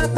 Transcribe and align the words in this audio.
Čaute, 0.00 0.16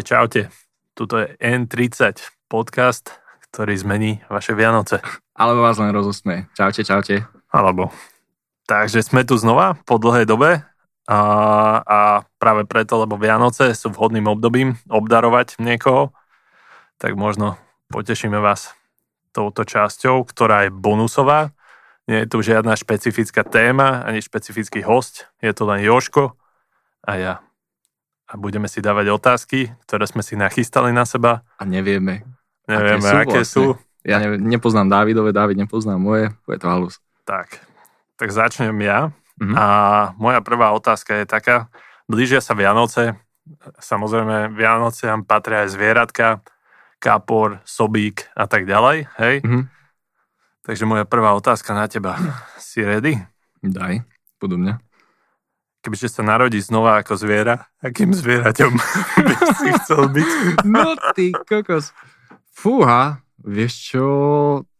čaute. 0.00 0.48
Tuto 0.96 1.20
je 1.20 1.36
N30, 1.36 2.16
podcast, 2.48 3.12
ktorý 3.52 3.76
zmení 3.76 4.24
vaše 4.32 4.56
Vianoce. 4.56 5.04
Alebo 5.36 5.60
vás 5.60 5.76
len 5.76 5.92
rozosme. 5.92 6.48
Čaute, 6.56 6.80
čaute. 6.80 7.28
Alebo. 7.52 7.92
Takže 8.64 9.04
sme 9.04 9.28
tu 9.28 9.36
znova 9.36 9.76
po 9.84 10.00
dlhej 10.00 10.24
dobe 10.24 10.64
a, 11.12 11.20
a 11.84 12.24
práve 12.40 12.64
preto, 12.64 13.04
lebo 13.04 13.20
Vianoce 13.20 13.76
sú 13.76 13.92
vhodným 13.92 14.32
obdobím 14.32 14.80
obdarovať 14.88 15.60
niekoho, 15.60 16.16
tak 16.96 17.20
možno 17.20 17.60
potešíme 17.92 18.40
vás 18.40 18.72
touto 19.36 19.68
časťou, 19.68 20.24
ktorá 20.24 20.64
je 20.64 20.72
bonusová. 20.72 21.52
Nie 22.10 22.26
je 22.26 22.30
tu 22.34 22.42
žiadna 22.42 22.74
špecifická 22.74 23.46
téma, 23.46 24.02
ani 24.02 24.18
špecifický 24.18 24.82
host, 24.82 25.30
je 25.38 25.54
to 25.54 25.62
len 25.70 25.86
Joško 25.86 26.34
a 27.06 27.12
ja 27.14 27.34
a 28.30 28.38
budeme 28.38 28.70
si 28.70 28.78
dávať 28.78 29.10
otázky, 29.10 29.74
ktoré 29.90 30.06
sme 30.06 30.22
si 30.22 30.38
nachystali 30.38 30.94
na 30.94 31.02
seba. 31.02 31.42
A 31.58 31.66
nevieme. 31.66 32.22
Nevieme, 32.70 33.02
aké 33.02 33.02
sú. 33.02 33.18
Aké 33.18 33.40
vlastne. 33.42 33.50
sú. 33.50 33.64
Ja 34.06 34.16
ne, 34.22 34.38
nepoznám 34.38 34.88
Dávidové, 34.88 35.34
Dávid 35.34 35.58
nepoznám 35.58 36.00
moje, 36.00 36.30
je 36.46 36.58
to 36.62 36.70
halus. 36.70 37.02
Tak, 37.26 37.60
tak 38.16 38.30
začnem 38.32 38.72
ja. 38.80 39.12
Mm-hmm. 39.36 39.56
A 39.58 39.64
moja 40.16 40.40
prvá 40.40 40.72
otázka 40.72 41.20
je 41.20 41.26
taká, 41.28 41.68
blížia 42.08 42.40
sa 42.40 42.56
Vianoce, 42.56 43.18
samozrejme 43.82 44.56
Vianociam 44.56 45.26
patria 45.26 45.68
aj 45.68 45.74
zvieratka, 45.76 46.40
kapor, 46.96 47.60
sobík 47.68 48.30
a 48.32 48.48
tak 48.48 48.64
ďalej, 48.64 49.10
hej? 49.20 49.34
Mm-hmm. 49.44 49.62
Takže 50.70 50.86
moja 50.86 51.02
prvá 51.02 51.34
otázka 51.34 51.74
na 51.74 51.90
teba. 51.90 52.14
Si 52.62 52.78
ready? 52.78 53.18
Daj, 53.58 54.06
podobne 54.38 54.78
kebyže 55.80 56.12
sa 56.12 56.22
narodí 56.22 56.60
znova 56.60 57.00
ako 57.00 57.16
zviera, 57.16 57.64
akým 57.80 58.12
zvieraťom 58.12 58.72
by 59.26 59.34
si 59.56 59.68
chcel 59.80 60.02
byť? 60.12 60.28
No 60.68 60.92
ty 61.16 61.32
kokos. 61.32 61.96
Fúha, 62.52 63.24
vieš 63.40 63.96
čo, 63.96 64.04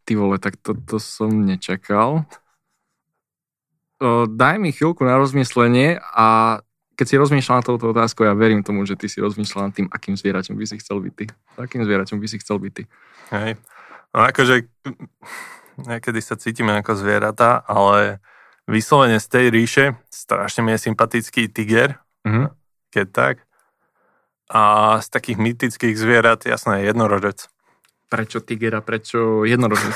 ty 0.05 0.12
vole, 0.12 0.36
tak 0.36 0.61
toto 0.61 1.00
som 1.00 1.33
nečakal. 1.33 2.28
O, 4.00 4.28
daj 4.28 4.61
mi 4.61 4.77
chvíľku 4.77 5.00
na 5.08 5.16
rozmyslenie 5.16 5.96
a 6.00 6.61
keď 7.00 7.06
si 7.08 7.16
rozmýšľal 7.16 7.64
na 7.64 7.64
touto 7.64 7.96
otázku, 7.96 8.28
ja 8.28 8.36
verím 8.36 8.61
tomu, 8.61 8.84
že 8.84 8.92
ty 8.92 9.08
si 9.08 9.24
rozmýšľal 9.24 9.72
nad 9.72 9.74
tým, 9.77 9.88
akým 9.88 10.20
zvieraťom 10.20 10.52
by 10.52 10.66
si 10.68 10.77
chcel 10.84 11.00
byť 11.00 11.12
ty. 11.16 11.24
Akým 11.56 11.80
zvieraťom 11.80 12.20
by 12.20 12.27
si 12.28 12.36
chcel 12.44 12.61
byť 12.61 12.72
ty. 12.77 12.83
Hej. 13.33 13.56
No 14.12 14.28
akože 14.28 14.68
niekedy 15.86 16.20
sa 16.20 16.36
cítime 16.36 16.77
ako 16.81 16.97
zvieratá, 16.97 17.64
ale 17.64 18.20
vyslovene 18.70 19.19
z 19.19 19.27
tej 19.27 19.47
ríše, 19.50 19.84
strašne 20.11 20.62
mi 20.62 20.77
je 20.77 20.86
sympatický 20.91 21.50
tiger, 21.50 21.98
mm-hmm. 22.23 22.47
keď 22.95 23.06
tak. 23.11 23.34
A 24.51 24.98
z 24.98 25.06
takých 25.11 25.39
mytických 25.39 25.95
zvierat, 25.95 26.42
jasné, 26.47 26.83
jednorožec. 26.86 27.47
Prečo 28.11 28.42
tiger 28.42 28.78
a 28.78 28.83
prečo 28.83 29.47
jednorožec? 29.47 29.95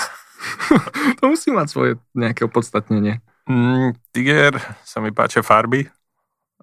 to 1.19 1.31
musí 1.31 1.51
mať 1.51 1.67
svoje 1.67 1.93
nejaké 2.15 2.47
opodstatnenie. 2.47 3.19
Mm, 3.51 3.99
tiger 4.15 4.57
sa 4.87 5.05
mi 5.05 5.11
páčia 5.11 5.45
farby 5.45 5.91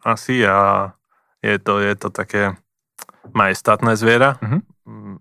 asi 0.01 0.41
a 0.47 0.89
je 1.41 1.57
to, 1.61 1.77
je 1.77 1.93
to 1.97 2.09
také 2.09 2.57
majestátne 3.33 3.93
zviera 3.93 4.37
mm-hmm. 4.41 4.61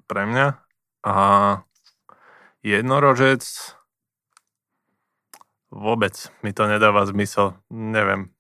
pre 0.09 0.23
mňa. 0.25 0.47
A 1.05 1.15
jednorožec 2.65 3.45
Vôbec 5.71 6.15
mi 6.43 6.51
to 6.51 6.67
nedáva 6.67 7.07
zmysel. 7.07 7.55
Neviem. 7.71 8.35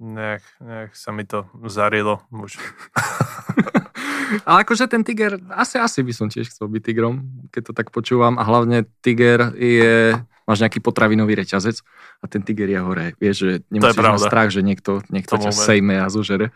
Nejak, 0.00 0.40
nejak 0.64 0.90
sa 0.96 1.12
mi 1.12 1.28
to 1.28 1.44
zarilo 1.68 2.24
už. 2.32 2.56
Ale 4.48 4.64
akože 4.64 4.88
ten 4.88 5.04
tiger, 5.04 5.36
asi, 5.52 5.76
asi 5.76 6.00
by 6.00 6.12
som 6.16 6.26
tiež 6.32 6.48
chcel 6.48 6.72
byť 6.72 6.82
tigrom, 6.82 7.44
keď 7.52 7.62
to 7.68 7.72
tak 7.76 7.92
počúvam. 7.92 8.40
A 8.40 8.46
hlavne 8.48 8.88
tiger 9.04 9.52
je, 9.58 10.16
máš 10.48 10.62
nejaký 10.64 10.80
potravinový 10.80 11.36
reťazec 11.36 11.84
a 12.22 12.24
ten 12.30 12.40
tiger 12.40 12.70
je 12.72 12.80
hore. 12.80 13.06
Vieš, 13.20 13.36
že 13.36 13.52
nemusíš 13.68 14.00
mať 14.00 14.22
strach, 14.24 14.48
že 14.48 14.64
niekto, 14.64 15.04
niekto 15.12 15.36
ťa 15.36 15.52
sejme 15.52 16.00
a 16.00 16.08
zožere 16.08 16.54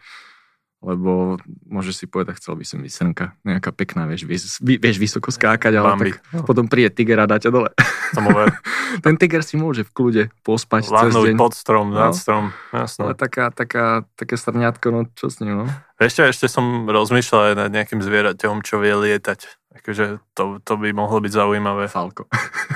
lebo 0.84 1.40
môžeš 1.64 2.04
si 2.04 2.06
povedať, 2.06 2.36
chcel 2.36 2.60
by 2.60 2.64
som 2.68 2.78
byť 2.84 2.92
srnka, 2.92 3.26
nejaká 3.40 3.72
pekná, 3.72 4.04
vieš, 4.04 4.28
vieš, 4.28 4.60
vieš 4.60 4.96
vysoko 5.00 5.32
skákať, 5.32 5.72
ale 5.80 5.96
Bambi. 5.96 6.12
tak 6.12 6.44
potom 6.44 6.68
príde 6.68 6.92
tiger 6.92 7.24
a 7.24 7.26
dá 7.26 7.40
ťa 7.40 7.48
dole. 7.48 7.72
Ten 9.04 9.16
tiger 9.16 9.40
si 9.40 9.56
môže 9.56 9.88
v 9.88 9.90
kľude 9.96 10.22
pospať 10.44 10.92
Vládnuť 10.92 11.16
cez 11.16 11.24
deň. 11.32 11.36
pod 11.40 11.52
strom, 11.56 11.86
no. 11.88 11.96
nad 11.96 12.12
strom, 12.12 12.52
jasno. 12.70 13.08
Ale 13.08 13.16
taká, 13.16 13.48
taká, 13.48 14.04
také 14.14 14.36
srňátko, 14.36 14.86
no 14.92 15.00
čo 15.16 15.32
s 15.32 15.40
ním, 15.40 15.64
no. 15.64 15.66
Ešte, 15.96 16.28
ešte 16.28 16.46
som 16.52 16.84
rozmýšľal 16.84 17.42
aj 17.50 17.54
nad 17.56 17.70
nejakým 17.72 18.04
zvieraťom, 18.04 18.60
čo 18.60 18.76
vie 18.76 18.92
lietať. 18.92 19.72
Akože 19.80 20.20
to, 20.36 20.60
to 20.62 20.72
by 20.76 20.92
mohlo 20.92 21.18
byť 21.24 21.32
zaujímavé. 21.32 21.88
Falko. 21.88 22.28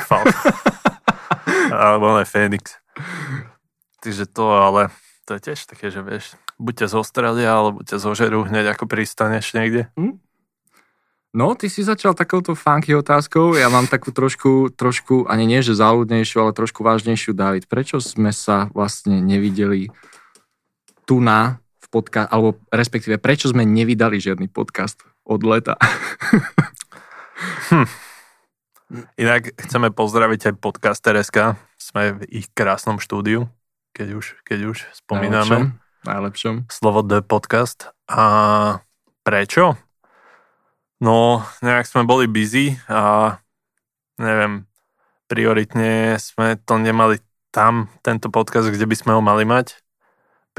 Falko. 0.08 0.32
Alebo 1.75 2.16
aj 2.16 2.26
Fénix. 2.26 2.80
Takže 4.00 4.30
to, 4.30 4.46
ale 4.54 4.94
to 5.26 5.36
je 5.36 5.40
tiež 5.50 5.60
také, 5.69 5.90
že 5.90 6.00
vieš, 6.00 6.38
buď 6.58 6.84
ťa 6.84 6.88
zostrelia, 6.91 7.50
alebo 7.54 7.86
ťa 7.86 8.02
zožerú 8.02 8.44
hneď 8.44 8.74
ako 8.74 8.91
pristaneš 8.91 9.54
niekde. 9.54 9.86
Hm? 9.94 10.19
No, 11.38 11.54
ty 11.54 11.70
si 11.70 11.86
začal 11.86 12.19
takouto 12.19 12.58
funky 12.58 12.96
otázkou. 12.96 13.54
Ja 13.54 13.70
mám 13.70 13.86
takú 13.86 14.10
trošku, 14.10 14.74
trošku, 14.74 15.28
ani 15.30 15.46
nie 15.46 15.60
že 15.62 15.76
záľudnejšiu, 15.76 16.41
ale 16.41 16.56
trošku 16.56 16.82
vážnejšiu, 16.82 17.36
David. 17.36 17.70
Prečo 17.70 18.02
sme 18.02 18.34
sa 18.34 18.72
vlastne 18.74 19.20
nevideli 19.22 19.92
tu 21.06 21.20
na 21.22 21.62
v 21.78 21.86
podcast, 21.92 22.28
alebo 22.32 22.58
respektíve 22.72 23.20
prečo 23.22 23.48
sme 23.48 23.69
nevydali 23.69 24.19
žiadny 24.19 24.48
podcast 24.50 25.04
od 25.22 25.44
leta? 25.44 25.76
hm. 27.70 27.86
Inak 29.20 29.52
chceme 29.69 29.92
pozdraviť 29.92 30.40
aj 30.48 30.54
podcaster.sk. 30.64 31.60
Sme 31.76 32.19
v 32.19 32.40
ich 32.40 32.48
krásnom 32.56 32.96
štúdiu, 32.96 33.52
keď 33.92 34.16
už, 34.16 34.26
keď 34.48 34.58
už 34.72 34.78
spomíname. 34.96 35.76
Najlepšom. 36.06 36.70
Slovo 36.70 37.03
The 37.03 37.26
Podcast. 37.26 37.91
A 38.06 38.22
prečo? 39.26 39.75
No, 41.03 41.42
nejak 41.62 41.86
sme 41.86 42.06
boli 42.06 42.31
busy 42.31 42.78
a 42.86 43.38
neviem, 44.19 44.66
prioritne 45.31 46.19
sme 46.19 46.58
to 46.58 46.78
nemali 46.78 47.22
tam, 47.54 47.91
tento 48.03 48.31
podcast, 48.31 48.70
kde 48.70 48.87
by 48.87 48.97
sme 48.98 49.12
ho 49.14 49.22
mali 49.22 49.47
mať. 49.47 49.78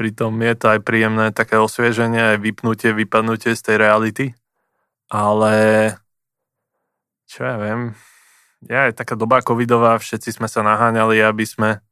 Pritom 0.00 0.32
je 0.40 0.54
to 0.56 0.66
aj 0.76 0.80
príjemné 0.80 1.28
také 1.32 1.60
osvieženie, 1.60 2.36
aj 2.36 2.38
vypnutie, 2.40 2.96
vypadnutie 2.96 3.52
z 3.52 3.62
tej 3.64 3.76
reality. 3.76 4.26
Ale 5.12 5.52
čo 7.28 7.44
ja 7.44 7.60
viem, 7.60 7.92
ja 8.64 8.88
je 8.88 8.96
taká 8.96 9.16
doba 9.16 9.44
covidová, 9.44 10.00
všetci 10.00 10.40
sme 10.40 10.48
sa 10.48 10.64
naháňali, 10.64 11.20
aby 11.20 11.44
sme, 11.44 11.84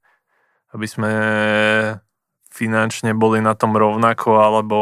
aby 0.72 0.86
sme 0.88 1.12
finančne 2.58 3.14
boli 3.14 3.38
na 3.38 3.54
tom 3.54 3.78
rovnako, 3.78 4.42
alebo 4.42 4.78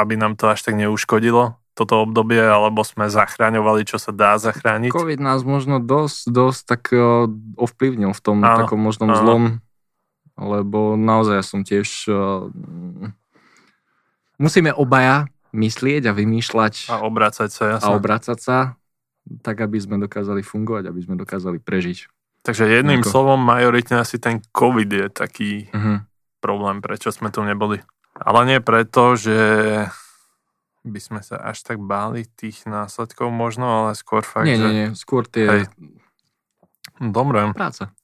aby 0.00 0.16
nám 0.16 0.40
to 0.40 0.48
až 0.48 0.64
tak 0.64 0.80
neuškodilo 0.80 1.60
toto 1.72 2.04
obdobie, 2.04 2.40
alebo 2.40 2.84
sme 2.84 3.08
zachraňovali, 3.08 3.88
čo 3.88 3.96
sa 3.96 4.12
dá 4.12 4.36
zachrániť? 4.36 4.92
Covid 4.92 5.20
nás 5.24 5.40
možno 5.40 5.80
dosť, 5.80 6.28
dosť 6.28 6.60
tak 6.68 6.82
uh, 6.92 7.24
ovplyvnil 7.56 8.12
v 8.12 8.20
tom 8.20 8.44
áno, 8.44 8.64
takom 8.64 8.76
možnom 8.76 9.08
áno. 9.08 9.16
zlom, 9.16 9.44
lebo 10.36 11.00
naozaj 11.00 11.40
ja 11.40 11.44
som 11.44 11.64
tiež 11.64 11.88
uh, 12.12 12.52
musíme 14.36 14.76
obaja 14.76 15.32
myslieť 15.56 16.08
a 16.08 16.12
vymýšľať 16.12 16.92
a 16.92 17.00
obracať 17.08 17.48
sa, 17.48 17.64
jasne. 17.76 17.88
a 17.88 17.96
obracať 17.96 18.38
sa 18.40 18.58
tak, 19.40 19.64
aby 19.64 19.80
sme 19.80 19.96
dokázali 19.96 20.44
fungovať, 20.44 20.92
aby 20.92 21.00
sme 21.00 21.14
dokázali 21.16 21.56
prežiť. 21.56 22.04
Takže 22.42 22.68
jedným 22.68 23.00
Ako... 23.00 23.08
slovom 23.08 23.40
majoritne 23.40 24.02
asi 24.02 24.20
ten 24.20 24.44
COVID 24.52 24.90
je 24.92 25.06
taký 25.08 25.72
uh-huh 25.72 26.04
problém, 26.42 26.82
prečo 26.82 27.14
sme 27.14 27.30
tu 27.30 27.46
neboli. 27.46 27.78
Ale 28.18 28.44
nie 28.44 28.58
preto, 28.58 29.14
že 29.14 29.38
by 30.82 30.98
sme 30.98 31.20
sa 31.22 31.38
až 31.38 31.62
tak 31.62 31.78
báli 31.78 32.26
tých 32.26 32.66
následkov 32.66 33.30
možno, 33.30 33.86
ale 33.86 33.90
skôr 33.94 34.26
fakt, 34.26 34.50
nie, 34.50 34.58
že... 34.58 34.66
Nie, 34.66 34.74
nie, 34.74 34.88
skôr 34.98 35.22
tie... 35.30 35.46
Hej. 35.46 35.62
Dobre. 36.98 37.54
Práca. 37.54 37.94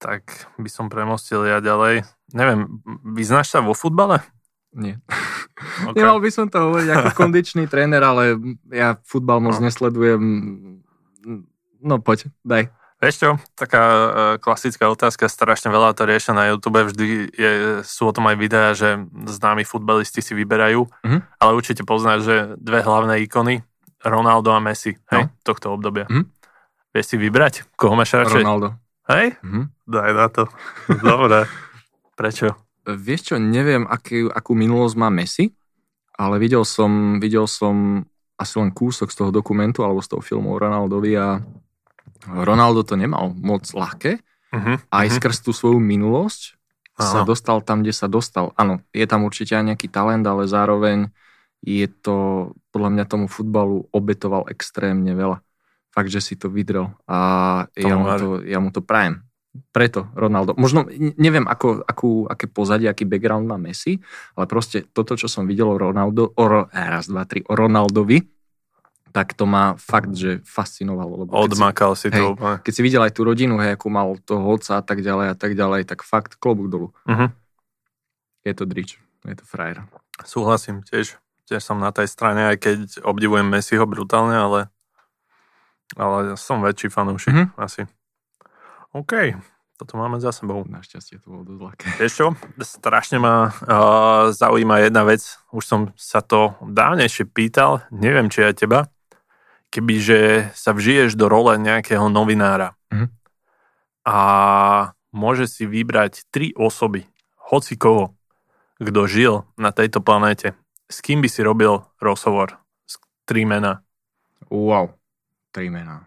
Tak 0.00 0.50
by 0.56 0.68
som 0.72 0.88
premostil 0.88 1.44
ja 1.44 1.60
ďalej. 1.60 2.08
Neviem, 2.32 2.80
vyznáš 3.04 3.52
sa 3.52 3.60
vo 3.60 3.76
futbale? 3.76 4.24
Nie. 4.72 4.96
Okay. 5.62 6.02
Nemal 6.02 6.18
by 6.18 6.30
som 6.32 6.50
to 6.50 6.58
hovoriť 6.58 6.88
ako 6.90 7.08
kondičný 7.22 7.70
tréner, 7.70 8.02
ale 8.02 8.34
ja 8.66 8.98
futbal 9.06 9.38
moc 9.38 9.62
no. 9.62 9.70
nesledujem. 9.70 10.22
No 11.78 12.02
poď, 12.02 12.34
daj. 12.42 12.66
Vieš 13.02 13.18
čo, 13.18 13.30
taká 13.58 13.82
e, 13.82 14.06
klasická 14.38 14.86
otázka, 14.86 15.26
strašne 15.26 15.74
veľa 15.74 15.90
to 15.98 16.06
riešia 16.06 16.38
na 16.38 16.54
YouTube, 16.54 16.86
vždy 16.86 17.34
je, 17.34 17.50
sú 17.82 18.06
o 18.06 18.14
tom 18.14 18.30
aj 18.30 18.36
videá, 18.38 18.78
že 18.78 18.94
známi 19.26 19.66
futbalisti 19.66 20.22
si 20.22 20.38
vyberajú, 20.38 20.86
mm-hmm. 20.86 21.20
ale 21.42 21.50
určite 21.50 21.82
poznáš, 21.82 22.22
že 22.22 22.36
dve 22.62 22.78
hlavné 22.78 23.26
ikony, 23.26 23.66
Ronaldo 24.06 24.54
a 24.54 24.62
Messi, 24.62 24.94
hej, 25.10 25.26
no. 25.26 25.34
tohto 25.42 25.74
obdobia. 25.74 26.06
Mm-hmm. 26.06 26.24
Vieš 26.94 27.06
si 27.10 27.16
vybrať? 27.18 27.54
Koho 27.74 27.98
máš 27.98 28.14
radšej? 28.14 28.46
Ronaldo. 28.46 28.78
Hej? 29.10 29.34
Mm-hmm. 29.42 29.64
Daj 29.82 30.10
na 30.14 30.26
to. 30.30 30.42
Dobre. 31.10 31.38
Prečo? 32.14 32.54
Vieš 32.86 33.34
čo, 33.34 33.36
neviem, 33.42 33.82
aký, 33.82 34.30
akú 34.30 34.54
minulosť 34.54 34.94
má 34.94 35.10
Messi, 35.10 35.50
ale 36.14 36.38
videl 36.38 36.62
som, 36.62 37.18
videl 37.18 37.50
som 37.50 38.06
asi 38.38 38.62
len 38.62 38.70
kúsok 38.70 39.10
z 39.10 39.26
toho 39.26 39.30
dokumentu 39.34 39.82
alebo 39.82 39.98
z 39.98 40.14
toho 40.14 40.22
filmu 40.22 40.54
o 40.54 40.60
Ronaldovi 40.62 41.18
a 41.18 41.42
Ronaldo 42.26 42.86
to 42.86 42.94
nemal 42.94 43.34
moc 43.34 43.66
ľahké. 43.66 44.22
Uh-huh, 44.52 44.76
aj 44.92 45.06
uh-huh. 45.08 45.16
skrz 45.16 45.36
tú 45.48 45.56
svoju 45.56 45.80
minulosť 45.80 46.60
Aha. 47.00 47.08
sa 47.08 47.20
dostal 47.24 47.64
tam, 47.64 47.80
kde 47.80 47.96
sa 47.96 48.04
dostal. 48.04 48.52
Áno, 48.60 48.84
je 48.92 49.06
tam 49.08 49.24
určite 49.24 49.56
aj 49.56 49.72
nejaký 49.72 49.88
talent, 49.88 50.24
ale 50.28 50.44
zároveň 50.44 51.08
je 51.64 51.88
to, 51.88 52.50
podľa 52.74 52.90
mňa 52.92 53.04
tomu 53.08 53.26
futbalu 53.32 53.88
obetoval 53.94 54.50
extrémne 54.52 55.14
veľa. 55.16 55.40
Fakt, 55.92 56.10
že 56.12 56.24
si 56.24 56.34
to 56.36 56.48
vydrel 56.48 56.92
a 57.04 57.18
ja 57.76 57.94
mu, 57.96 58.04
to, 58.16 58.28
ja 58.44 58.58
mu 58.60 58.72
to 58.72 58.80
prajem. 58.80 59.24
Preto 59.52 60.08
Ronaldo. 60.16 60.56
Možno 60.56 60.88
neviem, 61.20 61.44
ako, 61.44 61.84
akú, 61.84 62.24
aké 62.24 62.48
pozadie, 62.48 62.88
aký 62.88 63.04
background 63.04 63.44
má 63.44 63.60
Messi, 63.60 64.00
ale 64.32 64.48
proste 64.48 64.88
toto, 64.88 65.12
čo 65.12 65.28
som 65.28 65.44
videl 65.44 65.68
o 65.68 65.76
Ronaldo, 65.76 66.32
o, 66.32 66.44
raz, 66.72 67.04
dva, 67.08 67.28
tri, 67.28 67.44
o 67.44 67.52
Ronaldovi, 67.52 68.24
tak 69.12 69.36
to 69.36 69.44
ma 69.44 69.76
fakt, 69.76 70.16
že 70.16 70.40
fascinovalo. 70.42 71.28
Lebo 71.28 71.30
Odmakal 71.36 71.92
si, 71.94 72.08
si 72.08 72.16
to 72.16 72.32
úplne. 72.32 72.58
Keď 72.64 72.72
si 72.72 72.82
videl 72.82 73.04
aj 73.04 73.12
tú 73.12 73.28
rodinu, 73.28 73.60
hej, 73.60 73.76
akú 73.76 73.92
mal 73.92 74.16
toho 74.24 74.42
otca 74.42 74.80
a 74.80 74.82
tak 74.82 75.04
ďalej 75.04 75.26
a 75.32 75.36
tak 75.36 75.52
ďalej, 75.52 75.84
tak 75.84 76.00
fakt 76.00 76.40
klobúk 76.40 76.72
dolu. 76.72 76.88
Uh-huh. 77.04 77.28
Je 78.42 78.52
to 78.56 78.64
drič, 78.64 78.96
je 79.28 79.36
to 79.36 79.44
frajer. 79.44 79.84
Súhlasím, 80.24 80.80
tiež, 80.82 81.20
tiež 81.46 81.60
som 81.60 81.76
na 81.76 81.92
tej 81.92 82.08
strane, 82.08 82.50
aj 82.50 82.56
keď 82.58 82.78
obdivujem 83.04 83.44
Messiho 83.44 83.84
brutálne, 83.84 84.34
ale, 84.34 84.60
ale 85.94 86.34
som 86.40 86.64
väčší 86.64 86.88
fanúšik 86.88 87.36
uh-huh. 87.36 87.48
asi. 87.60 87.84
OK, 88.92 89.36
toto 89.80 89.98
máme 89.98 90.20
za 90.22 90.30
sebou. 90.30 90.62
Našťastie 90.62 91.18
to 91.18 91.32
bolo 91.32 91.42
dosť 91.48 91.60
ľahké. 91.64 91.86
Vieš 91.98 92.12
čo, 92.14 92.26
strašne 92.60 93.18
ma 93.18 93.50
uh, 93.50 94.30
zaujíma 94.30 94.84
jedna 94.84 95.02
vec, 95.02 95.24
už 95.50 95.64
som 95.64 95.80
sa 95.96 96.22
to 96.22 96.54
dávnejšie 96.62 97.26
pýtal, 97.26 97.82
neviem, 97.90 98.28
či 98.28 98.46
aj 98.46 98.62
teba, 98.62 98.91
kebyže 99.72 100.52
sa 100.52 100.76
vžiješ 100.76 101.16
do 101.16 101.32
role 101.32 101.56
nejakého 101.56 102.12
novinára 102.12 102.76
mm-hmm. 102.92 103.08
a 104.04 104.18
môže 105.16 105.48
si 105.48 105.64
vybrať 105.64 106.28
tri 106.28 106.52
osoby, 106.52 107.08
hoci 107.48 107.80
koho, 107.80 108.12
kto 108.76 109.00
žil 109.08 109.34
na 109.56 109.72
tejto 109.72 110.04
planéte, 110.04 110.52
s 110.92 111.00
kým 111.00 111.24
by 111.24 111.28
si 111.32 111.40
robil 111.40 111.88
rozhovor? 111.96 112.60
Z 112.84 113.00
tri 113.24 113.48
mená. 113.48 113.80
Wow, 114.52 114.92
tri 115.56 115.72
mená. 115.72 116.04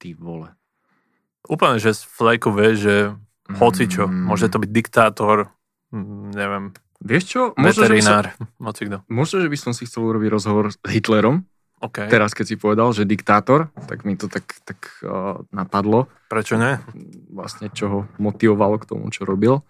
Ty 0.00 0.16
vole. 0.16 0.56
Úplne, 1.44 1.76
že 1.76 1.92
z 1.92 2.08
fleku 2.08 2.48
vieš, 2.48 2.76
že 2.80 2.96
hoci 3.60 3.84
čo, 3.84 4.08
mm. 4.08 4.32
môže 4.32 4.48
to 4.48 4.56
byť 4.56 4.70
diktátor, 4.72 5.52
neviem, 6.32 6.72
Vieš 7.04 7.24
čo? 7.28 7.42
Možno, 7.60 7.84
veterinár, 7.84 8.32
moci 8.64 8.88
kto. 8.88 9.04
Možno, 9.12 9.44
že 9.44 9.52
by 9.52 9.58
som 9.60 9.72
si 9.76 9.84
chcel 9.84 10.08
urobiť 10.08 10.32
rozhovor 10.32 10.72
s 10.72 10.80
Hitlerom. 10.80 11.44
Okay. 11.84 12.08
Teraz, 12.08 12.32
keď 12.32 12.46
si 12.48 12.56
povedal, 12.56 12.96
že 12.96 13.04
diktátor, 13.04 13.68
tak 13.84 14.08
mi 14.08 14.16
to 14.16 14.24
tak, 14.24 14.48
tak 14.64 15.04
uh, 15.04 15.44
napadlo. 15.52 16.08
Prečo 16.32 16.56
ne? 16.56 16.80
Vlastne, 17.28 17.68
čo 17.68 17.84
ho 17.92 17.98
motivovalo 18.16 18.80
k 18.80 18.88
tomu, 18.88 19.12
čo 19.12 19.28
robil. 19.28 19.60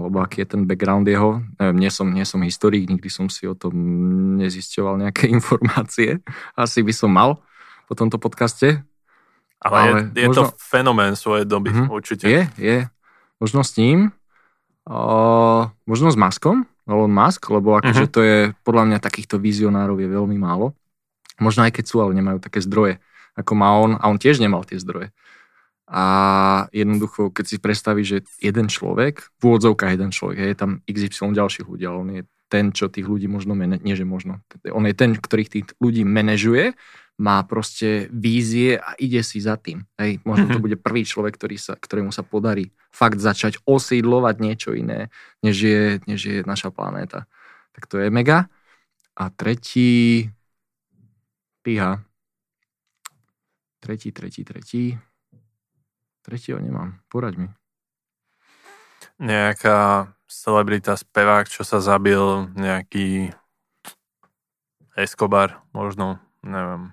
Lebo 0.00 0.24
aký 0.24 0.48
je 0.48 0.56
ten 0.56 0.64
background 0.64 1.04
jeho. 1.04 1.44
Neviem, 1.60 1.78
nie 1.84 1.90
som, 1.92 2.08
nie 2.08 2.24
som 2.24 2.40
historik, 2.40 2.88
nikdy 2.88 3.12
som 3.12 3.28
si 3.28 3.44
o 3.44 3.52
tom 3.52 3.76
nezisťoval 4.40 5.04
nejaké 5.04 5.28
informácie. 5.36 6.24
Asi 6.56 6.80
by 6.80 6.92
som 6.96 7.12
mal 7.12 7.44
po 7.84 7.92
tomto 7.92 8.16
podcaste. 8.16 8.80
Ale, 9.60 9.76
ale 9.76 9.98
je, 10.16 10.24
je 10.24 10.28
možno... 10.32 10.48
to 10.48 10.56
fenomén 10.56 11.12
svojej 11.12 11.44
doby, 11.44 11.76
mm-hmm. 11.76 11.92
určite. 11.92 12.24
Je, 12.24 12.42
je. 12.56 12.78
Možno 13.36 13.60
s 13.60 13.76
ním, 13.76 14.16
uh, 14.88 15.68
možno 15.84 16.08
s 16.08 16.16
Maskom, 16.16 16.64
Elon 16.88 17.12
Musk, 17.12 17.52
lebo 17.52 17.76
akože 17.76 18.08
mm-hmm. 18.08 18.16
to 18.16 18.20
je, 18.24 18.38
podľa 18.64 18.84
mňa 18.88 18.98
takýchto 19.04 19.36
vizionárov 19.36 20.00
je 20.00 20.08
veľmi 20.08 20.40
málo. 20.40 20.72
Možno 21.40 21.64
aj 21.64 21.72
keď 21.80 21.84
sú, 21.88 21.96
ale 22.04 22.14
nemajú 22.14 22.38
také 22.38 22.60
zdroje, 22.60 23.00
ako 23.34 23.52
má 23.56 23.74
on, 23.80 23.96
a 23.96 24.06
on 24.06 24.20
tiež 24.20 24.38
nemal 24.38 24.62
tie 24.62 24.76
zdroje. 24.76 25.10
A 25.90 26.04
jednoducho, 26.70 27.34
keď 27.34 27.44
si 27.50 27.56
predstavíš, 27.58 28.06
že 28.06 28.18
jeden 28.38 28.70
človek, 28.70 29.26
v 29.40 29.42
úvodzovkách 29.42 29.98
jeden 29.98 30.14
človek, 30.14 30.38
je 30.38 30.54
tam 30.54 30.70
XY 30.86 31.34
ďalších 31.34 31.66
ľudí, 31.66 31.84
ale 31.88 31.98
on 31.98 32.10
je 32.14 32.22
ten, 32.46 32.70
čo 32.70 32.86
tých 32.86 33.06
ľudí 33.06 33.26
možno, 33.26 33.58
mene, 33.58 33.78
nie 33.82 33.98
že 33.98 34.06
možno, 34.06 34.42
on 34.70 34.84
je 34.86 34.94
ten, 34.94 35.18
ktorých 35.18 35.50
tých 35.50 35.66
ľudí 35.82 36.06
manažuje 36.06 36.78
má 37.20 37.44
proste 37.44 38.08
vízie 38.08 38.80
a 38.80 38.96
ide 38.96 39.20
si 39.20 39.44
za 39.44 39.60
tým. 39.60 39.84
Hej, 40.00 40.24
možno 40.24 40.48
to 40.48 40.58
mhm. 40.58 40.64
bude 40.64 40.76
prvý 40.80 41.04
človek, 41.04 41.36
ktorý 41.36 41.60
sa, 41.60 41.76
ktorému 41.76 42.16
sa 42.16 42.24
podarí 42.24 42.72
fakt 42.88 43.20
začať 43.20 43.60
osídlovať 43.68 44.40
niečo 44.40 44.72
iné, 44.72 45.12
než 45.44 45.56
je, 45.60 45.82
než 46.08 46.20
je 46.24 46.38
naša 46.48 46.72
planéta. 46.72 47.28
Tak 47.76 47.84
to 47.86 48.00
je 48.00 48.08
mega. 48.08 48.48
A 49.14 49.28
tretí... 49.28 50.32
Píha. 51.60 52.00
Tretí, 53.80 54.12
tretí, 54.12 54.44
tretí. 54.44 54.98
Tretieho 56.20 56.60
nemám. 56.60 57.00
Poraď 57.08 57.34
mi. 57.36 57.48
Nejaká 59.20 60.08
celebrita, 60.28 60.96
spevák, 60.96 61.48
čo 61.48 61.64
sa 61.64 61.80
zabil, 61.80 62.48
nejaký 62.56 63.34
Escobar, 64.96 65.64
možno, 65.72 66.20
neviem. 66.44 66.92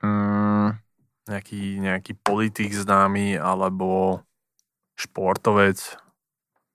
Mm, 0.00 0.80
nejaký, 1.28 1.62
nejaký 1.80 2.12
politik 2.20 2.72
známy 2.72 3.36
alebo 3.36 4.20
športovec 4.96 5.96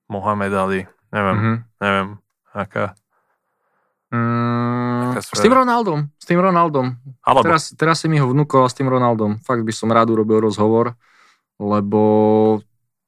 Mohamed 0.09 0.53
Ali. 0.53 0.81
Neviem, 1.13 1.37
mm-hmm. 1.37 1.57
neviem, 1.81 2.09
aká... 2.53 2.93
Mm, 4.13 5.17
s 5.17 5.41
tým 5.41 5.53
Ronaldom, 5.53 5.99
s 6.15 6.25
tým 6.29 6.37
Ronaldom. 6.37 6.93
Alebo... 7.25 7.45
Teraz, 7.49 7.73
teraz 7.73 7.97
si 8.03 8.07
mi 8.07 8.21
ho 8.21 8.29
vnúkol 8.29 8.69
s 8.69 8.77
tým 8.77 8.85
Ronaldom. 8.85 9.41
Fakt 9.41 9.65
by 9.65 9.73
som 9.73 9.89
rád 9.89 10.13
urobil 10.13 10.45
rozhovor, 10.45 10.93
lebo 11.57 12.01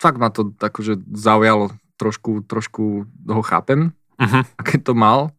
fakt 0.01 0.17
ma 0.17 0.33
to 0.33 0.53
akože 0.57 1.05
zaujalo. 1.13 1.73
Trošku, 1.97 2.45
trošku 2.45 3.09
ho 3.09 3.41
chápem, 3.41 3.89
uh-huh. 4.21 4.45
aké 4.61 4.77
to 4.77 4.93
mal 4.93 5.33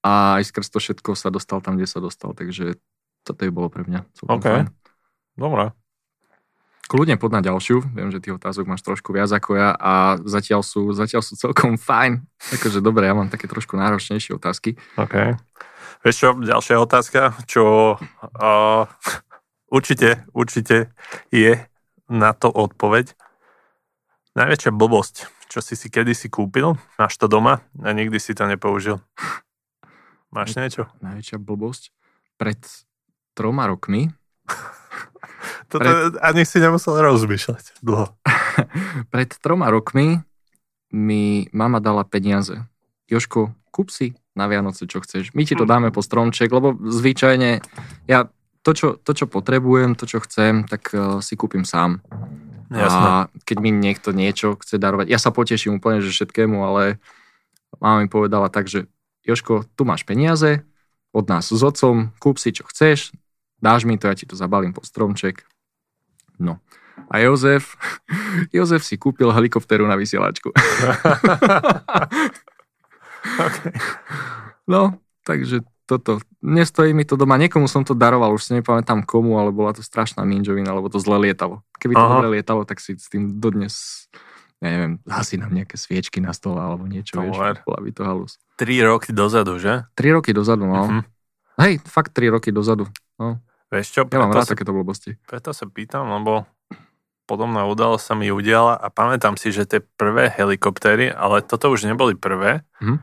a 0.00 0.40
aj 0.40 0.48
skrz 0.48 0.72
to 0.72 0.80
všetko 0.80 1.12
sa 1.12 1.28
dostal 1.28 1.60
tam, 1.60 1.76
kde 1.76 1.84
sa 1.84 2.00
dostal, 2.00 2.32
takže 2.32 2.80
toto 3.28 3.44
by 3.44 3.52
bolo 3.52 3.68
pre 3.68 3.84
mňa 3.84 4.08
okay. 4.24 4.64
fajn. 4.64 4.66
Dobre. 5.36 5.76
Kľudne 6.88 7.20
pod 7.20 7.36
na 7.36 7.44
ďalšiu, 7.44 7.84
viem, 7.92 8.08
že 8.08 8.16
tých 8.16 8.40
otázok 8.40 8.64
máš 8.64 8.80
trošku 8.80 9.12
viac 9.12 9.28
ako 9.28 9.60
ja 9.60 9.76
a 9.76 10.16
zatiaľ 10.24 10.64
sú, 10.64 10.96
zatiaľ 10.96 11.20
sú 11.20 11.36
celkom 11.36 11.76
fajn. 11.88 12.24
Takže 12.48 12.80
dobre, 12.80 13.04
ja 13.04 13.12
mám 13.12 13.28
také 13.28 13.44
trošku 13.44 13.76
náročnejšie 13.76 14.40
otázky. 14.40 14.80
OK. 14.96 15.36
Vieš 16.00 16.16
čo, 16.16 16.28
ďalšia 16.40 16.80
otázka, 16.80 17.20
čo 17.44 17.96
uh, 18.00 18.82
určite, 19.68 20.24
určite 20.32 20.96
je 21.28 21.60
na 22.08 22.32
to 22.32 22.48
odpoveď. 22.48 23.12
Najväčšia 24.32 24.72
blbosť, 24.72 25.28
čo 25.52 25.60
si 25.60 25.76
si 25.76 25.92
kedysi 25.92 26.32
kúpil, 26.32 26.80
máš 26.96 27.20
to 27.20 27.28
doma 27.28 27.60
a 27.84 27.88
nikdy 27.92 28.16
si 28.16 28.32
to 28.32 28.48
nepoužil. 28.48 29.04
Máš 30.32 30.56
niečo? 30.56 30.88
Najväčšia 31.04 31.36
blbosť? 31.36 31.92
Pred 32.40 32.60
troma 33.36 33.68
rokmi. 33.68 34.08
Toto 35.72 35.84
pred... 35.84 36.18
ani 36.22 36.42
si 36.46 36.58
nemusel 36.62 36.98
rozmýšľať 36.98 37.82
dlho. 37.84 38.06
pred 39.12 39.30
troma 39.38 39.68
rokmi 39.68 40.22
mi 40.92 41.46
mama 41.52 41.78
dala 41.82 42.04
peniaze. 42.04 42.64
Joško, 43.08 43.52
kúp 43.72 43.92
si 43.92 44.16
na 44.36 44.46
Vianoce, 44.46 44.86
čo 44.86 45.02
chceš. 45.02 45.34
My 45.34 45.42
ti 45.42 45.58
to 45.58 45.66
dáme 45.66 45.90
po 45.90 46.04
stromček, 46.04 46.48
lebo 46.48 46.76
zvyčajne 46.76 47.60
ja 48.06 48.28
to, 48.62 48.70
čo, 48.76 48.88
to, 49.00 49.12
čo 49.16 49.26
potrebujem, 49.26 49.96
to, 49.96 50.04
čo 50.04 50.20
chcem, 50.22 50.68
tak 50.68 50.92
uh, 50.92 51.18
si 51.24 51.34
kúpim 51.34 51.64
sám. 51.64 52.04
Jasne. 52.68 53.08
A 53.08 53.12
keď 53.48 53.56
mi 53.64 53.72
niekto 53.72 54.12
niečo 54.12 54.60
chce 54.60 54.76
darovať, 54.76 55.08
ja 55.08 55.16
sa 55.16 55.32
poteším 55.32 55.80
úplne, 55.80 56.04
že 56.04 56.12
všetkému, 56.12 56.60
ale 56.60 57.00
mama 57.80 58.04
mi 58.04 58.08
povedala 58.12 58.52
tak, 58.52 58.68
že 58.68 58.84
Joško, 59.24 59.64
tu 59.72 59.88
máš 59.88 60.04
peniaze 60.04 60.64
od 61.16 61.24
nás 61.32 61.48
s 61.48 61.62
otcom, 61.64 62.12
kúp 62.20 62.36
si, 62.36 62.52
čo 62.52 62.68
chceš, 62.68 63.16
dáš 63.62 63.84
mi 63.84 63.98
to, 63.98 64.08
ja 64.08 64.14
ti 64.14 64.26
to 64.26 64.36
zabalím 64.36 64.72
pod 64.72 64.86
stromček. 64.86 65.42
No. 66.38 66.58
A 67.10 67.18
Jozef, 67.22 67.78
Jozef 68.56 68.84
si 68.84 68.98
kúpil 68.98 69.30
helikopteru 69.30 69.86
na 69.86 69.94
vysielačku. 69.94 70.50
okay. 73.46 73.72
No, 74.66 74.98
takže 75.22 75.62
toto. 75.88 76.20
Nestojí 76.44 76.94
mi 76.94 77.08
to 77.08 77.16
doma. 77.16 77.40
Niekomu 77.40 77.66
som 77.66 77.82
to 77.82 77.96
daroval, 77.96 78.36
už 78.36 78.44
si 78.44 78.52
nepamätám 78.54 79.02
komu, 79.02 79.40
ale 79.40 79.50
bola 79.50 79.72
to 79.72 79.82
strašná 79.82 80.22
minžovina, 80.22 80.70
lebo 80.70 80.86
to 80.92 81.00
zle 81.00 81.18
lietalo. 81.18 81.64
Keby 81.80 81.96
to 81.96 82.06
zle 82.06 82.28
lietalo, 82.30 82.62
tak 82.68 82.78
si 82.78 82.94
s 82.94 83.08
tým 83.10 83.40
dodnes 83.40 84.06
ja 84.58 84.74
neviem, 84.74 84.98
hasi 85.06 85.38
nám 85.38 85.54
nejaké 85.54 85.78
sviečky 85.78 86.18
na 86.18 86.34
stole 86.34 86.58
alebo 86.58 86.82
niečo, 86.82 87.14
vieš, 87.22 87.62
bola 87.62 87.78
by 87.78 87.90
to 87.94 88.02
halus. 88.02 88.42
Tri 88.58 88.82
roky 88.82 89.14
dozadu, 89.14 89.54
že? 89.62 89.86
Tri 89.94 90.10
roky 90.10 90.34
dozadu, 90.34 90.66
no. 90.66 90.82
Uh-huh. 90.82 91.02
Hej, 91.58 91.82
fakt 91.82 92.14
tri 92.14 92.30
roky 92.30 92.54
dozadu. 92.54 92.86
No. 93.18 93.42
Vieš 93.68 93.86
čo? 93.90 94.02
Ja 94.08 94.22
mám 94.22 94.32
rád 94.32 94.48
sa, 94.48 94.54
takéto 94.56 94.72
blbosti. 94.72 95.18
Preto 95.28 95.52
sa 95.52 95.66
pýtam, 95.68 96.08
lebo 96.08 96.48
podobná 97.28 97.68
udalosť 97.68 98.04
sa 98.08 98.14
mi 98.16 98.32
udiala 98.32 98.80
a 98.80 98.88
pamätám 98.88 99.36
si, 99.36 99.52
že 99.52 99.68
tie 99.68 99.84
prvé 99.84 100.32
helikoptéry, 100.32 101.12
ale 101.12 101.44
toto 101.44 101.68
už 101.68 101.84
neboli 101.84 102.16
prvé, 102.16 102.64
hm? 102.80 102.96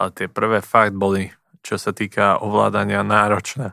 ale 0.00 0.08
tie 0.10 0.26
prvé 0.26 0.58
fakt 0.58 0.98
boli, 0.98 1.30
čo 1.62 1.78
sa 1.78 1.94
týka 1.94 2.42
ovládania, 2.42 3.06
náročné. 3.06 3.70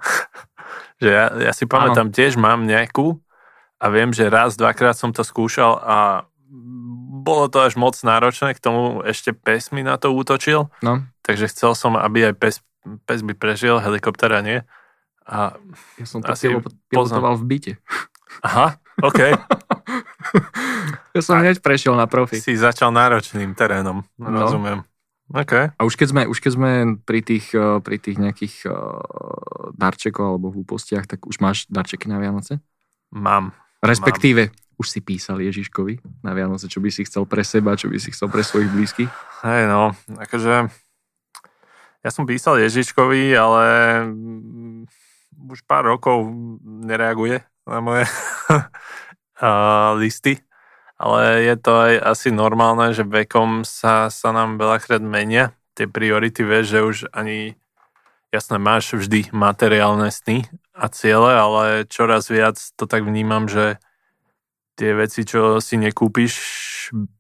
že 1.02 1.10
ja, 1.10 1.34
ja 1.34 1.52
si 1.56 1.66
pamätám, 1.66 2.14
ano. 2.14 2.16
tiež 2.16 2.38
mám 2.38 2.70
nejakú 2.70 3.18
a 3.82 3.90
viem, 3.90 4.14
že 4.14 4.30
raz, 4.30 4.54
dvakrát 4.54 4.94
som 4.94 5.10
to 5.10 5.26
skúšal 5.26 5.82
a 5.82 6.30
bolo 7.28 7.50
to 7.50 7.66
až 7.66 7.76
moc 7.76 7.98
náročné, 7.98 8.54
k 8.54 8.62
tomu 8.62 9.02
ešte 9.04 9.34
pes 9.34 9.74
mi 9.74 9.82
na 9.82 9.98
to 9.98 10.14
útočil, 10.14 10.70
no. 10.86 11.04
takže 11.26 11.50
chcel 11.50 11.74
som, 11.74 11.98
aby 11.98 12.32
aj 12.32 12.36
pes, 12.38 12.56
pes 13.04 13.22
by 13.22 13.34
prežil, 13.36 13.80
helikoptera 13.80 14.40
nie. 14.40 14.64
A 15.28 15.60
ja 16.00 16.06
som 16.08 16.24
to 16.24 16.32
asi 16.32 16.48
pilotoval 16.88 17.36
v 17.36 17.44
byte. 17.44 17.74
Aha, 18.48 18.80
OK. 19.04 19.22
ja 21.16 21.22
som 21.22 21.44
hneď 21.44 21.60
prešiel 21.60 22.00
na 22.00 22.08
profi. 22.08 22.40
Si 22.40 22.56
začal 22.56 22.96
náročným 22.96 23.52
terénom, 23.54 24.08
no. 24.16 24.28
rozumiem. 24.32 24.88
Okay. 25.28 25.76
A 25.76 25.84
už 25.84 26.00
keď 26.00 26.08
sme, 26.16 26.22
už 26.24 26.40
keď 26.40 26.52
sme 26.56 26.72
pri 27.04 27.20
tých, 27.20 27.52
eh, 27.52 27.84
pri 27.84 28.00
tých 28.00 28.16
nejakých 28.16 28.72
uh, 28.72 29.76
darčekoch 29.76 30.24
alebo 30.24 30.56
hlúpostiach, 30.56 31.04
tak 31.04 31.28
už 31.28 31.44
máš 31.44 31.68
darčeky 31.68 32.08
na 32.08 32.16
Vianoce? 32.16 32.64
Mám. 33.12 33.52
Respektíve, 33.84 34.48
mám. 34.48 34.80
už 34.80 34.88
si 34.88 35.00
písal 35.04 35.44
Ježiškovi 35.44 36.24
na 36.24 36.32
Vianoce, 36.32 36.72
čo 36.72 36.80
by 36.80 36.88
si 36.88 37.04
chcel 37.04 37.28
pre 37.28 37.44
seba, 37.44 37.76
čo 37.76 37.92
by 37.92 38.00
si 38.00 38.16
chcel 38.16 38.32
pre 38.32 38.40
svojich 38.40 38.72
blízkych? 38.72 39.12
Hej 39.44 39.68
no, 39.68 39.92
akože 40.16 40.72
ja 42.06 42.10
som 42.14 42.30
písal 42.30 42.62
Ježiškovi, 42.62 43.34
ale 43.34 43.66
už 45.38 45.60
pár 45.66 45.88
rokov 45.88 46.30
nereaguje 46.64 47.42
na 47.68 47.80
moje 47.80 48.06
listy, 50.02 50.42
ale 50.98 51.46
je 51.46 51.56
to 51.62 51.74
aj 51.78 51.94
asi 52.02 52.30
normálne, 52.34 52.90
že 52.94 53.06
vekom 53.06 53.62
sa, 53.62 54.10
sa 54.10 54.30
nám 54.34 54.58
veľakrát 54.58 55.04
menia 55.04 55.54
tie 55.78 55.86
priority, 55.86 56.42
vieš, 56.42 56.66
že 56.74 56.80
už 56.82 56.98
ani 57.14 57.54
jasné, 58.34 58.58
máš 58.58 58.98
vždy 58.98 59.30
materiálne 59.30 60.10
sny 60.10 60.50
a 60.74 60.90
ciele, 60.90 61.32
ale 61.38 61.86
čoraz 61.86 62.34
viac 62.34 62.58
to 62.58 62.90
tak 62.90 63.06
vnímam, 63.06 63.46
že 63.46 63.78
tie 64.78 64.94
veci, 64.98 65.22
čo 65.26 65.62
si 65.62 65.78
nekúpiš, 65.78 66.34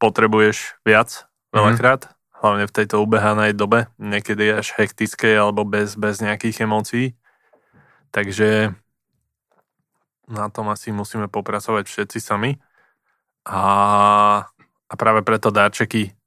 potrebuješ 0.01 0.81
viac 0.81 1.29
veľakrát, 1.53 2.09
mm. 2.09 2.16
Hlavne 2.41 2.69
v 2.69 2.75
tejto 2.75 3.01
ubehanej 3.01 3.57
dobe, 3.57 3.89
niekedy 3.97 4.61
až 4.61 4.77
hektickej 4.77 5.37
alebo 5.37 5.65
bez, 5.65 5.97
bez 5.97 6.21
nejakých 6.21 6.69
emócií. 6.69 7.17
Takže 8.13 8.77
na 10.27 10.47
tom 10.51 10.69
asi 10.69 10.93
musíme 10.93 11.31
popracovať 11.31 11.87
všetci 11.87 12.19
sami. 12.21 12.61
A, 13.47 13.61
a 14.91 14.93
práve 14.99 15.23
preto 15.23 15.49
darčeky 15.49 16.17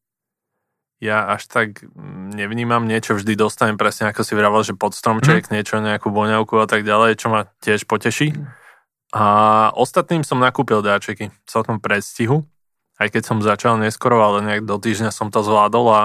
ja 1.00 1.32
až 1.32 1.48
tak 1.48 1.80
nevnímam 2.36 2.84
niečo, 2.84 3.16
vždy 3.16 3.32
dostanem 3.32 3.80
presne 3.80 4.12
ako 4.12 4.20
si 4.20 4.36
vravel, 4.36 4.60
že 4.60 4.76
pod 4.76 4.92
stromček, 4.92 5.48
mm. 5.48 5.52
niečo, 5.56 5.80
nejakú 5.80 6.12
voňavku 6.12 6.60
a 6.60 6.68
tak 6.68 6.84
ďalej, 6.84 7.16
čo 7.16 7.32
ma 7.32 7.48
tiež 7.64 7.88
poteší. 7.88 8.36
A 9.10 9.24
ostatným 9.74 10.22
som 10.22 10.36
nakúpil 10.36 10.84
dáčeky, 10.84 11.32
celkom 11.48 11.80
predstihu, 11.80 12.44
aj 13.00 13.08
keď 13.08 13.22
som 13.24 13.40
začal 13.40 13.80
neskoro, 13.80 14.20
ale 14.20 14.44
nejak 14.44 14.68
do 14.68 14.76
týždňa 14.76 15.10
som 15.10 15.32
to 15.32 15.40
zvládol 15.40 15.86
a 15.90 16.02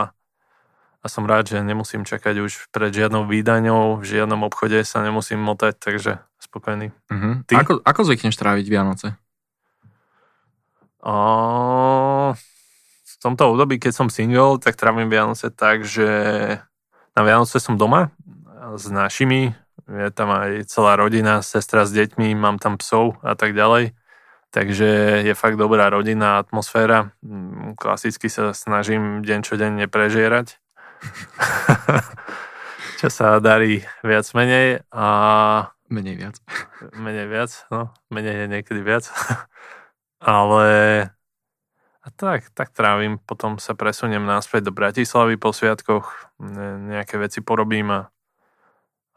a 1.05 1.07
som 1.07 1.21
rád, 1.29 1.53
že 1.53 1.61
nemusím 1.61 2.01
čakať 2.01 2.41
už 2.41 2.73
pred 2.73 2.89
žiadnou 2.89 3.29
výdaňou, 3.29 4.01
v 4.01 4.05
žiadnom 4.09 4.41
obchode 4.41 4.81
sa 4.81 5.05
nemusím 5.05 5.37
motať, 5.37 5.77
takže 5.77 6.17
spokojný. 6.41 6.89
Uh-huh. 7.13 7.45
Ty? 7.45 7.61
Ako, 7.61 7.85
ako 7.85 8.01
zvykneš 8.09 8.33
tráviť 8.33 8.65
Vianoce? 8.65 9.13
O, 11.05 12.33
v 13.05 13.15
tomto 13.21 13.53
období, 13.53 13.77
keď 13.77 13.93
som 13.93 14.09
single, 14.09 14.57
tak 14.57 14.81
trávim 14.81 15.05
Vianoce 15.05 15.53
tak, 15.53 15.85
že 15.85 16.09
na 17.13 17.21
Vianoce 17.21 17.61
som 17.61 17.77
doma 17.77 18.09
s 18.73 18.89
našimi, 18.89 19.53
je 19.85 20.09
tam 20.09 20.33
aj 20.33 20.65
celá 20.65 20.97
rodina, 20.97 21.45
sestra 21.45 21.85
s 21.85 21.93
deťmi, 21.93 22.33
mám 22.33 22.57
tam 22.57 22.81
psov 22.81 23.21
a 23.21 23.37
tak 23.37 23.53
ďalej. 23.53 23.93
Takže 24.55 24.87
je 25.27 25.33
fakt 25.35 25.59
dobrá 25.59 25.91
rodinná 25.91 26.39
atmosféra. 26.39 27.11
Mm, 27.19 27.75
klasicky 27.75 28.31
sa 28.31 28.55
snažím 28.55 29.19
deň 29.19 29.39
čo 29.43 29.59
deň 29.59 29.83
neprežierať 29.83 30.55
čo 32.99 33.07
sa 33.11 33.37
darí 33.43 33.83
viac 34.01 34.25
menej 34.31 34.81
a... 34.89 35.05
Menej 35.85 36.15
viac. 36.17 36.35
menej 36.97 37.27
viac, 37.29 37.51
no. 37.69 37.93
Menej 38.09 38.45
je 38.45 38.47
niekedy 38.49 38.81
viac. 38.81 39.05
Ale 40.23 40.67
a 42.05 42.09
tak, 42.13 42.49
tak 42.53 42.69
trávim, 42.73 43.17
potom 43.17 43.57
sa 43.57 43.73
presuniem 43.73 44.21
náspäť 44.21 44.69
do 44.69 44.73
Bratislavy 44.73 45.41
po 45.41 45.49
sviatkoch, 45.49 46.37
nejaké 46.93 47.17
veci 47.17 47.41
porobím 47.41 47.89
a, 47.89 48.01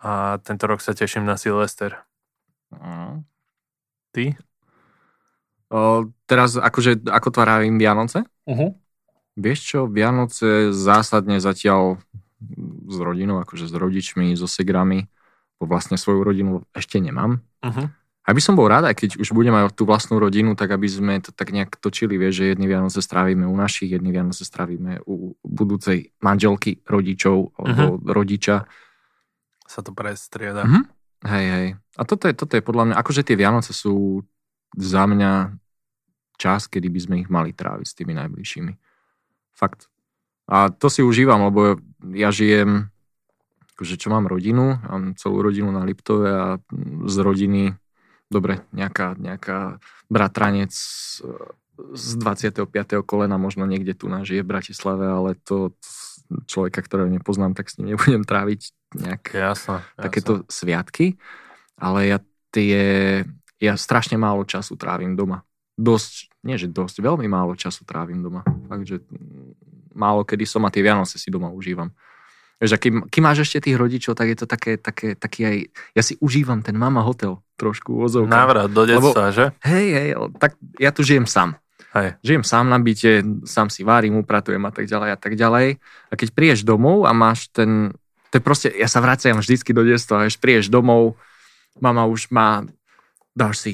a 0.00 0.40
tento 0.40 0.64
rok 0.64 0.80
sa 0.80 0.96
teším 0.96 1.28
na 1.28 1.36
Silvester. 1.36 2.00
Ty? 4.12 4.24
O, 5.68 6.08
teraz 6.24 6.56
akože, 6.56 7.04
ako 7.08 7.28
trávim 7.28 7.76
Vianoce? 7.76 8.24
Uh-huh. 8.48 8.72
Vieš 9.36 9.58
čo, 9.60 9.80
Vianoce 9.84 10.72
zásadne 10.72 11.38
zatiaľ 11.38 12.00
s 12.88 12.96
rodinou, 12.96 13.42
akože 13.42 13.68
s 13.68 13.74
rodičmi, 13.74 14.32
so 14.38 14.48
segrami, 14.48 15.10
bo 15.60 15.68
vlastne 15.68 16.00
svoju 16.00 16.24
rodinu 16.24 16.64
ešte 16.72 17.02
nemám. 17.02 17.44
Uh-huh. 17.60 17.92
Aby 18.28 18.40
som 18.44 18.56
bol 18.56 18.68
rád, 18.68 18.88
aj 18.88 18.96
keď 18.96 19.10
už 19.24 19.32
budem 19.32 19.56
mať 19.56 19.72
tú 19.72 19.88
vlastnú 19.88 20.20
rodinu, 20.20 20.52
tak 20.52 20.72
aby 20.72 20.84
sme 20.84 21.16
to 21.20 21.32
tak 21.32 21.48
nejak 21.48 21.80
točili, 21.80 22.20
vieš, 22.20 22.44
že 22.44 22.52
jedny 22.52 22.68
Vianoce 22.68 23.00
strávime 23.00 23.48
u 23.48 23.56
našich, 23.56 23.92
jedny 23.92 24.12
Vianoce 24.12 24.44
strávime 24.44 25.00
u 25.08 25.32
budúcej 25.40 26.12
manželky, 26.20 26.84
rodičov 26.84 27.56
alebo 27.56 27.96
uh-huh. 27.96 28.12
rodiča. 28.12 28.68
Sa 29.68 29.80
to 29.84 29.92
prestrieda. 29.92 30.64
Uh-huh. 30.64 30.84
Hej, 31.24 31.46
hej. 31.50 31.66
A 31.98 32.02
toto 32.06 32.30
je, 32.30 32.34
toto 32.36 32.54
je 32.54 32.62
podľa 32.62 32.92
mňa, 32.92 32.94
akože 33.00 33.26
tie 33.26 33.36
Vianoce 33.36 33.74
sú 33.74 34.22
za 34.76 35.04
mňa 35.08 35.56
čas, 36.38 36.70
kedy 36.70 36.88
by 36.88 37.00
sme 37.00 37.16
ich 37.22 37.28
mali 37.30 37.50
tráviť 37.50 37.86
s 37.86 37.96
tými 37.96 38.14
najbližšími. 38.14 38.72
Fakt. 39.56 39.90
A 40.48 40.70
to 40.72 40.88
si 40.88 41.04
užívam, 41.04 41.50
lebo 41.50 41.76
ja 42.14 42.32
žijem, 42.32 42.88
akože 43.74 44.00
čo 44.00 44.08
mám 44.08 44.30
rodinu, 44.30 44.80
mám 44.80 45.18
celú 45.18 45.44
rodinu 45.44 45.68
na 45.74 45.84
Liptove 45.84 46.30
a 46.30 46.46
z 47.04 47.16
rodiny, 47.20 47.76
dobre, 48.32 48.64
nejaká, 48.72 49.18
nejaká 49.18 49.82
bratranec 50.08 50.72
z 51.78 52.10
25. 52.18 52.66
kolena 53.06 53.38
možno 53.38 53.66
niekde 53.66 53.94
tu 53.94 54.10
nažije 54.10 54.42
v 54.42 54.50
Bratislave, 54.50 55.06
ale 55.06 55.38
to 55.38 55.74
človeka, 56.48 56.84
ktorého 56.84 57.08
nepoznám, 57.08 57.56
tak 57.56 57.70
s 57.72 57.78
ním 57.78 57.94
nebudem 57.94 58.24
tráviť 58.24 58.60
jasne, 58.98 59.76
jasne. 59.76 59.76
takéto 59.96 60.32
sviatky. 60.48 61.16
Ale 61.78 62.10
ja 62.10 62.18
tie, 62.50 62.80
ja 63.58 63.74
strašne 63.74 64.18
málo 64.18 64.46
času 64.46 64.78
trávim 64.78 65.18
doma 65.18 65.42
dosť, 65.78 66.34
nie 66.42 66.58
že 66.58 66.66
dosť, 66.66 66.98
veľmi 66.98 67.30
málo 67.30 67.54
času 67.54 67.86
trávim 67.86 68.18
doma. 68.18 68.42
Takže 68.66 68.98
málo 69.94 70.26
kedy 70.26 70.44
som 70.44 70.66
a 70.66 70.74
tie 70.74 70.82
Vianoce 70.82 71.22
si 71.22 71.30
doma 71.30 71.54
užívam. 71.54 71.94
Vieš, 72.58 72.74
a 72.74 72.78
kým, 72.82 73.06
kým 73.06 73.22
máš 73.22 73.46
ešte 73.46 73.70
tých 73.70 73.78
rodičov, 73.78 74.18
tak 74.18 74.34
je 74.34 74.36
to 74.42 74.46
také, 74.50 74.74
také, 74.74 75.14
taký 75.14 75.40
aj... 75.46 75.56
Ja 75.94 76.02
si 76.02 76.18
užívam 76.18 76.58
ten 76.66 76.74
mama 76.74 77.06
hotel 77.06 77.38
trošku 77.54 77.94
vozovka. 77.94 78.34
Návrat 78.34 78.74
do 78.74 78.82
detstva, 78.82 79.30
Lebo, 79.30 79.36
že? 79.38 79.44
Hej, 79.62 79.86
hej, 79.94 80.08
tak 80.42 80.58
ja 80.82 80.90
tu 80.90 81.06
žijem 81.06 81.30
sám. 81.30 81.54
Hej. 81.94 82.18
Žijem 82.26 82.42
sám 82.42 82.66
na 82.66 82.82
byte, 82.82 83.22
sám 83.46 83.70
si 83.70 83.86
várim, 83.86 84.18
upratujem 84.18 84.60
a 84.66 84.74
tak 84.74 84.90
ďalej 84.90 85.10
a 85.14 85.18
tak 85.18 85.38
ďalej. 85.38 85.78
A 86.10 86.12
keď 86.18 86.28
príješ 86.34 86.66
domov 86.66 87.06
a 87.06 87.14
máš 87.14 87.46
ten... 87.54 87.94
To 88.34 88.34
je 88.36 88.42
proste, 88.42 88.68
ja 88.74 88.90
sa 88.90 88.98
vraciam 88.98 89.38
vždycky 89.38 89.70
do 89.70 89.86
detstva, 89.86 90.26
vieš, 90.26 90.42
príješ 90.42 90.66
domov, 90.66 91.14
mama 91.78 92.10
už 92.10 92.26
má, 92.34 92.66
dáš 93.38 93.62
si 93.62 93.72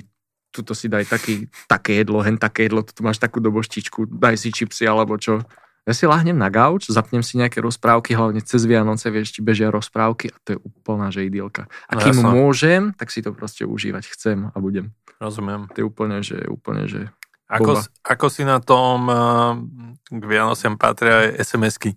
tuto 0.54 0.70
si 0.70 0.86
daj 0.86 1.10
taký, 1.10 1.50
také 1.66 1.98
jedlo, 1.98 2.22
hen 2.22 2.38
také 2.38 2.70
jedlo, 2.70 2.86
tu 2.86 3.02
máš 3.02 3.18
takú 3.18 3.42
doboštičku, 3.42 4.06
daj 4.06 4.38
si 4.38 4.54
čipsy 4.54 4.86
alebo 4.86 5.18
čo. 5.18 5.42
Ja 5.84 5.92
si 5.92 6.08
lahnem 6.08 6.38
na 6.38 6.48
gauč, 6.48 6.88
zapnem 6.88 7.20
si 7.20 7.36
nejaké 7.36 7.60
rozprávky, 7.60 8.16
hlavne 8.16 8.40
cez 8.40 8.64
Vianoce, 8.64 9.10
vieš, 9.12 9.36
ti 9.36 9.40
bežia 9.44 9.68
rozprávky 9.68 10.32
a 10.32 10.36
to 10.46 10.48
je 10.56 10.58
úplná 10.62 11.10
že 11.10 11.26
idylka. 11.26 11.68
A 11.90 11.98
no 11.98 12.00
kým 12.00 12.16
no, 12.22 12.30
môžem, 12.32 12.94
tak 12.96 13.12
si 13.12 13.20
to 13.20 13.36
proste 13.36 13.68
užívať 13.68 14.14
chcem 14.14 14.48
a 14.48 14.56
budem. 14.62 14.94
Rozumiem. 15.20 15.68
To 15.74 15.76
je 15.76 15.84
úplne, 15.84 16.24
že 16.24 16.40
úplne, 16.48 16.88
že 16.88 17.12
ako, 17.44 17.84
ako 18.00 18.26
si 18.32 18.48
na 18.48 18.64
tom 18.64 19.04
uh, 19.12 19.60
k 20.08 20.22
Vianociam 20.24 20.80
patria 20.80 21.28
aj 21.28 21.44
SMS-ky? 21.44 21.92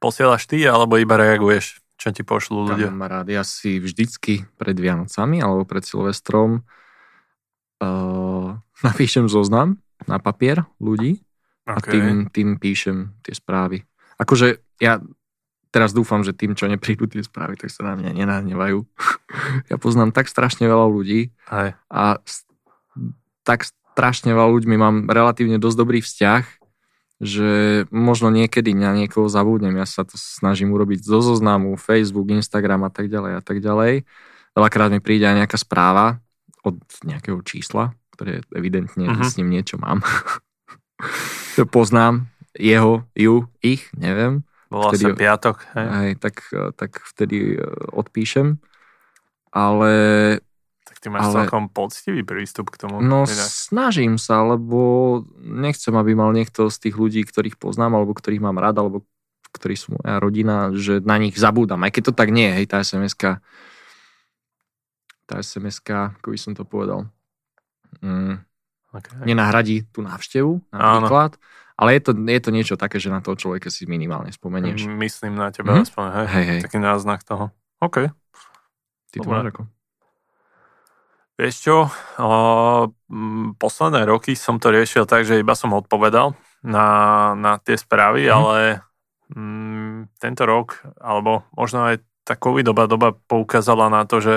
Posielaš 0.00 0.48
ty 0.48 0.64
alebo 0.64 0.96
iba 0.96 1.20
reaguješ, 1.20 1.84
čo 2.06 2.14
ti 2.14 2.22
pošlú 2.22 2.70
ľudia? 2.70 2.94
Kamarád, 2.94 3.26
ja 3.34 3.42
si 3.42 3.82
vždycky 3.82 4.46
pred 4.54 4.78
Vianocami 4.78 5.42
alebo 5.42 5.66
pred 5.66 5.82
Silvestrom 5.82 6.62
uh, 7.82 8.54
napíšem 8.86 9.26
zoznam 9.26 9.82
na 10.06 10.22
papier 10.22 10.62
ľudí 10.78 11.26
okay. 11.66 11.74
a 11.74 11.78
tým, 11.82 12.06
tým 12.30 12.48
píšem 12.62 13.10
tie 13.26 13.34
správy. 13.34 13.82
Akože 14.22 14.62
ja 14.78 15.02
teraz 15.74 15.90
dúfam, 15.90 16.22
že 16.22 16.30
tým, 16.30 16.54
čo 16.54 16.70
neprídu 16.70 17.10
tie 17.10 17.26
správy, 17.26 17.58
tak 17.58 17.74
sa 17.74 17.82
na 17.82 17.98
mňa 17.98 18.22
nenahnevajú. 18.22 18.86
ja 19.70 19.76
poznám 19.76 20.14
tak 20.14 20.30
strašne 20.30 20.70
veľa 20.70 20.86
ľudí 20.86 21.34
Aj. 21.50 21.74
a 21.90 22.22
tak 23.42 23.66
strašne 23.66 24.30
veľa 24.30 24.62
ľuďmi 24.62 24.76
mám 24.78 24.96
relatívne 25.10 25.58
dosť 25.58 25.76
dobrý 25.76 25.98
vzťah, 26.06 26.65
že 27.16 27.84
možno 27.88 28.28
niekedy 28.28 28.76
na 28.76 28.92
niekoho 28.92 29.28
zabudnem. 29.32 29.80
Ja 29.80 29.88
sa 29.88 30.04
to 30.04 30.20
snažím 30.20 30.76
urobiť 30.76 31.00
zo 31.00 31.24
zoznamu, 31.24 31.80
Facebook, 31.80 32.28
Instagram 32.28 32.84
a 32.84 32.90
tak 32.92 33.08
ďalej 33.08 33.32
a 33.40 33.42
tak 33.42 33.64
ďalej. 33.64 34.04
Veľakrát 34.52 34.90
mi 34.92 35.00
príde 35.00 35.24
aj 35.24 35.44
nejaká 35.44 35.58
správa 35.60 36.20
od 36.60 36.76
nejakého 37.04 37.40
čísla, 37.40 37.96
ktoré 38.12 38.44
evidentne 38.52 39.08
uh-huh. 39.08 39.24
s 39.24 39.40
ním 39.40 39.48
niečo 39.48 39.80
mám. 39.80 40.04
to 41.56 41.64
poznám. 41.64 42.28
Jeho, 42.56 43.04
ju, 43.12 43.48
ich, 43.60 43.88
neviem. 43.92 44.44
Bola 44.72 44.92
vtedy, 44.92 45.04
sa 45.04 45.10
piatok. 45.12 45.56
Hej. 45.76 45.88
hej 45.88 46.12
tak, 46.16 46.36
tak 46.76 46.90
vtedy 47.04 47.56
e, 47.56 47.64
odpíšem. 47.92 48.56
Ale 49.52 49.92
Ty 50.96 51.12
máš 51.12 51.28
ale... 51.28 51.34
celkom 51.44 51.68
poctivý 51.68 52.24
prístup 52.24 52.72
k 52.72 52.86
tomu. 52.86 53.04
No 53.04 53.28
inak. 53.28 53.48
snažím 53.48 54.16
sa, 54.16 54.40
lebo 54.42 55.22
nechcem, 55.38 55.92
aby 55.92 56.16
mal 56.16 56.32
niekto 56.32 56.72
z 56.72 56.76
tých 56.88 56.96
ľudí, 56.96 57.22
ktorých 57.22 57.60
poznám, 57.60 58.00
alebo 58.00 58.16
ktorých 58.16 58.42
mám 58.42 58.56
rád, 58.56 58.80
alebo 58.80 59.04
ktorí 59.52 59.76
sú 59.76 59.96
moja 59.96 60.20
rodina, 60.20 60.72
že 60.76 61.00
na 61.04 61.16
nich 61.16 61.36
zabúdam. 61.36 61.80
Aj 61.84 61.92
keď 61.92 62.12
to 62.12 62.14
tak 62.16 62.28
nie 62.32 62.48
je, 62.52 62.54
hej, 62.62 62.66
tá 62.68 62.80
sms 62.84 63.16
tá 65.26 65.42
sms 65.42 65.82
ako 65.82 66.28
by 66.30 66.38
som 66.38 66.52
to 66.54 66.62
povedal, 66.62 67.08
mm, 68.04 68.38
okay. 68.94 69.26
nenahradí 69.26 69.88
tú 69.90 70.04
návštevu, 70.04 70.60
napríklad. 70.70 71.36
Áno. 71.36 71.64
Ale 71.76 72.00
je 72.00 72.08
to, 72.08 72.12
je 72.16 72.40
to 72.40 72.50
niečo 72.56 72.74
také, 72.80 72.96
že 72.96 73.12
na 73.12 73.20
toho 73.20 73.36
človeka 73.36 73.68
si 73.68 73.84
minimálne 73.84 74.32
spomenieš. 74.32 74.88
Myslím 74.88 75.36
na 75.36 75.52
teba 75.52 75.76
mm-hmm. 75.76 75.84
aspoň, 75.84 76.04
hej? 76.08 76.26
Hej, 76.32 76.44
hej. 76.48 76.60
Taký 76.64 76.78
náznak 76.80 77.20
toho. 77.20 77.52
OK. 77.84 78.08
Ty 79.12 79.16
to 79.20 79.28
máš 79.28 79.52
ako? 79.52 79.62
Vieš 81.36 81.54
čo, 81.60 81.76
o, 82.16 82.30
posledné 83.60 84.08
roky 84.08 84.32
som 84.32 84.56
to 84.56 84.72
riešil 84.72 85.04
tak, 85.04 85.28
že 85.28 85.36
iba 85.36 85.52
som 85.52 85.76
odpovedal 85.76 86.32
na, 86.64 86.88
na 87.36 87.60
tie 87.60 87.76
správy, 87.76 88.24
mm. 88.24 88.32
ale 88.32 88.80
m, 89.36 90.08
tento 90.16 90.48
rok, 90.48 90.80
alebo 90.96 91.44
možno 91.52 91.92
aj 91.92 92.00
tá 92.24 92.40
covidová 92.40 92.88
doba 92.88 93.12
poukázala 93.12 93.92
na 93.92 94.08
to, 94.08 94.24
že 94.24 94.34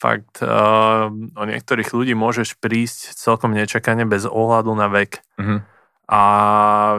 fakt 0.00 0.40
uh, 0.40 1.12
o 1.12 1.42
niektorých 1.44 1.92
ľudí 1.92 2.12
môžeš 2.16 2.56
prísť 2.56 3.16
celkom 3.16 3.52
nečakane 3.52 4.04
bez 4.04 4.24
ohľadu 4.24 4.72
na 4.76 4.92
vek. 4.92 5.24
Mm. 5.36 5.64
A 6.10 6.22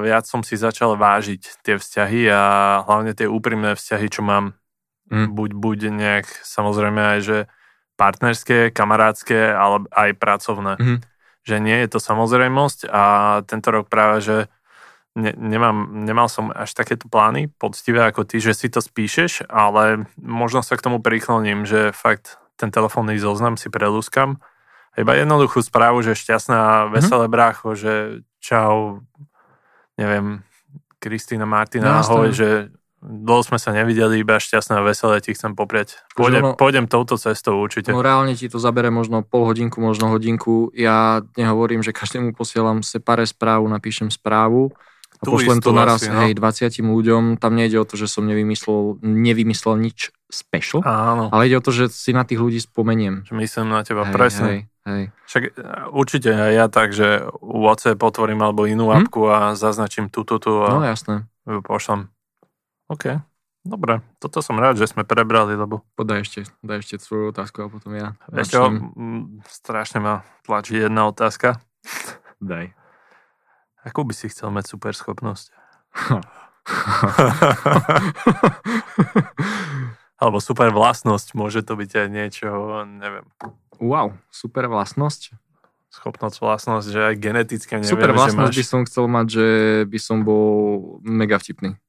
viac 0.02 0.26
som 0.26 0.42
si 0.42 0.58
začal 0.58 0.96
vážiť 0.96 1.62
tie 1.62 1.76
vzťahy 1.78 2.32
a 2.32 2.42
hlavne 2.90 3.12
tie 3.14 3.28
úprimné 3.30 3.78
vzťahy, 3.78 4.08
čo 4.10 4.22
mám. 4.26 4.58
Mm. 5.14 5.36
Buď, 5.36 5.50
buď 5.58 5.78
nejak, 5.92 6.26
samozrejme 6.42 7.02
aj, 7.18 7.20
že 7.22 7.38
partnerské, 8.00 8.72
kamarátske, 8.74 9.38
ale 9.54 9.86
aj 9.92 10.10
pracovné. 10.18 10.74
Mm-hmm. 10.78 10.98
Že 11.42 11.56
nie 11.62 11.78
je 11.86 11.88
to 11.90 12.00
samozrejmosť 12.00 12.90
a 12.90 13.04
tento 13.50 13.70
rok 13.74 13.90
práve, 13.90 14.22
že 14.22 14.38
ne, 15.18 15.34
nemám, 15.36 15.90
nemal 16.06 16.30
som 16.30 16.54
až 16.54 16.72
takéto 16.78 17.10
plány 17.10 17.50
poctivé 17.50 18.06
ako 18.08 18.24
ty, 18.24 18.38
že 18.38 18.54
si 18.54 18.68
to 18.70 18.80
spíšeš, 18.80 19.50
ale 19.50 20.06
možno 20.18 20.62
sa 20.62 20.78
k 20.78 20.86
tomu 20.86 21.02
prikloním, 21.02 21.66
že 21.66 21.92
fakt 21.92 22.38
ten 22.56 22.70
telefónny 22.70 23.18
zoznam 23.18 23.58
si 23.58 23.74
prelúskam. 23.74 24.38
Iba 24.94 25.16
jednoduchú 25.16 25.64
správu, 25.64 26.04
že 26.04 26.20
šťastná, 26.20 26.88
mhm. 26.88 26.90
veselé 26.94 27.26
mm-hmm. 27.26 27.36
brácho, 27.36 27.68
že 27.74 27.94
čau, 28.42 29.02
neviem, 29.98 30.46
Kristýna 31.02 31.50
Martina, 31.50 31.98
no, 31.98 32.06
ahoj, 32.06 32.30
že 32.30 32.70
dlho 33.02 33.42
sme 33.42 33.58
sa 33.58 33.74
nevideli, 33.74 34.22
iba 34.22 34.38
šťastné 34.38 34.78
a 34.78 34.86
veselé 34.86 35.20
ti 35.26 35.34
chcem 35.34 35.58
popriať. 35.58 35.98
Pôjdem, 36.14 36.42
no, 36.42 36.50
pôjdem 36.54 36.86
touto 36.86 37.18
cestou 37.18 37.58
určite. 37.58 37.90
No 37.90 38.06
reálne 38.06 38.38
ti 38.38 38.46
to 38.46 38.62
zabere 38.62 38.94
možno 38.94 39.26
pol 39.26 39.50
hodinku, 39.50 39.82
možno 39.82 40.14
hodinku. 40.14 40.70
Ja 40.78 41.26
nehovorím, 41.34 41.82
že 41.82 41.92
každému 41.92 42.38
posielam 42.38 42.86
separé 42.86 43.26
správu, 43.26 43.66
napíšem 43.66 44.14
správu 44.14 44.70
a 45.22 45.24
tu 45.26 45.38
pošlem 45.38 45.62
to 45.62 45.74
naraz 45.74 46.02
asi, 46.02 46.10
no. 46.10 46.22
hej, 46.26 46.34
20 46.34 46.82
ľuďom. 46.82 47.24
Tam 47.42 47.54
nejde 47.54 47.78
o 47.78 47.86
to, 47.86 47.98
že 47.98 48.10
som 48.10 48.26
nevymyslel, 48.26 49.02
nevymyslel 49.02 49.78
nič 49.78 50.14
special, 50.32 50.82
Áno. 50.88 51.28
ale 51.30 51.52
ide 51.52 51.60
o 51.60 51.66
to, 51.66 51.70
že 51.76 51.92
si 51.92 52.16
na 52.16 52.24
tých 52.24 52.40
ľudí 52.40 52.58
spomeniem. 52.58 53.28
Že 53.28 53.34
myslím 53.38 53.68
na 53.70 53.84
teba, 53.84 54.08
hej, 54.08 54.14
presne. 54.16 54.48
Hej, 54.48 54.60
hej. 54.88 55.04
Však 55.28 55.44
e, 55.44 55.52
určite 55.92 56.30
aj 56.32 56.52
ja 56.56 56.66
tak, 56.72 56.96
že 56.96 57.28
WhatsApp 57.44 58.00
potvorím 58.00 58.40
alebo 58.42 58.64
inú 58.64 58.90
hm? 58.90 58.96
apku 59.04 59.28
a 59.28 59.54
zaznačím 59.54 60.08
túto 60.08 60.40
tu, 60.40 60.64
a 60.64 60.80
no, 60.80 60.86
jasné. 60.88 61.28
pošlem. 61.44 62.08
OK, 62.92 63.24
dobre. 63.64 64.04
Toto 64.20 64.44
som 64.44 64.60
rád, 64.60 64.76
že 64.76 64.92
sme 64.92 65.08
prebrali, 65.08 65.56
lebo... 65.56 65.88
Podaj 65.96 66.28
ešte, 66.28 66.44
daj 66.60 66.84
ešte 66.84 67.00
svoju 67.00 67.32
otázku 67.32 67.64
a 67.64 67.72
potom 67.72 67.96
ja. 67.96 68.20
Ešte 68.36 68.60
strašne 69.48 70.04
ma 70.04 70.28
tlačí 70.44 70.76
jedna 70.76 71.08
otázka. 71.08 71.56
Daj. 72.44 72.76
Akú 73.88 74.04
by 74.04 74.12
si 74.12 74.28
chcel 74.28 74.52
mať 74.52 74.76
super 74.76 74.92
schopnosť? 74.92 75.56
Alebo 80.22 80.44
super 80.44 80.70
vlastnosť, 80.76 81.32
môže 81.34 81.64
to 81.64 81.80
byť 81.80 81.92
aj 81.96 82.08
niečo, 82.12 82.52
neviem. 82.86 83.24
Wow, 83.80 84.20
super 84.30 84.68
vlastnosť? 84.68 85.32
Schopnosť, 85.96 86.44
vlastnosť, 86.44 86.88
že 86.92 87.00
aj 87.08 87.16
geneticky 87.18 87.72
neviem, 87.80 87.88
Super 87.88 88.12
vlastnosť 88.14 88.52
máš... 88.52 88.60
by 88.60 88.66
som 88.68 88.84
chcel 88.84 89.08
mať, 89.08 89.28
že 89.32 89.48
by 89.88 90.00
som 90.00 90.28
bol 90.28 91.00
mega 91.02 91.40
vtipný. 91.40 91.80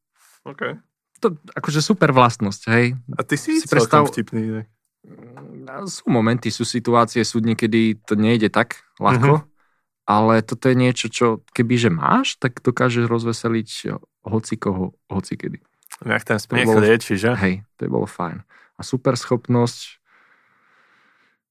OK 0.46 0.78
to 1.22 1.38
akože 1.54 1.78
super 1.78 2.10
vlastnosť, 2.10 2.62
hej. 2.74 2.98
A 3.14 3.22
ty 3.22 3.38
si, 3.38 3.62
si 3.62 3.70
predstav... 3.70 4.10
vtipný, 4.10 4.42
ne? 4.42 4.62
Mm, 5.06 5.86
sú 5.86 6.10
momenty, 6.10 6.50
sú 6.50 6.66
situácie, 6.66 7.22
sú 7.22 7.38
niekedy 7.38 8.02
to 8.02 8.18
nejde 8.18 8.50
tak 8.50 8.82
ľahko, 8.98 9.42
uh-huh. 9.42 10.10
ale 10.10 10.42
toto 10.42 10.66
je 10.66 10.76
niečo, 10.76 11.06
čo 11.06 11.26
kebyže 11.54 11.94
máš, 11.94 12.38
tak 12.42 12.58
dokážeš 12.58 13.06
rozveseliť 13.06 13.98
hoci 14.26 14.54
koho, 14.58 14.98
hoci 15.06 15.38
kedy. 15.38 15.58
Nech 16.02 16.26
ten 16.26 16.38
smiech 16.42 16.66
bolo, 16.66 16.82
lieči, 16.82 17.14
že? 17.14 17.34
Hej, 17.38 17.62
to 17.78 17.86
bolo 17.86 18.10
fajn. 18.10 18.42
A 18.78 18.80
super 18.82 19.14
schopnosť, 19.14 20.02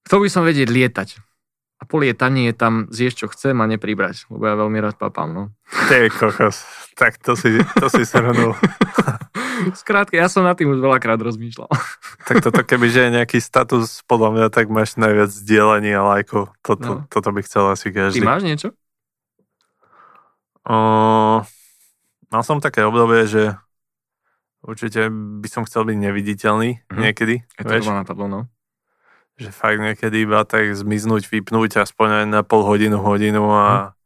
chcel 0.07 0.19
by 0.19 0.29
som 0.31 0.43
vedieť 0.43 0.67
lietať. 0.67 1.09
A 1.81 1.89
po 1.89 1.97
lietaní 1.97 2.45
je 2.45 2.53
tam 2.53 2.85
zjesť, 2.93 3.25
čo 3.25 3.27
chcem 3.33 3.57
a 3.57 3.65
nepribrať, 3.65 4.29
lebo 4.29 4.45
ja 4.45 4.53
veľmi 4.53 4.77
rád 4.85 5.01
papám, 5.01 5.33
no. 5.33 5.43
Ty 5.89 6.13
kokos, 6.13 6.61
tak 6.93 7.17
to 7.17 7.33
si, 7.33 7.57
to 7.81 7.89
si 7.89 8.05
shrnul. 8.05 8.53
Skrátka, 9.77 10.17
ja 10.17 10.27
som 10.27 10.41
na 10.41 10.57
tým 10.57 10.71
už 10.73 10.79
veľakrát 10.79 11.19
rozmýšľal. 11.21 11.69
tak 12.27 12.41
toto 12.41 12.61
keby, 12.61 12.87
že 12.89 12.99
je 13.07 13.15
nejaký 13.21 13.37
status, 13.39 14.01
podľa 14.09 14.29
mňa, 14.33 14.45
tak 14.49 14.67
máš 14.73 14.97
najviac 14.97 15.29
zdieľaní 15.29 15.91
a 15.93 16.01
lajkov. 16.03 16.53
Toto, 16.65 17.03
no. 17.03 17.09
toto 17.09 17.29
by 17.29 17.41
chcel 17.45 17.71
asi 17.71 17.93
každý. 17.93 18.21
Ty 18.21 18.27
máš 18.27 18.43
niečo? 18.43 18.67
O, 20.65 20.77
mal 22.29 22.43
som 22.45 22.61
také 22.61 22.85
obdobie, 22.85 23.25
že 23.25 23.57
určite 24.61 25.09
by 25.13 25.47
som 25.49 25.65
chcel 25.65 25.89
byť 25.89 25.97
neviditeľný 25.97 26.69
mm-hmm. 26.81 27.01
niekedy. 27.01 27.45
Je 27.57 27.63
to 27.65 27.73
vieš? 27.73 27.89
napadlo, 27.89 28.27
no 28.29 28.41
že 29.41 29.49
fakt 29.49 29.81
niekedy 29.81 30.29
iba 30.29 30.45
tak 30.45 30.69
zmiznúť, 30.77 31.25
vypnúť 31.25 31.81
aspoň 31.81 32.07
aj 32.23 32.25
na 32.29 32.41
pol 32.45 32.61
hodinu, 32.61 33.01
hodinu 33.01 33.49
a 33.49 33.65
hm. 33.65 34.00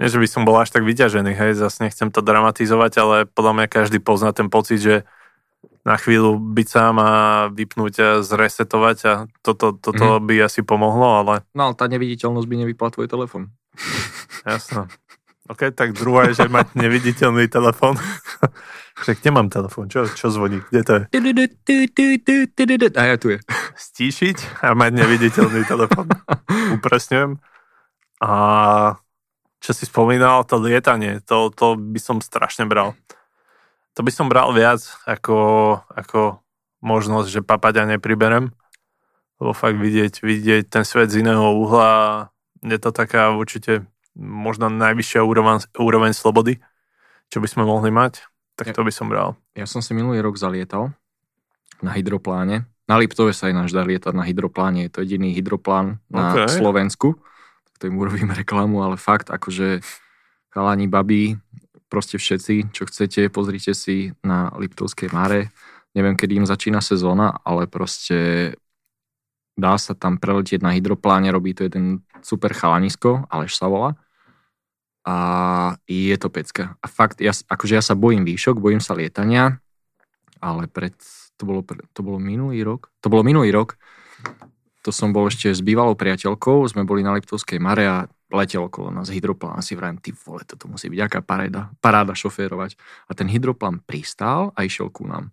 Nie, 0.00 0.08
že 0.08 0.18
by 0.18 0.28
som 0.28 0.42
bol 0.48 0.56
až 0.56 0.72
tak 0.72 0.86
vyťažený, 0.86 1.32
hej, 1.36 1.52
zase 1.58 1.84
nechcem 1.84 2.08
to 2.08 2.24
dramatizovať, 2.24 2.92
ale 2.98 3.16
podľa 3.28 3.52
mňa 3.60 3.66
každý 3.68 3.98
pozná 4.00 4.32
ten 4.32 4.48
pocit, 4.48 4.80
že 4.80 4.96
na 5.82 5.98
chvíľu 5.98 6.38
byť 6.38 6.66
sám 6.70 6.94
a 7.02 7.12
vypnúť 7.50 7.94
a 7.98 8.08
zresetovať 8.22 8.98
a 9.06 9.12
toto, 9.42 9.74
toto 9.74 10.18
mm. 10.18 10.22
by 10.26 10.34
asi 10.46 10.62
pomohlo, 10.62 11.22
ale... 11.22 11.34
No 11.58 11.70
ale 11.70 11.74
tá 11.74 11.90
neviditeľnosť 11.90 12.46
by 12.46 12.56
nevypla 12.66 12.88
tvoj 12.94 13.06
telefon. 13.10 13.50
Jasno. 14.46 14.86
OK, 15.50 15.74
tak 15.74 15.98
druhá 15.98 16.30
je, 16.30 16.38
že 16.38 16.46
mať 16.46 16.78
neviditeľný 16.78 17.50
telefon. 17.50 17.98
Však 19.02 19.26
nemám 19.26 19.50
telefón, 19.50 19.90
čo, 19.90 20.06
čo 20.06 20.30
zvoní? 20.30 20.62
Kde 20.70 20.82
to 20.86 20.92
je? 20.94 21.02
A 22.94 23.02
ja 23.02 23.16
tu 23.18 23.34
je. 23.34 23.42
Stíšiť 23.74 24.62
a 24.62 24.78
mať 24.78 24.92
neviditeľný 25.02 25.66
telefón. 25.66 26.06
Upresňujem. 26.78 27.42
A 28.22 28.32
čo 29.62 29.70
si 29.70 29.86
spomínal, 29.86 30.42
to 30.42 30.58
lietanie, 30.58 31.22
to, 31.22 31.54
to 31.54 31.78
by 31.78 32.02
som 32.02 32.18
strašne 32.18 32.66
bral. 32.66 32.98
To 33.94 34.02
by 34.02 34.10
som 34.10 34.26
bral 34.26 34.50
viac 34.50 34.82
ako, 35.06 35.78
ako 35.94 36.42
možnosť, 36.82 37.28
že 37.30 37.40
papaďa 37.46 37.86
nepriberem. 37.86 38.50
Lebo 39.38 39.54
fakt 39.54 39.78
vidieť, 39.78 40.22
vidieť 40.22 40.66
ten 40.66 40.82
svet 40.82 41.14
z 41.14 41.22
iného 41.22 41.54
uhla 41.54 42.28
je 42.62 42.78
to 42.78 42.94
taká 42.94 43.34
určite 43.34 43.82
možno 44.14 44.70
najvyššia 44.70 45.26
úroveň, 45.26 45.66
úroveň 45.74 46.14
slobody, 46.14 46.62
čo 47.26 47.42
by 47.42 47.48
sme 47.50 47.66
mohli 47.66 47.90
mať 47.90 48.22
tak 48.56 48.76
to 48.76 48.84
by 48.84 48.92
som 48.92 49.08
bral. 49.08 49.34
Ja 49.56 49.66
som 49.66 49.80
si 49.80 49.96
minulý 49.96 50.20
rok 50.20 50.36
zalietal 50.36 50.92
na 51.80 51.90
hydropláne. 51.96 52.68
Na 52.86 53.00
Liptove 53.00 53.32
sa 53.32 53.48
ináč 53.48 53.72
dá 53.72 53.82
lietať 53.82 54.12
na 54.12 54.22
hydropláne. 54.26 54.86
Je 54.86 54.90
to 54.92 55.00
jediný 55.02 55.32
hydroplán 55.32 56.02
na 56.12 56.36
okay. 56.36 56.50
Slovensku. 56.52 57.16
To 57.82 57.90
im 57.90 57.98
urobím 57.98 58.30
reklamu, 58.30 58.78
ale 58.86 58.94
fakt, 58.94 59.34
akože 59.34 59.82
chalani, 60.54 60.86
babi, 60.86 61.34
proste 61.90 62.14
všetci, 62.14 62.70
čo 62.70 62.86
chcete, 62.86 63.26
pozrite 63.26 63.74
si 63.74 64.14
na 64.22 64.54
Liptovskej 64.54 65.10
Mare. 65.10 65.50
Neviem, 65.90 66.14
kedy 66.14 66.38
im 66.38 66.46
začína 66.46 66.78
sezóna, 66.78 67.42
ale 67.42 67.66
proste 67.66 68.54
dá 69.58 69.74
sa 69.82 69.98
tam 69.98 70.14
preletieť 70.14 70.62
na 70.62 70.72
hydropláne, 70.78 71.28
robí 71.34 71.58
to 71.58 71.66
jeden 71.66 72.06
super 72.22 72.54
chalanisko, 72.54 73.26
Aleš 73.26 73.58
sa 73.58 73.66
volá. 73.66 73.98
A 75.02 75.16
je 75.90 76.14
to 76.14 76.30
pecka. 76.30 76.78
A 76.78 76.86
fakt, 76.86 77.18
ja, 77.18 77.34
akože 77.34 77.74
ja 77.74 77.82
sa 77.82 77.98
bojím 77.98 78.22
výšok, 78.22 78.62
bojím 78.62 78.78
sa 78.78 78.94
lietania, 78.94 79.58
ale 80.38 80.70
pred, 80.70 80.94
to 81.34 81.42
bolo, 81.42 81.66
to 81.66 82.00
bolo 82.06 82.22
minulý 82.22 82.62
rok, 82.62 82.94
to 83.02 83.10
bolo 83.10 83.26
minulý 83.26 83.50
rok, 83.50 83.74
to 84.82 84.90
som 84.90 85.14
bol 85.14 85.30
ešte 85.30 85.54
s 85.54 85.62
bývalou 85.62 85.94
priateľkou, 85.94 86.66
sme 86.66 86.82
boli 86.82 87.06
na 87.06 87.14
Liptovskej 87.14 87.62
Mare 87.62 87.86
a 87.86 87.96
letel 88.34 88.66
okolo 88.66 88.90
nás 88.90 89.12
hydroplán 89.12 89.60
a 89.60 89.62
si 89.62 89.78
vrajím, 89.78 90.02
ty 90.02 90.10
vole, 90.10 90.42
toto 90.42 90.66
musí 90.66 90.90
byť 90.90 91.00
aká 91.06 91.20
paráda, 91.22 91.70
paráda 91.78 92.16
šoférovať. 92.16 92.74
A 93.06 93.14
ten 93.14 93.30
hydroplán 93.30 93.84
pristál 93.84 94.50
a 94.58 94.66
išiel 94.66 94.90
ku 94.90 95.06
nám. 95.06 95.30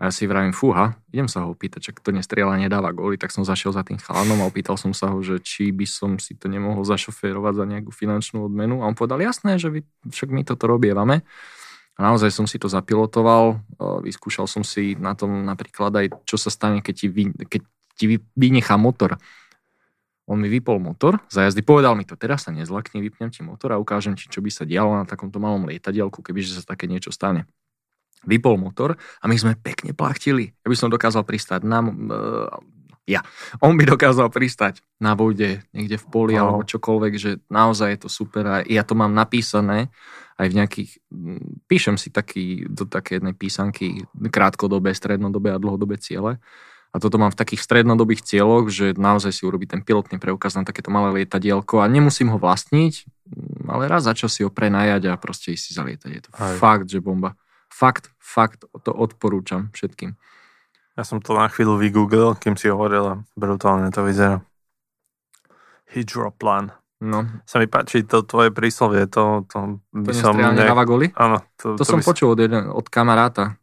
A 0.00 0.08
ja 0.08 0.12
si 0.16 0.24
vravím, 0.24 0.56
fúha, 0.56 0.96
idem 1.12 1.28
sa 1.28 1.44
ho 1.44 1.52
opýtať, 1.52 1.92
čak 1.92 2.00
to 2.00 2.08
nestrieľa 2.08 2.56
nedáva 2.56 2.88
góly, 2.88 3.20
tak 3.20 3.36
som 3.36 3.44
zašiel 3.44 3.76
za 3.76 3.84
tým 3.84 4.00
chalanom 4.00 4.40
a 4.40 4.48
opýtal 4.48 4.80
som 4.80 4.96
sa 4.96 5.12
ho, 5.12 5.20
že 5.20 5.44
či 5.44 5.76
by 5.76 5.84
som 5.84 6.16
si 6.16 6.32
to 6.40 6.48
nemohol 6.48 6.88
zašoférovať 6.88 7.52
za 7.60 7.64
nejakú 7.68 7.92
finančnú 7.92 8.48
odmenu. 8.48 8.80
A 8.80 8.88
on 8.88 8.96
povedal, 8.96 9.20
jasné, 9.20 9.60
že 9.60 9.68
vy, 9.68 9.84
však 10.08 10.32
my 10.32 10.40
toto 10.48 10.72
robievame. 10.72 11.20
A 12.00 12.00
naozaj 12.00 12.32
som 12.32 12.48
si 12.48 12.56
to 12.56 12.64
zapilotoval, 12.64 13.60
vyskúšal 14.00 14.48
som 14.48 14.64
si 14.64 14.96
na 14.96 15.12
tom 15.12 15.44
napríklad 15.44 15.92
aj, 15.92 16.06
čo 16.24 16.40
sa 16.40 16.48
stane, 16.48 16.80
keď 16.80 16.94
ti, 16.96 17.06
vy, 17.12 17.24
keď 17.44 17.60
ti 18.00 18.08
vynechá 18.32 18.80
motor. 18.80 19.20
On 20.24 20.40
mi 20.40 20.48
vypol 20.48 20.80
motor 20.80 21.20
za 21.28 21.44
jazdy, 21.44 21.60
povedal 21.60 21.92
mi 21.98 22.08
to, 22.08 22.16
teraz 22.16 22.48
sa 22.48 22.54
nezlakni, 22.54 23.04
vypnem 23.04 23.28
ti 23.28 23.44
motor 23.44 23.76
a 23.76 23.82
ukážem 23.82 24.16
ti, 24.16 24.30
čo 24.30 24.40
by 24.40 24.48
sa 24.48 24.64
dialo 24.64 24.96
na 24.96 25.04
takomto 25.04 25.36
malom 25.36 25.68
lietadielku, 25.68 26.24
kebyže 26.24 26.56
sa 26.56 26.64
také 26.64 26.88
niečo 26.88 27.12
stane 27.12 27.44
vypol 28.24 28.60
motor 28.60 29.00
a 29.20 29.24
my 29.28 29.36
sme 29.36 29.56
pekne 29.56 29.96
plachtili. 29.96 30.52
Ja 30.60 30.68
by 30.68 30.76
som 30.76 30.92
dokázal 30.92 31.24
pristať 31.24 31.64
na... 31.64 31.80
Uh, 31.80 32.52
ja. 33.08 33.24
On 33.64 33.74
by 33.74 33.82
dokázal 33.88 34.30
pristať 34.30 34.84
na 35.02 35.16
vode, 35.18 35.64
niekde 35.74 35.96
v 35.98 36.06
poli 36.12 36.34
no. 36.36 36.46
alebo 36.46 36.68
čokoľvek, 36.68 37.12
že 37.16 37.30
naozaj 37.50 37.88
je 37.96 38.00
to 38.06 38.10
super 38.12 38.44
a 38.46 38.56
ja 38.62 38.84
to 38.84 38.94
mám 38.94 39.16
napísané 39.16 39.88
aj 40.36 40.46
v 40.46 40.56
nejakých... 40.56 40.90
Píšem 41.66 41.96
si 41.98 42.12
taký, 42.12 42.68
do 42.70 42.86
také 42.86 43.18
jednej 43.18 43.34
písanky 43.34 44.04
krátkodobé, 44.30 44.94
strednodobé 44.94 45.52
a 45.52 45.60
dlhodobé 45.60 45.98
ciele. 45.98 46.38
A 46.90 46.98
toto 46.98 47.22
mám 47.22 47.30
v 47.30 47.38
takých 47.38 47.62
strednodobých 47.62 48.26
cieľoch, 48.26 48.66
že 48.66 48.98
naozaj 48.98 49.30
si 49.30 49.42
urobí 49.46 49.70
ten 49.70 49.78
pilotný 49.78 50.18
preukaz 50.18 50.58
na 50.58 50.66
takéto 50.66 50.90
malé 50.90 51.22
lietadielko 51.22 51.78
a 51.78 51.86
nemusím 51.86 52.34
ho 52.34 52.38
vlastniť, 52.42 53.06
ale 53.70 53.86
raz 53.86 54.10
za 54.10 54.14
čo 54.18 54.26
si 54.26 54.42
ho 54.42 54.50
prenajať 54.50 55.06
a 55.06 55.14
proste 55.14 55.54
ísť 55.54 55.62
si 55.62 55.72
zalietať. 55.78 56.10
Je 56.10 56.22
to 56.26 56.30
Aj. 56.34 56.58
fakt, 56.58 56.90
že 56.90 56.98
bomba. 56.98 57.38
Fakt, 57.70 58.10
fakt 58.18 58.66
to 58.82 58.90
odporúčam 58.90 59.70
všetkým. 59.70 60.18
Ja 60.98 61.06
som 61.06 61.22
to 61.22 61.38
na 61.38 61.46
chvíľu 61.46 61.78
vygooglil, 61.78 62.34
kým 62.42 62.58
si 62.58 62.66
hovoril 62.66 63.04
a 63.06 63.14
brutálne 63.38 63.94
to 63.94 64.02
vyzerá. 64.02 64.42
Hydroplan. 65.94 66.74
No. 67.00 67.24
Sa 67.48 67.56
mi 67.62 67.70
páči 67.70 68.04
to 68.04 68.26
tvoje 68.26 68.52
príslovie, 68.52 69.08
to, 69.08 69.48
to 69.48 69.80
by 69.94 70.12
to 70.12 70.20
som... 70.20 70.36
goly? 70.84 71.08
Áno. 71.16 71.40
To, 71.62 71.78
to, 71.78 71.80
to 71.80 71.84
som 71.88 72.04
počul 72.04 72.36
od, 72.36 72.38
jeden, 72.44 72.68
od 72.68 72.84
kamaráta. 72.92 73.56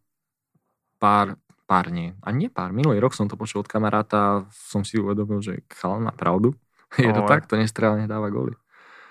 Pár, 0.98 1.38
pár 1.68 1.92
nie. 1.92 2.16
A 2.24 2.32
nie 2.32 2.48
pár, 2.48 2.72
minulý 2.72 3.04
rok 3.04 3.12
som 3.12 3.28
to 3.28 3.36
počul 3.36 3.62
od 3.62 3.70
kamaráta 3.70 4.18
a 4.18 4.32
som 4.56 4.88
si 4.88 4.96
uvedomil, 4.96 5.44
že 5.44 5.68
chalan 5.76 6.08
má 6.08 6.16
pravdu. 6.16 6.56
Je 6.96 7.12
to 7.12 7.28
tak, 7.28 7.46
to 7.46 7.60
nestrelne 7.60 8.08
dáva 8.08 8.32
goly. 8.32 8.56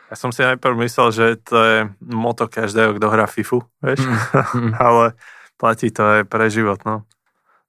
Ja 0.08 0.16
som 0.16 0.30
si 0.32 0.40
najprv 0.40 0.86
myslel, 0.86 1.08
že 1.10 1.26
to 1.42 1.56
je 1.58 1.76
moto 1.98 2.46
každého, 2.46 2.94
kto 2.94 3.06
hrá 3.10 3.26
FIFU, 3.26 3.58
vieš? 3.82 4.06
Mm. 4.54 4.72
Ale 4.86 5.18
platí 5.58 5.90
to 5.90 6.22
aj 6.22 6.22
pre 6.30 6.46
život, 6.46 6.78
no. 6.86 7.02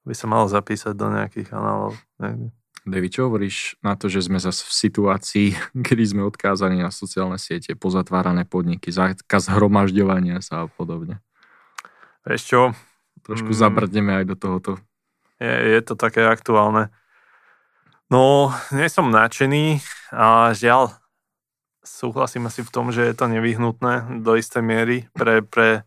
By 0.05 0.13
sa 0.13 0.29
malo 0.29 0.45
zapísať 0.45 0.93
do 0.93 1.09
nejakých 1.09 1.49
kanálov. 1.49 1.97
David, 2.87 3.11
čo 3.11 3.27
hovoríš 3.27 3.75
na 3.83 3.99
to, 3.99 4.07
že 4.07 4.23
sme 4.23 4.39
zase 4.39 4.63
v 4.63 4.73
situácii, 4.73 5.47
kedy 5.87 6.03
sme 6.15 6.21
odkázaní 6.23 6.79
na 6.79 6.93
sociálne 6.93 7.41
siete, 7.41 7.75
pozatvárané 7.75 8.47
podniky, 8.47 8.93
zákaz 8.93 9.51
hromažďovania 9.51 10.39
sa 10.39 10.63
a 10.63 10.71
podobne? 10.71 11.19
Vieš 12.23 12.41
čo? 12.45 12.61
Trošku 13.27 13.51
mm, 13.51 13.59
zabrdneme 13.59 14.11
aj 14.23 14.25
do 14.31 14.35
tohoto. 14.39 14.71
Je, 15.37 15.51
je 15.51 15.81
to 15.83 15.99
také 15.99 16.23
aktuálne. 16.23 16.89
No, 18.07 18.55
nie 18.71 18.87
som 18.87 19.11
nadšený 19.11 19.83
a 20.15 20.55
žiaľ, 20.55 20.95
súhlasím 21.83 22.47
asi 22.47 22.63
v 22.63 22.71
tom, 22.71 22.95
že 22.95 23.03
je 23.03 23.11
to 23.11 23.27
nevyhnutné 23.27 24.23
do 24.23 24.39
istej 24.39 24.63
miery 24.63 24.97
pre, 25.11 25.43
pre 25.43 25.83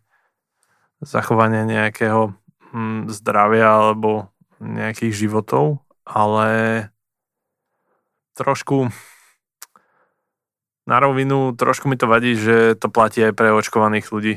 zachovanie 1.01 1.65
nejakého 1.65 2.37
hm, 2.77 3.09
zdravia 3.09 3.73
alebo 3.73 4.29
nejakých 4.61 5.17
životov, 5.17 5.81
ale 6.05 6.49
trošku 8.37 8.93
na 10.85 10.97
rovinu, 11.01 11.57
trošku 11.57 11.89
mi 11.89 11.97
to 11.97 12.05
vadí, 12.05 12.37
že 12.37 12.77
to 12.77 12.93
platí 12.93 13.25
aj 13.25 13.33
pre 13.33 13.49
očkovaných 13.57 14.13
ľudí. 14.13 14.35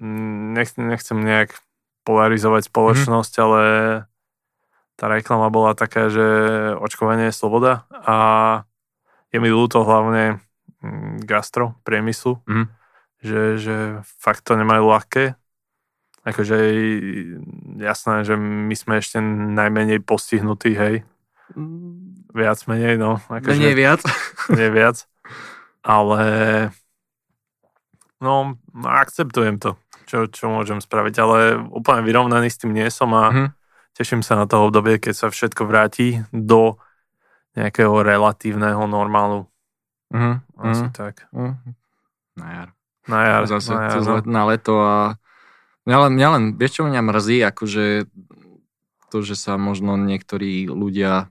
Hm, 0.00 0.56
nech, 0.56 0.80
nechcem 0.80 1.20
nejak 1.20 1.60
polarizovať 2.08 2.72
spoločnosť, 2.72 3.32
mm. 3.36 3.42
ale 3.44 3.62
tá 4.96 5.12
reklama 5.12 5.52
bola 5.52 5.76
taká, 5.76 6.08
že 6.08 6.24
očkovanie 6.80 7.28
je 7.28 7.36
sloboda 7.36 7.84
a 7.92 8.16
je 9.28 9.38
mi 9.38 9.52
ľúto 9.52 9.84
hlavne 9.84 10.40
Mm, 10.78 11.26
gastro 11.26 11.74
priemyslu, 11.82 12.38
mm. 12.46 12.66
že, 13.18 13.42
že 13.58 13.76
fakt 14.06 14.46
to 14.46 14.54
nemajú 14.54 14.86
ľahké. 14.86 15.34
Akože 16.22 16.54
jasné, 17.82 18.22
že 18.22 18.38
my 18.38 18.74
sme 18.78 19.02
ešte 19.02 19.18
najmenej 19.58 19.98
postihnutí, 20.06 20.78
hej. 20.78 21.02
Viac 22.30 22.58
menej, 22.70 22.94
no. 22.94 23.18
Akože, 23.26 23.58
menej 23.58 23.74
viac. 23.74 24.00
Nie 24.58 24.70
viac. 24.70 25.02
Ale 25.82 26.22
no, 28.22 28.54
akceptujem 28.86 29.58
to, 29.58 29.74
čo, 30.08 30.24
čo 30.32 30.48
môžem 30.48 30.80
spraviť, 30.80 31.14
ale 31.20 31.60
úplne 31.60 32.00
vyrovnaný 32.00 32.48
s 32.48 32.56
tým 32.56 32.72
nie 32.72 32.88
som 32.88 33.12
a 33.12 33.28
mm. 33.28 33.48
teším 33.92 34.24
sa 34.24 34.40
na 34.40 34.48
to 34.48 34.64
obdobie, 34.64 34.96
keď 34.96 35.14
sa 35.14 35.26
všetko 35.28 35.68
vráti 35.68 36.24
do 36.32 36.80
nejakého 37.52 38.00
relatívneho 38.00 38.88
normálu. 38.88 39.44
Uh-huh. 40.08 40.40
Asi 40.56 40.88
uh-huh. 40.88 40.96
tak. 40.96 41.28
Uh-huh. 41.28 41.52
Na 42.40 42.46
jar. 42.48 42.68
Na 43.04 43.20
jar. 43.28 43.42
Zase 43.44 43.76
na, 43.76 43.80
jar, 43.84 43.92
cez 43.92 44.04
no. 44.08 44.12
let, 44.16 44.24
na 44.24 44.42
leto 44.48 44.74
a 44.80 44.96
mňa 45.84 45.98
len, 46.08 46.12
mňa 46.16 46.28
len, 46.32 46.44
vieš 46.56 46.80
čo 46.80 46.88
mňa 46.88 47.00
mrzí, 47.04 47.38
akože 47.44 48.08
to, 49.12 49.18
že 49.20 49.36
sa 49.36 49.60
možno 49.60 50.00
niektorí 50.00 50.68
ľudia 50.68 51.28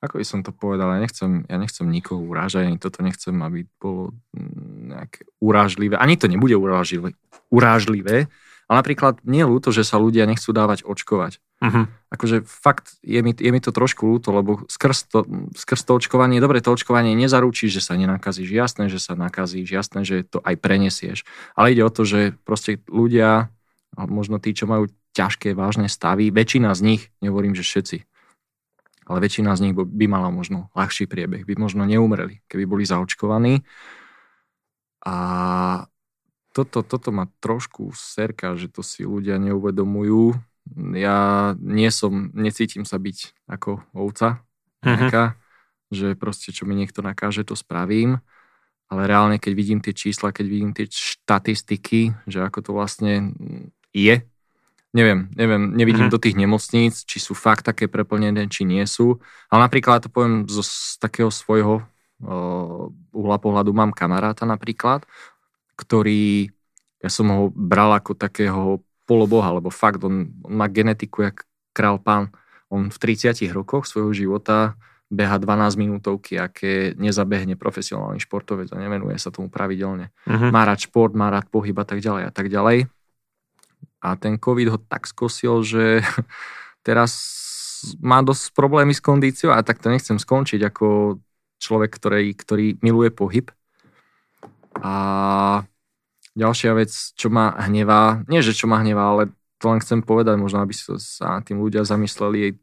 ako 0.00 0.20
by 0.20 0.24
som 0.24 0.40
to 0.40 0.52
povedal, 0.52 0.88
ja 0.96 1.00
nechcem, 1.00 1.44
ja 1.44 1.56
nechcem 1.60 1.86
nikoho 1.88 2.24
urážať, 2.24 2.68
ani 2.68 2.80
toto 2.80 3.04
nechcem, 3.04 3.36
aby 3.36 3.68
bolo 3.76 4.16
mm, 4.32 4.96
nejaké 4.96 5.20
urážlivé. 5.44 5.94
Ani 6.00 6.16
to 6.16 6.26
nebude 6.26 6.56
urážlivé, 6.56 7.12
urážlivé 7.52 8.32
ale 8.70 8.86
napríklad 8.86 9.18
nie 9.26 9.42
je 9.42 9.50
ľúto, 9.50 9.74
že 9.74 9.82
sa 9.82 9.98
ľudia 9.98 10.30
nechcú 10.30 10.54
dávať 10.54 10.86
očkovať. 10.86 11.42
Uh-huh. 11.58 11.90
Akože 12.06 12.46
fakt 12.46 13.02
je 13.02 13.18
mi, 13.18 13.34
je 13.34 13.50
mi 13.50 13.58
to 13.58 13.74
trošku 13.74 14.06
ľúto, 14.06 14.30
lebo 14.30 14.62
skrz 14.70 15.10
to, 15.10 15.26
skrz 15.58 15.82
to 15.82 15.98
očkovanie, 15.98 16.38
dobre, 16.38 16.62
to 16.62 16.70
očkovanie 16.70 17.18
nezaručí, 17.18 17.66
že 17.66 17.82
sa 17.82 17.98
nenakazíš, 17.98 18.46
jasné, 18.46 18.86
že 18.86 19.02
sa 19.02 19.18
nakazíš, 19.18 19.74
jasné, 19.74 20.06
že 20.06 20.22
to 20.22 20.38
aj 20.46 20.54
prenesieš. 20.62 21.26
Ale 21.58 21.74
ide 21.74 21.82
o 21.82 21.90
to, 21.90 22.06
že 22.06 22.38
proste 22.46 22.78
ľudia, 22.86 23.50
možno 23.98 24.38
tí, 24.38 24.54
čo 24.54 24.70
majú 24.70 24.86
ťažké, 25.18 25.50
vážne 25.58 25.90
stavy, 25.90 26.30
väčšina 26.30 26.70
z 26.70 26.80
nich, 26.86 27.02
nehovorím, 27.18 27.58
že 27.58 27.66
všetci, 27.66 28.06
ale 29.10 29.18
väčšina 29.26 29.58
z 29.58 29.60
nich 29.66 29.74
by 29.74 30.06
mala 30.06 30.30
možno 30.30 30.70
ľahší 30.78 31.10
priebeh, 31.10 31.42
by 31.42 31.58
možno 31.58 31.82
neumreli, 31.82 32.46
keby 32.46 32.64
boli 32.70 32.86
zaočkovaní. 32.86 33.66
A 35.02 35.16
toto, 36.54 36.86
toto 36.86 37.10
ma 37.10 37.26
trošku 37.42 37.90
serka, 37.98 38.54
že 38.54 38.70
to 38.70 38.86
si 38.86 39.02
ľudia 39.02 39.42
neuvedomujú, 39.42 40.38
ja 40.94 41.18
nie 41.58 41.90
som, 41.90 42.30
necítim 42.30 42.86
sa 42.86 43.00
byť 43.02 43.34
ako 43.50 43.82
ovca 43.90 44.44
uh-huh. 44.84 45.34
že 45.90 46.14
proste 46.14 46.54
čo 46.54 46.64
mi 46.64 46.78
niekto 46.78 47.02
nakáže, 47.02 47.42
to 47.42 47.58
spravím. 47.58 48.22
Ale 48.90 49.06
reálne, 49.06 49.38
keď 49.38 49.52
vidím 49.54 49.78
tie 49.78 49.94
čísla, 49.94 50.34
keď 50.34 50.46
vidím 50.50 50.70
tie 50.74 50.90
štatistiky, 50.90 52.26
že 52.26 52.42
ako 52.42 52.58
to 52.58 52.70
vlastne 52.74 53.34
je, 53.94 54.26
neviem, 54.90 55.30
neviem, 55.38 55.70
nevidím 55.70 56.06
uh-huh. 56.10 56.14
do 56.14 56.22
tých 56.22 56.34
nemocníc, 56.34 57.06
či 57.06 57.22
sú 57.22 57.38
fakt 57.38 57.66
také 57.66 57.86
preplnené, 57.86 58.50
či 58.50 58.66
nie 58.66 58.82
sú. 58.86 59.22
Ale 59.46 59.66
napríklad 59.66 60.06
to 60.06 60.08
poviem 60.10 60.50
zo, 60.50 60.66
z 60.66 60.98
takého 60.98 61.30
svojho 61.30 61.82
uh, 62.22 62.90
uhla 63.14 63.38
pohľadu, 63.38 63.70
mám 63.70 63.94
kamaráta 63.94 64.42
napríklad, 64.42 65.06
ktorý, 65.78 66.50
ja 67.00 67.10
som 67.10 67.30
ho 67.30 67.42
bral 67.54 67.94
ako 67.94 68.18
takého 68.18 68.82
poloboha, 69.06 69.54
lebo 69.54 69.70
fakt, 69.70 70.02
on, 70.02 70.30
on 70.42 70.52
má 70.54 70.66
genetiku 70.66 71.26
jak 71.26 71.46
král 71.70 72.02
pán. 72.02 72.34
On 72.70 72.86
v 72.90 72.98
30 72.98 73.34
rokoch 73.50 73.86
svojho 73.86 74.14
života 74.14 74.78
beha 75.10 75.42
12 75.42 75.74
minútovky, 75.74 76.38
aké 76.38 76.94
nezabehne 76.94 77.58
profesionálny 77.58 78.22
športovec 78.22 78.70
a 78.70 78.78
nevenuje 78.78 79.18
sa 79.18 79.34
tomu 79.34 79.50
pravidelne. 79.50 80.14
Uh-huh. 80.22 80.54
Má 80.54 80.62
rád 80.62 80.86
šport, 80.86 81.10
má 81.18 81.34
rád 81.34 81.50
pohyb 81.50 81.74
a 81.74 81.86
tak 81.86 81.98
ďalej 81.98 82.30
a 82.30 82.32
tak 82.34 82.46
ďalej. 82.46 82.86
A 84.00 84.16
ten 84.16 84.40
COVID 84.40 84.68
ho 84.72 84.78
tak 84.80 85.04
skosil, 85.04 85.60
že 85.64 85.84
teraz 86.86 87.12
má 88.00 88.20
dosť 88.20 88.52
problémy 88.52 88.92
s 88.92 89.00
kondíciou 89.00 89.56
a 89.56 89.64
tak 89.64 89.80
to 89.80 89.88
nechcem 89.88 90.20
skončiť 90.20 90.60
ako 90.68 91.16
človek, 91.60 91.90
ktorý, 91.92 92.32
ktorý 92.36 92.66
miluje 92.80 93.12
pohyb. 93.12 93.52
A 94.80 94.94
ďalšia 96.36 96.72
vec, 96.76 96.92
čo 97.16 97.28
ma 97.28 97.52
hnevá, 97.56 98.24
nie 98.28 98.40
že 98.40 98.56
čo 98.56 98.68
ma 98.68 98.80
hnevá, 98.80 99.04
ale 99.16 99.22
to 99.60 99.68
len 99.68 99.80
chcem 99.84 100.00
povedať, 100.00 100.40
možno 100.40 100.64
aby 100.64 100.72
sa 100.72 101.44
tým 101.44 101.60
ľudia 101.60 101.84
zamysleli, 101.84 102.56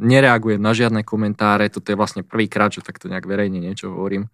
nereagujem 0.00 0.56
na 0.56 0.72
žiadne 0.72 1.04
komentáre, 1.04 1.68
toto 1.68 1.92
je 1.92 2.00
vlastne 2.00 2.24
prvýkrát, 2.24 2.72
že 2.72 2.80
takto 2.80 3.12
nejak 3.12 3.28
verejne 3.28 3.60
niečo 3.60 3.92
hovorím 3.92 4.32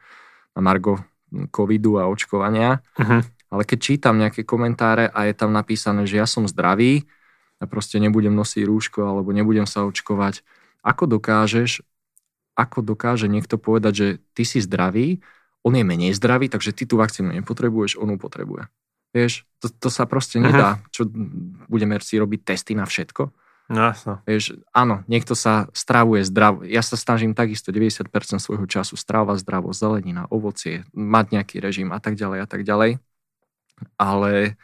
na 0.54 0.60
Margo 0.62 1.02
covidu 1.50 1.98
a 1.98 2.06
očkovania, 2.06 2.78
uh-huh. 2.94 3.26
Ale 3.50 3.62
keď 3.62 3.78
čítam 3.78 4.18
nejaké 4.18 4.42
komentáre 4.42 5.10
a 5.10 5.26
je 5.28 5.34
tam 5.34 5.54
napísané, 5.54 6.04
že 6.04 6.18
ja 6.18 6.26
som 6.26 6.46
zdravý 6.50 7.06
a 7.62 7.64
proste 7.64 7.96
nebudem 8.02 8.34
nosiť 8.34 8.62
rúško 8.66 9.00
alebo 9.06 9.30
nebudem 9.32 9.64
sa 9.64 9.86
očkovať, 9.86 10.42
ako 10.82 11.18
dokážeš, 11.18 11.82
ako 12.56 12.78
dokáže 12.82 13.28
niekto 13.28 13.60
povedať, 13.60 13.92
že 13.94 14.06
ty 14.32 14.42
si 14.48 14.58
zdravý, 14.64 15.20
on 15.66 15.74
je 15.74 15.82
menej 15.82 16.14
zdravý, 16.14 16.46
takže 16.46 16.70
ty 16.70 16.86
tú 16.86 16.96
vakcínu 16.96 17.34
nepotrebuješ, 17.42 17.98
on 17.98 18.14
ju 18.14 18.18
potrebuje. 18.22 18.70
Vieš, 19.10 19.48
to, 19.58 19.66
to 19.72 19.88
sa 19.90 20.06
proste 20.06 20.38
nedá. 20.38 20.78
Uh-huh. 20.78 20.88
Čo 20.92 21.02
budeme 21.66 21.98
si 21.98 22.20
robiť 22.20 22.40
testy 22.46 22.76
na 22.76 22.86
všetko? 22.86 23.32
No, 23.66 23.90
jasno. 23.90 24.22
Vieš, 24.22 24.62
áno, 24.70 25.02
niekto 25.10 25.34
sa 25.34 25.66
stravuje 25.74 26.22
zdravo. 26.22 26.62
Ja 26.62 26.86
sa 26.86 26.94
snažím 26.94 27.34
takisto 27.34 27.74
90% 27.74 28.06
svojho 28.38 28.66
času 28.70 28.94
stráva 28.94 29.34
zdravo, 29.34 29.74
zelenina, 29.74 30.30
ovocie, 30.30 30.86
mať 30.94 31.34
nejaký 31.34 31.56
režim 31.58 31.90
a 31.90 31.98
tak 31.98 32.14
ďalej 32.14 32.38
a 32.44 32.46
tak 32.46 32.62
ďalej. 32.62 33.02
Ale 33.96 34.56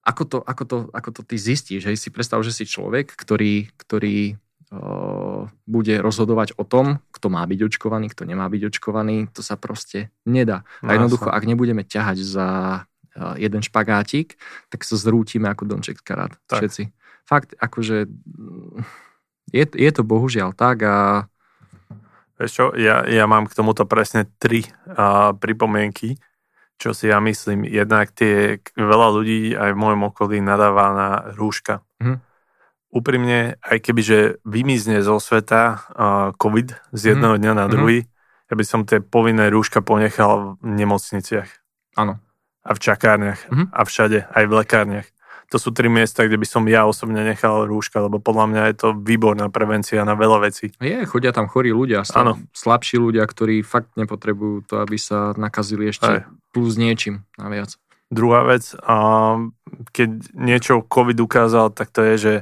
ako 0.00 0.22
to, 0.24 0.38
ako 0.42 0.64
to, 0.64 0.76
ako 0.92 1.10
to 1.20 1.22
ty 1.24 1.36
zistíš? 1.36 1.86
Hej? 1.86 1.96
Si 2.00 2.08
predstav, 2.08 2.40
že 2.40 2.52
si 2.52 2.64
človek, 2.64 3.12
ktorý, 3.12 3.68
ktorý 3.76 4.40
uh, 4.72 5.46
bude 5.68 5.94
rozhodovať 6.00 6.56
o 6.56 6.64
tom, 6.64 7.04
kto 7.12 7.28
má 7.28 7.44
byť 7.44 7.60
očkovaný, 7.68 8.12
kto 8.12 8.24
nemá 8.24 8.48
byť 8.48 8.62
očkovaný. 8.72 9.28
To 9.36 9.44
sa 9.44 9.60
proste 9.60 10.08
nedá. 10.24 10.64
A 10.80 10.92
no, 10.92 11.04
jednoducho, 11.04 11.28
ak 11.28 11.44
nebudeme 11.44 11.84
ťahať 11.84 12.18
za 12.24 12.48
jeden 13.36 13.62
špagátik, 13.62 14.38
tak 14.70 14.86
sa 14.86 14.94
zrútime 14.94 15.50
ako 15.50 15.66
Donček 15.66 16.00
karát. 16.00 16.34
Tak. 16.46 16.62
Všetci. 16.62 16.82
Fakt, 17.26 17.54
akože 17.58 18.10
je, 19.50 19.64
je 19.66 19.90
to 19.90 20.02
bohužiaľ 20.02 20.54
tak 20.54 20.82
a 20.86 20.96
Vieš 22.40 22.52
čo, 22.56 22.66
ja, 22.72 23.04
ja 23.04 23.28
mám 23.28 23.44
k 23.44 23.52
tomuto 23.52 23.84
presne 23.84 24.24
tri 24.40 24.64
a, 24.88 25.36
pripomienky, 25.36 26.16
čo 26.80 26.96
si 26.96 27.12
ja 27.12 27.20
myslím. 27.20 27.68
Jednak 27.68 28.16
tie 28.16 28.64
veľa 28.72 29.08
ľudí 29.12 29.52
aj 29.52 29.76
v 29.76 29.80
môjom 29.80 30.02
okolí 30.08 30.40
nadáva 30.40 30.96
na 30.96 31.08
rúška. 31.36 31.84
Mhm. 32.00 32.24
Úprimne, 32.90 33.54
aj 33.62 33.78
keby, 33.86 34.02
že 34.02 34.18
vymizne 34.42 34.98
zo 35.04 35.22
sveta 35.22 35.62
a, 35.62 35.74
COVID 36.34 36.96
z 36.96 37.14
jedného 37.14 37.36
mhm. 37.36 37.40
dňa 37.44 37.52
na 37.52 37.66
mhm. 37.68 37.72
druhý, 37.76 37.98
mhm. 38.02 38.08
ja 38.48 38.54
by 38.56 38.64
som 38.64 38.80
tie 38.88 39.04
povinné 39.04 39.52
rúška 39.52 39.84
ponechal 39.84 40.56
v 40.58 40.80
nemocniciach. 40.80 41.50
Áno 42.00 42.18
a 42.64 42.70
v 42.76 42.78
čakárniach 42.80 43.40
mm-hmm. 43.48 43.66
a 43.72 43.80
všade, 43.84 44.18
aj 44.28 44.44
v 44.44 44.52
lekárniach. 44.52 45.08
To 45.50 45.58
sú 45.58 45.74
tri 45.74 45.90
miesta, 45.90 46.22
kde 46.22 46.38
by 46.38 46.46
som 46.46 46.62
ja 46.70 46.86
osobne 46.86 47.26
nechal 47.26 47.66
rúška, 47.66 47.98
lebo 47.98 48.22
podľa 48.22 48.46
mňa 48.54 48.62
je 48.70 48.76
to 48.78 48.88
výborná 48.94 49.50
prevencia 49.50 50.06
na 50.06 50.14
veľa 50.14 50.46
vecí. 50.46 50.70
Je, 50.78 51.02
chodia 51.10 51.34
tam 51.34 51.50
chorí 51.50 51.74
ľudia, 51.74 52.06
slab, 52.06 52.38
slabší 52.54 53.02
ľudia, 53.02 53.26
ktorí 53.26 53.66
fakt 53.66 53.98
nepotrebujú 53.98 54.70
to, 54.70 54.78
aby 54.78 54.94
sa 54.94 55.34
nakazili 55.34 55.90
ešte 55.90 56.06
aj. 56.06 56.20
plus 56.54 56.78
niečím 56.78 57.26
naviac. 57.34 57.74
Druhá 58.14 58.46
vec, 58.46 58.74
a 58.78 58.96
keď 59.90 60.34
niečo 60.34 60.86
COVID 60.86 61.18
ukázal, 61.18 61.74
tak 61.74 61.90
to 61.90 62.02
je, 62.02 62.14
že 62.18 62.34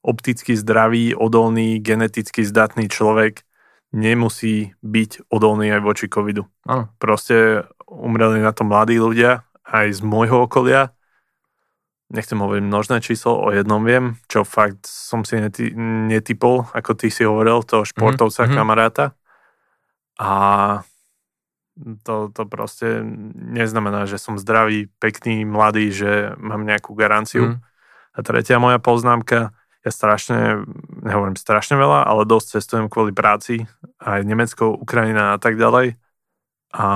opticky 0.00 0.56
zdravý, 0.56 1.12
odolný, 1.12 1.76
geneticky 1.80 2.40
zdatný 2.40 2.88
človek 2.88 3.44
nemusí 3.92 4.76
byť 4.80 5.28
odolný 5.28 5.72
aj 5.76 5.80
voči 5.84 6.06
covidu. 6.08 6.48
Áno. 6.64 6.88
Proste 6.96 7.68
umreli 7.84 8.40
na 8.40 8.52
to 8.52 8.64
mladí 8.64 9.00
ľudia, 9.00 9.44
aj 9.66 9.98
z 9.98 10.00
môjho 10.04 10.46
okolia. 10.46 10.95
Nechcem 12.06 12.38
hovoriť 12.38 12.62
množné 12.62 13.02
číslo, 13.02 13.34
o 13.34 13.50
jednom 13.50 13.82
viem, 13.82 14.14
čo 14.30 14.46
fakt 14.46 14.86
som 14.86 15.26
si 15.26 15.42
nety, 15.42 15.74
netypol, 16.06 16.70
ako 16.70 16.94
ty 16.94 17.10
si 17.10 17.26
hovoril, 17.26 17.66
toho 17.66 17.82
športovca, 17.82 18.46
mm-hmm. 18.46 18.54
kamaráta. 18.54 19.04
A 20.22 20.30
to, 22.06 22.30
to 22.30 22.42
proste 22.46 23.02
neznamená, 23.34 24.06
že 24.06 24.22
som 24.22 24.38
zdravý, 24.38 24.88
pekný, 25.02 25.42
mladý, 25.44 25.90
že 25.90 26.32
mám 26.38 26.62
nejakú 26.62 26.94
garanciu. 26.94 27.52
Mm. 27.52 27.56
A 28.16 28.18
tretia 28.24 28.56
moja 28.56 28.80
poznámka, 28.80 29.52
ja 29.84 29.90
strašne, 29.90 30.64
nehovorím 31.04 31.36
strašne 31.36 31.76
veľa, 31.76 32.06
ale 32.06 32.22
dosť 32.24 32.58
cestujem 32.58 32.86
kvôli 32.88 33.12
práci, 33.12 33.68
aj 33.98 34.24
Nemecko, 34.24 34.72
Ukrajina 34.72 35.36
a 35.36 35.38
tak 35.38 35.60
ďalej. 35.60 36.00
A 36.70 36.86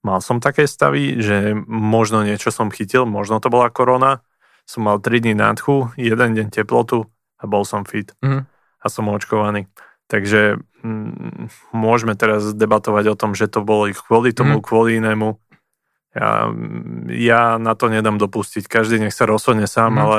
Mal 0.00 0.24
som 0.24 0.40
také 0.40 0.64
stavy, 0.64 1.20
že 1.20 1.52
možno 1.68 2.24
niečo 2.24 2.48
som 2.48 2.72
chytil, 2.72 3.04
možno 3.04 3.36
to 3.36 3.52
bola 3.52 3.68
korona, 3.68 4.24
som 4.64 4.88
mal 4.88 4.96
3 5.02 5.20
dní 5.20 5.34
nádchu, 5.36 5.92
jeden 5.98 6.30
deň 6.32 6.48
teplotu 6.54 7.10
a 7.36 7.44
bol 7.44 7.68
som 7.68 7.84
fit. 7.84 8.16
Mm. 8.24 8.48
A 8.80 8.86
som 8.88 9.12
očkovaný. 9.12 9.68
Takže 10.08 10.56
mm, 10.80 11.52
môžeme 11.76 12.16
teraz 12.16 12.48
debatovať 12.56 13.12
o 13.12 13.18
tom, 13.18 13.36
že 13.36 13.50
to 13.50 13.60
bolo 13.60 13.92
kvôli 13.92 14.32
tomu, 14.32 14.58
mm. 14.58 14.64
kvôli 14.64 14.96
inému. 15.02 15.36
Ja, 16.10 16.50
ja 17.06 17.42
na 17.60 17.78
to 17.78 17.86
nedám 17.86 18.18
dopustiť. 18.18 18.66
Každý 18.66 18.98
nech 18.98 19.14
sa 19.14 19.30
rozhodne 19.30 19.70
sám, 19.70 19.94
mm. 19.94 20.00
ale 20.00 20.18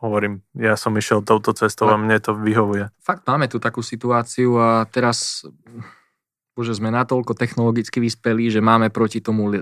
hovorím, 0.00 0.40
ja 0.56 0.78
som 0.80 0.96
išiel 0.96 1.20
touto 1.26 1.52
cestou 1.52 1.92
a 1.92 2.00
mne 2.00 2.16
to 2.22 2.32
vyhovuje. 2.32 2.88
Fakt 3.02 3.28
máme 3.28 3.50
tu 3.50 3.60
takú 3.60 3.84
situáciu 3.84 4.56
a 4.56 4.88
teraz 4.88 5.44
že 6.64 6.76
sme 6.76 6.88
natoľko 6.88 7.36
technologicky 7.36 8.00
vyspelí, 8.00 8.48
že 8.48 8.64
máme 8.64 8.88
proti 8.88 9.20
tomu, 9.20 9.52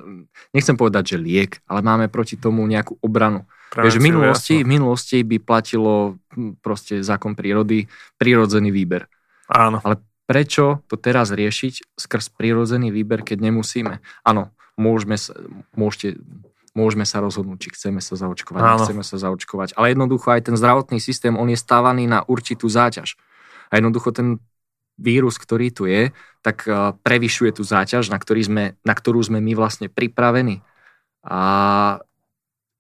nechcem 0.55 0.79
povedať, 0.79 1.15
že 1.15 1.19
liek, 1.19 1.59
ale 1.67 1.83
máme 1.83 2.07
proti 2.07 2.39
tomu 2.39 2.63
nejakú 2.67 2.99
obranu. 3.03 3.47
Prevenciu, 3.75 3.99
v 3.99 4.07
minulosti, 4.07 4.57
v 4.63 4.71
minulosti 4.71 5.19
by 5.27 5.37
platilo 5.43 6.15
hm, 6.31 6.63
proste 6.63 7.03
zákon 7.03 7.35
prírody, 7.35 7.91
prírodzený 8.15 8.71
výber. 8.71 9.11
Áno. 9.51 9.83
Ale 9.83 9.99
prečo 10.31 10.87
to 10.87 10.95
teraz 10.95 11.35
riešiť 11.35 11.99
skrz 11.99 12.31
prírodzený 12.39 12.95
výber, 12.95 13.27
keď 13.27 13.51
nemusíme? 13.51 13.99
Áno, 14.23 14.55
môžeme 14.79 15.19
sa, 15.19 15.35
môžete, 15.75 16.23
môžeme 16.79 17.03
sa 17.03 17.19
rozhodnúť, 17.19 17.59
či 17.67 17.69
chceme 17.75 17.99
sa 17.99 18.15
zaočkovať, 18.15 18.63
Áno. 18.63 18.71
nechceme 18.79 19.03
sa 19.03 19.19
zaočkovať. 19.19 19.75
Ale 19.75 19.91
jednoducho 19.91 20.31
aj 20.31 20.47
ten 20.47 20.57
zdravotný 20.59 21.03
systém, 21.03 21.35
on 21.35 21.51
je 21.51 21.59
stávaný 21.59 22.07
na 22.07 22.23
určitú 22.23 22.71
záťaž. 22.71 23.19
A 23.75 23.83
jednoducho 23.83 24.15
ten 24.15 24.39
vírus, 24.99 25.39
ktorý 25.39 25.75
tu 25.75 25.87
je, 25.91 26.15
tak 26.45 26.69
eh, 26.69 26.93
prevyšuje 27.03 27.61
tú 27.61 27.63
záťaž, 27.67 28.13
na, 28.13 28.19
ktorý 28.21 28.43
sme, 28.45 28.65
na 28.85 28.95
ktorú 28.95 29.21
sme 29.25 29.41
my 29.41 29.53
vlastne 29.57 29.89
pripravení. 29.91 30.63
A 31.25 31.41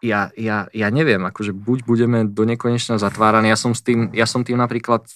ja, 0.04 0.28
ja, 0.36 0.68
ja 0.68 0.88
neviem, 0.92 1.24
akože 1.24 1.56
buď 1.56 1.78
budeme 1.88 2.18
do 2.28 2.44
nekonečna 2.44 3.00
zatváraní, 3.00 3.48
ja 3.48 3.56
som, 3.56 3.72
s 3.72 3.80
tým, 3.80 4.12
ja 4.12 4.28
som 4.28 4.44
tým 4.44 4.60
napríklad 4.60 5.08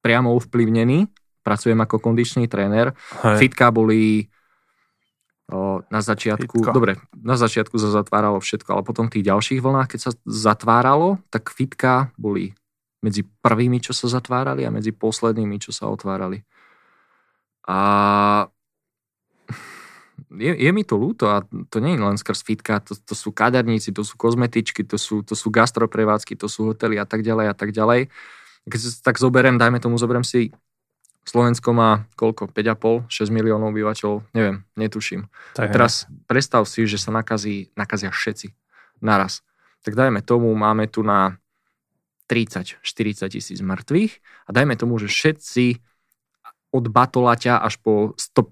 priamo 0.00 0.32
ovplyvnený, 0.32 1.12
pracujem 1.44 1.76
ako 1.76 2.00
kondičný 2.00 2.48
tréner, 2.48 2.96
Hej. 3.20 3.36
fitka 3.36 3.68
boli 3.68 4.32
o, 5.52 5.84
na 5.92 6.00
začiatku, 6.00 6.56
Fitka. 6.64 6.72
dobre, 6.72 6.96
na 7.12 7.36
začiatku 7.36 7.76
sa 7.76 7.92
zatváralo 7.92 8.40
všetko, 8.40 8.72
ale 8.72 8.82
potom 8.82 9.12
v 9.12 9.20
tých 9.20 9.28
ďalších 9.28 9.60
vlnách, 9.60 9.88
keď 9.92 10.00
sa 10.00 10.10
zatváralo, 10.24 11.20
tak 11.28 11.52
fitka 11.52 12.08
boli 12.16 12.56
medzi 13.02 13.26
prvými, 13.26 13.82
čo 13.82 13.90
sa 13.90 14.06
zatvárali 14.08 14.62
a 14.62 14.70
medzi 14.70 14.94
poslednými, 14.94 15.58
čo 15.58 15.74
sa 15.74 15.90
otvárali. 15.90 16.40
A 17.66 17.78
je, 20.32 20.52
je 20.54 20.70
mi 20.72 20.86
to 20.86 20.96
ľúto 20.96 21.28
a 21.28 21.44
to 21.68 21.82
nie 21.82 21.98
je 21.98 22.02
len 22.02 22.16
skrz 22.16 22.40
fitka, 22.46 22.80
to, 22.80 22.96
to 22.96 23.12
sú 23.12 23.34
kaderníci, 23.34 23.92
to 23.92 24.06
sú 24.06 24.16
kozmetičky, 24.16 24.86
to 24.86 24.96
sú, 24.96 25.20
to 25.26 25.36
sú 25.36 25.52
gastroprevádzky, 25.52 26.38
to 26.38 26.46
sú 26.48 26.72
hotely 26.72 26.96
a 26.96 27.04
tak 27.04 27.20
ďalej 27.26 27.46
a 27.52 27.54
tak 27.54 27.74
ďalej. 27.74 28.08
Keď 28.70 28.80
tak 29.02 29.18
zoberiem, 29.18 29.58
dajme 29.58 29.82
tomu, 29.82 29.98
zoberiem 29.98 30.24
si 30.24 30.54
Slovensko 31.22 31.70
má 31.70 32.10
koľko? 32.18 32.50
5,5, 32.50 33.06
6 33.06 33.30
miliónov 33.30 33.70
obyvateľov, 33.70 34.26
neviem, 34.34 34.66
netuším. 34.74 35.30
Tak 35.54 35.70
teraz 35.70 36.10
predstav 36.26 36.66
si, 36.66 36.82
že 36.82 36.98
sa 36.98 37.14
nakazí, 37.14 37.70
nakazia 37.78 38.10
všetci 38.10 38.50
naraz. 38.98 39.46
Tak 39.86 39.94
dajme 39.94 40.22
tomu, 40.22 40.50
máme 40.54 40.90
tu 40.90 41.06
na 41.06 41.38
30-40 42.32 43.36
tisíc 43.36 43.60
mŕtvych 43.60 44.12
a 44.48 44.50
dajme 44.56 44.80
tomu, 44.80 44.96
že 44.96 45.12
všetci 45.12 45.84
od 46.72 46.84
batolaťa 46.88 47.60
až 47.60 47.76
po 47.84 48.16
100, 48.16 48.48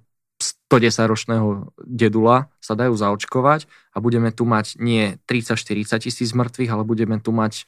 110 0.69 1.09
ročného 1.09 1.49
dedula 1.81 2.53
sa 2.61 2.77
dajú 2.77 2.93
zaočkovať 2.93 3.65
a 3.97 4.05
budeme 4.05 4.29
tu 4.29 4.45
mať 4.45 4.77
nie 4.77 5.17
30-40 5.25 6.05
tisíc 6.05 6.31
mŕtvych, 6.37 6.71
ale 6.71 6.85
budeme 6.85 7.17
tu 7.17 7.33
mať 7.33 7.65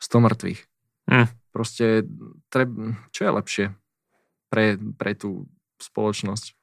100 0.00 0.24
mŕtvych. 0.24 0.60
Hm. 1.12 1.28
Proste, 1.52 2.08
treb, 2.48 2.70
čo 3.12 3.20
je 3.28 3.30
lepšie 3.30 3.64
pre, 4.48 4.80
pre 4.96 5.12
tú 5.12 5.50
spoločnosť? 5.80 6.56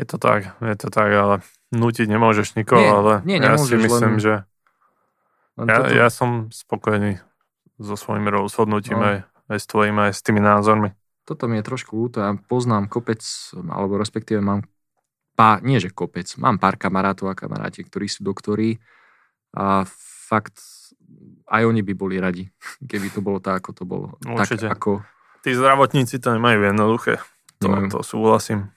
Je 0.00 0.04
to 0.08 0.16
tak, 0.16 0.56
je 0.60 0.76
to 0.76 0.88
tak, 0.88 1.10
ale 1.12 1.44
nutiť 1.72 2.08
nemôžeš 2.08 2.56
nikoho, 2.56 2.80
nie, 2.80 2.88
ale 2.88 3.12
nie, 3.28 3.38
ja 3.40 3.60
si 3.60 3.76
myslím, 3.76 4.16
len... 4.16 4.24
že 4.24 4.34
ja, 5.60 5.78
ja 5.92 6.08
som 6.08 6.48
spokojný 6.48 7.20
so 7.80 7.94
svojím 7.96 8.28
rozhodnutím 8.28 9.00
no. 9.00 9.06
aj 9.06 9.16
aj 9.52 9.58
s 9.60 9.66
tvojimi, 9.68 10.00
aj 10.08 10.12
s 10.16 10.22
tými 10.24 10.40
názormi. 10.40 10.90
Toto 11.22 11.46
mi 11.46 11.60
je 11.60 11.68
trošku 11.68 11.94
ľúto, 11.94 12.18
ja 12.18 12.34
poznám 12.34 12.90
kopec, 12.90 13.22
alebo 13.54 14.00
respektíve 14.00 14.42
mám 14.42 14.66
pár, 15.38 15.62
nie 15.62 15.78
že 15.78 15.92
kopec, 15.92 16.26
mám 16.40 16.58
pár 16.58 16.80
kamarátov 16.80 17.30
a 17.30 17.38
kamaráti, 17.38 17.86
ktorí 17.86 18.10
sú 18.10 18.26
doktori 18.26 18.82
a 19.54 19.86
fakt 20.26 20.58
aj 21.52 21.62
oni 21.68 21.84
by 21.84 21.92
boli 21.94 22.16
radi, 22.18 22.48
keby 22.90 23.12
to 23.12 23.20
bolo 23.20 23.38
tak, 23.38 23.62
ako 23.62 23.70
to 23.76 23.84
bolo. 23.86 24.06
Určite. 24.24 24.66
Tak, 24.66 24.80
ako... 24.80 24.90
Tí 25.42 25.54
zdravotníci 25.58 26.22
to 26.22 26.38
nemajú 26.38 26.70
jednoduché. 26.70 27.18
To, 27.62 27.70
to 27.90 28.00
súhlasím. 28.02 28.70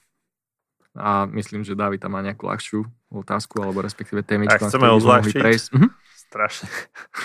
A 0.96 1.26
myslím, 1.30 1.62
že 1.62 1.78
David 1.78 2.02
tam 2.02 2.14
má 2.14 2.22
nejakú 2.22 2.46
ľahšiu 2.46 2.82
otázku, 3.10 3.58
alebo 3.62 3.82
respektíve 3.82 4.22
témičku, 4.22 4.66
Ak 4.66 4.70
chceme 4.70 4.90
odľahčiť, 4.90 5.34
prejsť. 5.34 5.68
Mhm. 5.74 5.88
Strašne, 6.28 6.68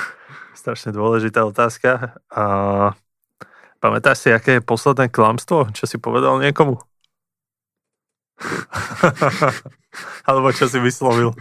strašne 0.62 0.90
dôležitá 0.94 1.44
otázka. 1.44 2.22
A 2.30 2.44
pamätáš 3.82 4.24
si, 4.26 4.30
aké 4.30 4.60
je 4.60 4.64
posledné 4.64 5.10
klamstvo, 5.10 5.74
čo 5.74 5.90
si 5.90 5.98
povedal 5.98 6.38
niekomu? 6.40 6.80
alebo 10.30 10.50
čo 10.54 10.66
si 10.66 10.82
vyslovil? 10.82 11.34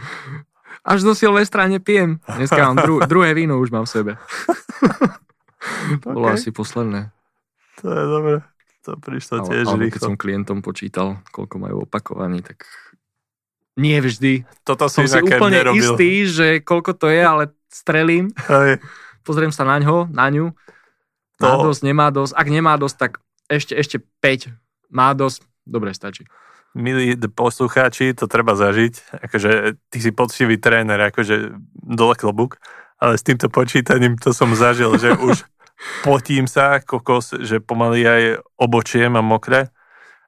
Až 0.81 1.05
do 1.05 1.13
Silvestra 1.13 1.69
nepijem. 1.69 2.17
Dneska 2.25 2.57
mám 2.57 2.77
dru- 2.81 3.01
druhé 3.11 3.37
víno, 3.37 3.61
už 3.61 3.69
mám 3.69 3.85
v 3.85 3.93
sebe. 3.93 4.11
to 6.01 6.09
okay. 6.09 6.13
bolo 6.13 6.27
asi 6.33 6.49
posledné. 6.49 7.13
To 7.81 7.87
je 7.89 8.05
dobré. 8.05 8.37
To 8.81 8.97
prišlo 8.97 9.45
tiež 9.45 9.69
ale, 9.69 9.77
rýchlo. 9.85 9.93
keď 9.93 10.01
som 10.01 10.17
klientom 10.17 10.65
počítal, 10.65 11.21
koľko 11.29 11.61
majú 11.61 11.85
opakovaní, 11.85 12.41
tak 12.41 12.65
nie 13.81 13.97
vždy. 13.97 14.45
Toto 14.61 14.85
som 14.85 15.03
si 15.09 15.17
úplne 15.17 15.65
nerobil. 15.65 15.81
istý, 15.81 16.29
že 16.29 16.47
koľko 16.61 16.93
to 16.93 17.09
je, 17.09 17.21
ale 17.25 17.43
strelím. 17.73 18.29
Hej. 18.45 18.77
Pozriem 19.25 19.49
sa 19.49 19.65
na 19.65 19.81
ňo, 19.81 20.05
na 20.13 20.29
ňu. 20.29 20.53
Má 21.41 21.57
to... 21.57 21.73
dosť, 21.73 21.81
nemá 21.81 22.07
dosť. 22.13 22.37
Ak 22.37 22.47
nemá 22.47 22.77
dosť, 22.77 22.95
tak 23.01 23.11
ešte, 23.49 23.73
ešte 23.73 23.97
5. 24.21 24.53
Má 24.93 25.17
dosť, 25.17 25.43
dobre, 25.65 25.97
stačí 25.97 26.29
milí 26.71 27.15
poslucháči, 27.19 28.15
to 28.15 28.31
treba 28.31 28.55
zažiť. 28.55 29.19
Akože 29.27 29.75
ty 29.91 29.97
si 29.99 30.11
poctivý 30.15 30.55
tréner, 30.55 30.99
akože 31.11 31.51
dole 31.75 32.15
klobúk, 32.15 32.57
ale 32.95 33.19
s 33.19 33.25
týmto 33.25 33.51
počítaním 33.51 34.15
to 34.15 34.31
som 34.31 34.55
zažil, 34.55 34.95
že 34.95 35.15
už 35.19 35.43
potím 36.07 36.47
sa, 36.47 36.79
kokos, 36.79 37.35
že 37.43 37.59
pomaly 37.59 38.07
aj 38.07 38.21
obočie 38.55 39.07
mám 39.11 39.27
mokré 39.27 39.67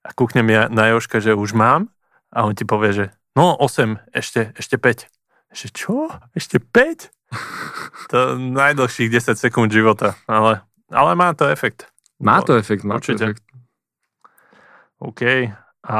a 0.03 0.09
kúknem 0.11 0.47
ja 0.51 0.63
na 0.67 0.91
Joška, 0.91 1.23
že 1.23 1.37
už 1.37 1.55
mám 1.55 1.87
a 2.33 2.43
on 2.43 2.57
ti 2.57 2.67
povie, 2.67 2.91
že 2.91 3.05
no 3.37 3.57
8, 3.57 4.13
ešte, 4.13 4.53
ešte 4.57 4.75
5. 4.77 5.09
Že 5.53 5.67
čo? 5.73 5.95
Ešte 6.33 6.57
5? 6.61 7.09
To 8.13 8.37
najdlhších 8.37 9.09
10 9.09 9.33
sekúnd 9.39 9.73
života, 9.73 10.13
ale, 10.29 10.61
ale 10.93 11.11
má 11.17 11.33
to 11.33 11.49
efekt. 11.49 11.89
Má 12.21 12.45
to 12.45 12.53
efekt, 12.53 12.85
má 12.85 13.01
Určite. 13.01 13.17
to 13.17 13.23
efekt. 13.33 13.43
OK, 15.01 15.49
a 15.83 15.97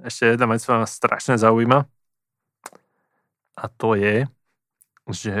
ešte 0.00 0.32
jedna 0.32 0.46
vec 0.48 0.64
ma 0.64 0.88
strašne 0.88 1.36
zaujíma. 1.36 1.84
A 3.60 3.64
to 3.68 3.92
je, 3.92 4.24
že 5.12 5.36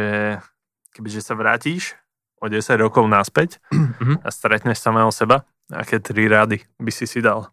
kebyže 0.92 1.24
sa 1.24 1.32
vrátiš 1.32 1.96
o 2.36 2.48
10 2.48 2.60
rokov 2.76 3.08
naspäť 3.08 3.56
mm-hmm. 3.72 4.20
a 4.26 4.28
stretneš 4.28 4.84
samého 4.84 5.08
seba, 5.08 5.48
aké 5.72 5.96
tri 5.96 6.28
rady 6.28 6.60
by 6.76 6.92
si 6.92 7.08
si 7.08 7.24
dal? 7.24 7.48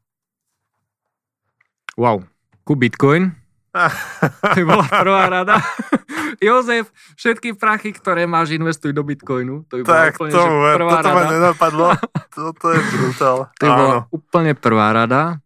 Wow. 1.95 2.27
Ku 2.67 2.75
Bitcoin. 2.75 3.46
to 4.55 4.61
bola 4.65 4.85
prvá 4.85 5.23
rada. 5.29 5.55
Jozef, 6.43 6.89
všetky 7.17 7.57
prachy, 7.57 7.93
ktoré 7.93 8.29
máš, 8.29 8.53
investuj 8.53 8.93
do 8.93 9.01
Bitcoinu. 9.01 9.65
To 9.69 9.81
by 9.81 9.83
tak, 9.85 10.13
úplne, 10.17 10.31
to, 10.33 10.41
prvá 10.77 10.91
toto 10.99 11.09
rada. 11.09 11.17
ma 11.17 11.23
nenapadlo. 11.29 11.87
Toto 12.37 12.69
je 12.69 12.81
brutál. 12.93 13.37
To 13.57 13.63
je 13.65 13.71
bola 13.73 13.95
úplne 14.13 14.53
prvá 14.53 14.93
rada. 14.93 15.41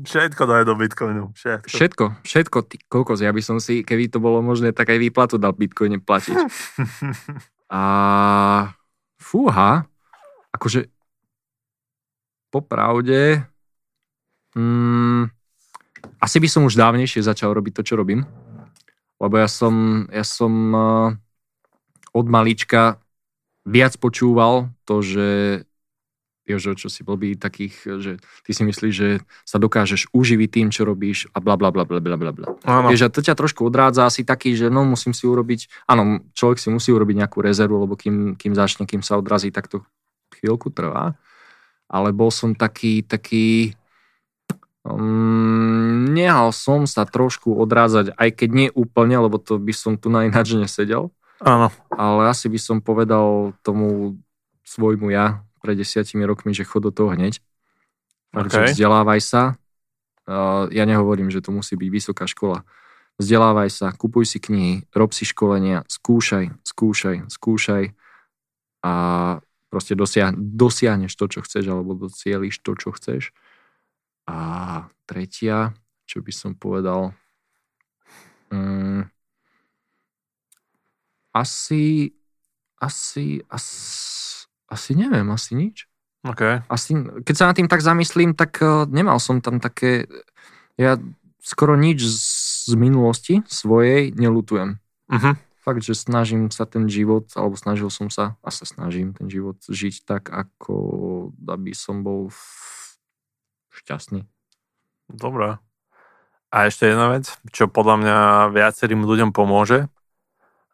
Všetko 0.00 0.42
daj 0.48 0.64
do 0.64 0.72
Bitcoinu. 0.72 1.36
Všetko. 1.36 1.68
Všetko, 1.68 2.04
všetko, 2.24 2.58
ty 2.64 2.76
kokos. 2.88 3.20
Ja 3.20 3.28
by 3.28 3.42
som 3.44 3.60
si, 3.60 3.84
keby 3.84 4.08
to 4.08 4.16
bolo 4.16 4.40
možné, 4.40 4.72
tak 4.72 4.88
aj 4.88 4.96
výplatu 4.96 5.36
dal 5.36 5.52
Bitcoine 5.52 6.00
platiť. 6.00 6.40
A 7.68 7.82
fúha, 9.20 9.84
akože 10.56 10.88
popravde 12.48 13.44
mm, 14.56 15.39
asi 16.20 16.36
by 16.40 16.48
som 16.48 16.62
už 16.68 16.76
dávnejšie 16.76 17.24
začal 17.24 17.52
robiť 17.56 17.80
to, 17.80 17.82
čo 17.82 17.94
robím. 17.96 18.24
Lebo 19.20 19.36
ja 19.36 19.48
som, 19.48 20.06
ja 20.08 20.24
som 20.24 20.52
uh, 20.72 21.08
od 22.16 22.26
malička 22.26 23.00
viac 23.68 23.96
počúval 24.00 24.72
to, 24.88 25.04
že 25.04 25.28
Jožo, 26.50 26.74
čo 26.74 26.90
si 26.90 27.06
blbý 27.06 27.38
takých, 27.38 27.74
že 28.02 28.12
ty 28.42 28.50
si 28.50 28.66
myslíš, 28.66 28.94
že 28.94 29.22
sa 29.46 29.62
dokážeš 29.62 30.10
uživiť 30.10 30.48
tým, 30.50 30.68
čo 30.74 30.82
robíš 30.82 31.30
a 31.30 31.38
bla 31.38 31.54
bla 31.54 31.70
bla 31.70 31.86
bla 31.86 32.02
bla 32.02 32.32
bla. 32.34 32.48
Vieš, 32.90 33.06
a 33.06 33.12
to 33.12 33.22
ťa 33.22 33.38
trošku 33.38 33.62
odrádza 33.62 34.10
asi 34.10 34.26
taký, 34.26 34.58
že 34.58 34.66
no 34.66 34.82
musím 34.82 35.14
si 35.14 35.30
urobiť, 35.30 35.86
áno, 35.86 36.26
človek 36.34 36.58
si 36.58 36.68
musí 36.74 36.90
urobiť 36.90 37.22
nejakú 37.22 37.38
rezervu, 37.38 37.86
lebo 37.86 37.94
kým, 37.94 38.34
kým 38.34 38.52
začne, 38.58 38.88
kým 38.90 39.06
sa 39.06 39.14
odrazí, 39.14 39.54
tak 39.54 39.70
to 39.70 39.86
chvíľku 40.42 40.74
trvá. 40.74 41.14
Ale 41.90 42.10
bol 42.14 42.34
som 42.34 42.54
taký, 42.54 43.02
taký, 43.06 43.74
um, 44.94 46.10
nehal 46.10 46.50
som 46.54 46.86
sa 46.86 47.06
trošku 47.06 47.54
odrázať, 47.54 48.14
aj 48.14 48.30
keď 48.34 48.50
nie 48.50 48.68
úplne, 48.74 49.18
lebo 49.18 49.38
to 49.38 49.56
by 49.56 49.74
som 49.74 49.96
tu 49.96 50.10
na 50.10 50.26
ináč 50.26 50.54
nesedel. 50.54 51.10
Áno. 51.40 51.72
Ale 51.94 52.28
asi 52.28 52.52
by 52.52 52.60
som 52.60 52.78
povedal 52.84 53.56
tomu 53.64 54.18
svojmu 54.68 55.08
ja, 55.10 55.42
pred 55.64 55.76
desiatimi 55.76 56.28
rokmi, 56.28 56.52
že 56.52 56.68
chod 56.68 56.88
do 56.88 56.92
toho 56.92 57.16
hneď. 57.16 57.40
Okay. 58.30 58.70
Vzdelávaj 58.70 59.20
sa. 59.24 59.42
Ja 60.70 60.84
nehovorím, 60.86 61.32
že 61.32 61.42
to 61.42 61.50
musí 61.50 61.74
byť 61.74 61.88
vysoká 61.90 62.24
škola. 62.30 62.62
Vzdelávaj 63.18 63.68
sa, 63.68 63.86
kupuj 63.90 64.24
si 64.24 64.38
knihy, 64.38 64.86
rob 64.94 65.10
si 65.12 65.26
školenia, 65.26 65.84
skúšaj, 65.90 66.54
skúšaj, 66.64 67.28
skúšaj 67.28 67.84
a 68.80 68.92
proste 69.68 69.92
dosiah- 69.92 70.32
dosiahneš 70.36 71.12
to, 71.18 71.28
čo 71.28 71.44
chceš, 71.44 71.68
alebo 71.68 71.92
docieliš 71.98 72.62
to, 72.64 72.72
čo 72.78 72.94
chceš. 72.96 73.34
A 74.30 74.36
tretia, 75.10 75.74
čo 76.06 76.22
by 76.22 76.30
som 76.30 76.54
povedal, 76.54 77.10
um, 78.54 79.02
asi, 81.34 82.14
asi, 82.78 83.42
asi 83.50 84.30
asi 84.70 84.94
neviem, 84.94 85.26
asi 85.34 85.58
nič. 85.58 85.90
Okay. 86.22 86.62
Asi, 86.70 86.94
keď 87.26 87.34
sa 87.34 87.48
nad 87.50 87.58
tým 87.58 87.66
tak 87.66 87.82
zamyslím, 87.82 88.38
tak 88.38 88.62
uh, 88.62 88.86
nemal 88.86 89.18
som 89.18 89.42
tam 89.42 89.58
také... 89.58 90.06
Ja 90.78 90.96
skoro 91.42 91.74
nič 91.74 92.06
z, 92.06 92.22
z 92.70 92.74
minulosti 92.78 93.34
svojej 93.50 94.14
nelutujem. 94.14 94.78
Uh-huh. 95.10 95.34
Fakt, 95.60 95.82
že 95.82 95.98
snažím 95.98 96.48
sa 96.54 96.64
ten 96.64 96.86
život, 96.88 97.28
alebo 97.34 97.58
snažil 97.58 97.90
som 97.90 98.08
sa, 98.08 98.38
a 98.40 98.48
sa 98.48 98.64
snažím 98.64 99.12
ten 99.12 99.28
život 99.28 99.58
žiť 99.60 100.06
tak, 100.06 100.30
ako 100.30 100.74
aby 101.50 101.74
som 101.74 102.06
bol 102.06 102.30
šťastný. 103.84 104.28
Dobré. 105.10 105.58
A 106.50 106.56
ešte 106.66 106.90
jedna 106.90 107.14
vec, 107.14 107.30
čo 107.54 107.70
podľa 107.70 107.96
mňa 108.02 108.18
viacerým 108.50 109.06
ľuďom 109.06 109.30
pomôže, 109.30 109.86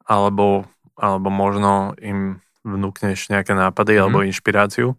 alebo, 0.09 0.65
alebo 0.97 1.29
možno 1.29 1.93
im 2.01 2.41
vnúkneš 2.65 3.29
nejaké 3.29 3.53
nápady 3.53 3.97
mm-hmm. 3.97 4.03
alebo 4.03 4.27
inšpiráciu. 4.27 4.97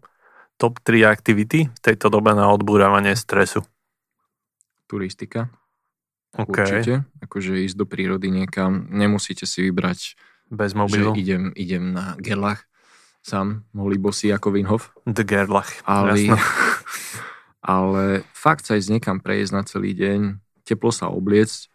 Top 0.58 0.82
3 0.82 1.06
aktivity 1.06 1.70
v 1.70 1.80
tejto 1.82 2.10
dobe 2.10 2.34
na 2.34 2.50
odbúravanie 2.50 3.14
stresu. 3.14 3.62
Turistika. 4.90 5.50
Okay. 6.34 6.66
Určite. 6.66 6.94
Akože 7.22 7.62
ísť 7.62 7.76
do 7.78 7.86
prírody 7.86 8.30
niekam. 8.30 8.90
Nemusíte 8.90 9.46
si 9.46 9.66
vybrať, 9.66 10.18
bez 10.50 10.72
mobilu. 10.74 11.14
že 11.14 11.20
idem, 11.20 11.44
idem 11.54 11.94
na 11.94 12.16
Gerlach 12.18 12.68
sám, 13.28 13.68
mohli 13.76 14.00
bosí 14.00 14.32
ako 14.32 14.56
Winhof. 14.56 14.88
The 15.04 15.24
Gerlach, 15.26 15.68
ale, 15.84 16.16
ale 17.68 18.24
fakt 18.32 18.64
sa 18.64 18.80
ísť 18.80 18.96
niekam 18.96 19.20
prejsť 19.20 19.52
na 19.52 19.60
celý 19.60 19.92
deň, 19.92 20.40
teplo 20.64 20.88
sa 20.88 21.12
obliecť. 21.12 21.68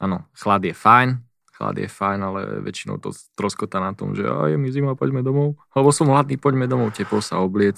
Áno, 0.00 0.24
chlad 0.32 0.64
je 0.64 0.72
fajn, 0.72 1.20
chlad 1.52 1.76
je 1.76 1.88
fajn, 1.88 2.20
ale 2.24 2.40
väčšinou 2.64 2.96
to 2.96 3.12
troskota 3.36 3.76
na 3.76 3.92
tom, 3.92 4.16
že 4.16 4.24
je 4.24 4.56
mi 4.56 4.72
zima, 4.72 4.96
poďme 4.96 5.20
domov. 5.20 5.60
Alebo 5.76 5.92
som 5.92 6.08
hladný, 6.08 6.40
poďme 6.40 6.64
domov, 6.64 6.96
teplo 6.96 7.20
sa 7.20 7.44
obliec. 7.44 7.76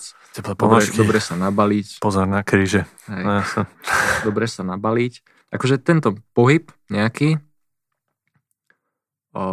dobre, 0.54 0.86
dobre 0.94 1.18
sa 1.18 1.34
nabaliť. 1.34 1.98
Pozor 1.98 2.30
na 2.30 2.46
kríže. 2.46 2.86
No, 3.10 3.42
dobre 4.26 4.46
sa 4.46 4.62
nabaliť. 4.62 5.22
Akože 5.50 5.82
tento 5.82 6.14
pohyb 6.38 6.70
nejaký, 6.86 7.42
o, 9.34 9.44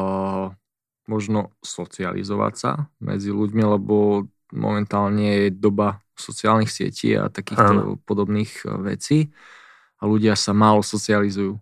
možno 1.09 1.49
socializovať 1.66 2.53
sa 2.53 2.72
medzi 3.01 3.34
ľuďmi, 3.34 3.63
lebo 3.78 4.30
momentálne 4.53 5.49
je 5.49 5.53
doba 5.53 6.05
sociálnych 6.16 6.72
sietí 6.72 7.13
a 7.16 7.28
takýchto 7.28 7.72
Áno. 7.72 8.01
podobných 8.03 8.63
vecí 8.84 9.36
a 9.99 10.07
ľudia 10.07 10.36
sa 10.36 10.51
málo 10.55 10.84
socializujú. 10.84 11.59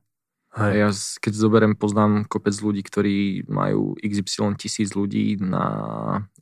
Hej. 0.53 0.73
Ja 0.77 0.89
keď 1.17 1.33
zoberiem, 1.33 1.73
poznám 1.73 2.29
kopec 2.29 2.53
ľudí, 2.61 2.85
ktorí 2.85 3.49
majú 3.49 3.97
XY 3.97 4.53
tisíc 4.53 4.93
ľudí 4.93 5.41
na 5.41 5.65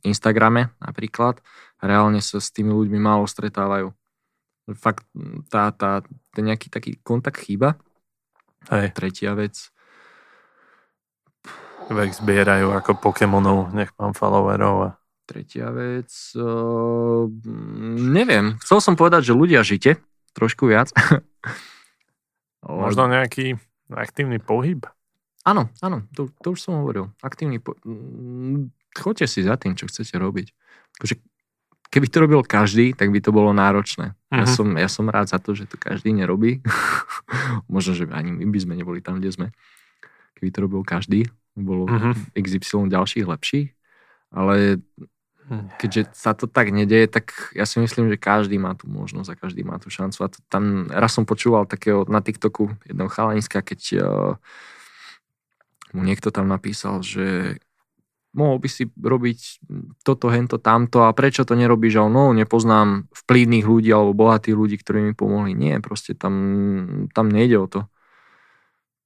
Instagrame 0.04 0.68
napríklad. 0.84 1.40
Reálne 1.80 2.20
sa 2.20 2.36
s 2.36 2.52
tými 2.52 2.76
ľuďmi 2.76 3.00
málo 3.00 3.24
stretávajú. 3.24 3.88
Fakt 4.76 5.08
tá, 5.48 5.72
tá, 5.72 6.04
ten 6.36 6.44
nejaký 6.44 6.68
taký 6.68 7.00
kontakt 7.00 7.40
chýba. 7.40 7.80
Hej. 8.68 8.92
Tretia 8.92 9.32
vec. 9.32 9.72
Vek 11.88 12.12
zbierajú 12.14 12.70
ako 12.70 13.00
Pokémonov, 13.00 13.74
nech 13.74 13.90
mám 13.96 14.12
followerov. 14.14 14.76
A... 14.86 14.88
Tretia 15.26 15.70
vec. 15.70 16.10
Uh, 16.34 17.30
neviem. 17.96 18.58
Chcel 18.60 18.78
som 18.82 18.94
povedať, 18.98 19.30
že 19.30 19.38
ľudia 19.38 19.62
žite 19.62 20.02
trošku 20.34 20.66
viac. 20.66 20.90
Možno 22.62 23.06
nejaký 23.10 23.58
Aktívny 23.92 24.40
pohyb? 24.40 24.88
Áno, 25.42 25.68
áno, 25.82 26.06
to, 26.14 26.30
to 26.40 26.54
už 26.54 26.60
som 26.62 26.80
hovoril. 26.80 27.10
Aktívny 27.20 27.58
po... 27.58 27.74
Mm, 27.82 28.70
choďte 28.94 29.26
si 29.26 29.42
za 29.42 29.58
tým, 29.58 29.74
čo 29.74 29.90
chcete 29.90 30.14
robiť. 30.14 30.54
Akože, 30.96 31.18
keby 31.90 32.06
to 32.08 32.18
robil 32.22 32.40
každý, 32.46 32.94
tak 32.94 33.10
by 33.10 33.18
to 33.18 33.34
bolo 33.34 33.50
náročné. 33.50 34.14
Uh-huh. 34.14 34.38
Ja, 34.38 34.46
mhm. 34.46 34.54
som, 34.54 34.66
ja 34.78 34.88
som 34.88 35.06
rád 35.10 35.28
za 35.28 35.42
to, 35.42 35.52
že 35.52 35.66
to 35.66 35.76
každý 35.76 36.14
nerobí. 36.14 36.62
Možno, 37.72 37.98
že 37.98 38.06
ani 38.08 38.30
my 38.32 38.48
by 38.48 38.60
sme 38.62 38.74
neboli 38.78 39.02
tam, 39.02 39.18
kde 39.18 39.34
sme. 39.34 39.46
Keby 40.38 40.48
to 40.54 40.58
robil 40.62 40.82
každý, 40.86 41.26
bolo 41.58 41.90
uh-huh. 41.90 42.14
Mhm. 42.14 42.38
XY 42.38 42.88
ďalších 42.88 43.26
lepších. 43.26 43.68
Ale 44.32 44.80
keďže 45.76 46.16
sa 46.16 46.32
to 46.32 46.48
tak 46.48 46.72
nedeje, 46.72 47.06
tak 47.08 47.52
ja 47.52 47.68
si 47.68 47.76
myslím, 47.78 48.08
že 48.08 48.20
každý 48.20 48.56
má 48.56 48.72
tú 48.72 48.88
možnosť 48.88 49.28
a 49.32 49.40
každý 49.40 49.62
má 49.62 49.76
tú 49.76 49.92
šancu. 49.92 50.18
A 50.24 50.32
to 50.32 50.38
tam, 50.48 50.88
raz 50.88 51.12
som 51.12 51.28
počúval 51.28 51.68
takého 51.68 52.08
na 52.08 52.24
TikToku 52.24 52.72
jedného 52.88 53.10
chalaniska, 53.12 53.60
keď 53.60 53.80
uh, 54.00 54.34
mu 55.92 56.02
niekto 56.02 56.32
tam 56.32 56.48
napísal, 56.48 57.04
že 57.04 57.58
mohol 58.32 58.56
by 58.64 58.68
si 58.68 58.88
robiť 58.88 59.60
toto, 60.00 60.32
hento, 60.32 60.56
tamto 60.56 61.04
a 61.04 61.12
prečo 61.12 61.44
to 61.44 61.52
nerobíš? 61.52 62.00
A 62.00 62.08
no, 62.08 62.32
nepoznám 62.32 63.12
vplyvných 63.12 63.68
ľudí 63.68 63.92
alebo 63.92 64.16
bohatých 64.16 64.56
ľudí, 64.56 64.76
ktorí 64.80 65.04
mi 65.04 65.12
pomohli. 65.12 65.52
Nie, 65.52 65.84
proste 65.84 66.16
tam, 66.16 67.08
tam 67.12 67.28
nejde 67.28 67.60
o 67.60 67.68
to. 67.68 67.80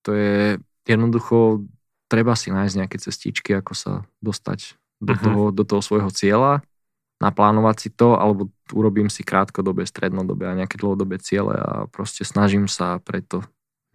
To 0.07 0.15
je 0.15 0.63
jednoducho, 0.87 1.67
treba 2.07 2.39
si 2.39 2.55
nájsť 2.55 2.75
nejaké 2.79 2.97
cestičky, 3.03 3.51
ako 3.59 3.75
sa 3.75 3.93
dostať 4.23 4.79
do, 5.01 5.13
uh-huh. 5.13 5.25
toho, 5.25 5.43
do 5.53 5.63
toho 5.65 5.83
svojho 5.85 6.11
cieľa, 6.13 6.65
naplánovať 7.17 7.77
si 7.81 7.89
to, 7.93 8.17
alebo 8.17 8.53
urobím 8.73 9.09
si 9.09 9.25
krátkodobé, 9.25 9.89
strednodobé 9.89 10.53
a 10.53 10.59
nejaké 10.59 10.77
dlhodobé 10.77 11.17
ciele 11.17 11.57
a 11.57 11.89
proste 11.89 12.29
snažím 12.29 12.69
sa 12.69 13.01
preto 13.01 13.41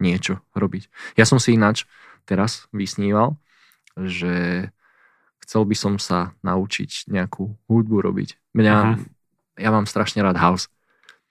niečo 0.02 0.42
robiť. 0.58 0.90
Ja 1.14 1.22
som 1.22 1.38
si 1.38 1.54
ináč 1.54 1.86
teraz 2.26 2.66
vysníval, 2.74 3.38
že 3.94 4.66
chcel 5.42 5.62
by 5.66 5.76
som 5.78 5.94
sa 6.02 6.34
naučiť 6.42 7.10
nejakú 7.10 7.54
hudbu 7.70 8.02
robiť. 8.02 8.38
Mňa, 8.58 8.74
uh-huh. 8.74 9.06
ja 9.58 9.70
mám 9.70 9.86
strašne 9.86 10.22
rád 10.22 10.38
house. 10.42 10.66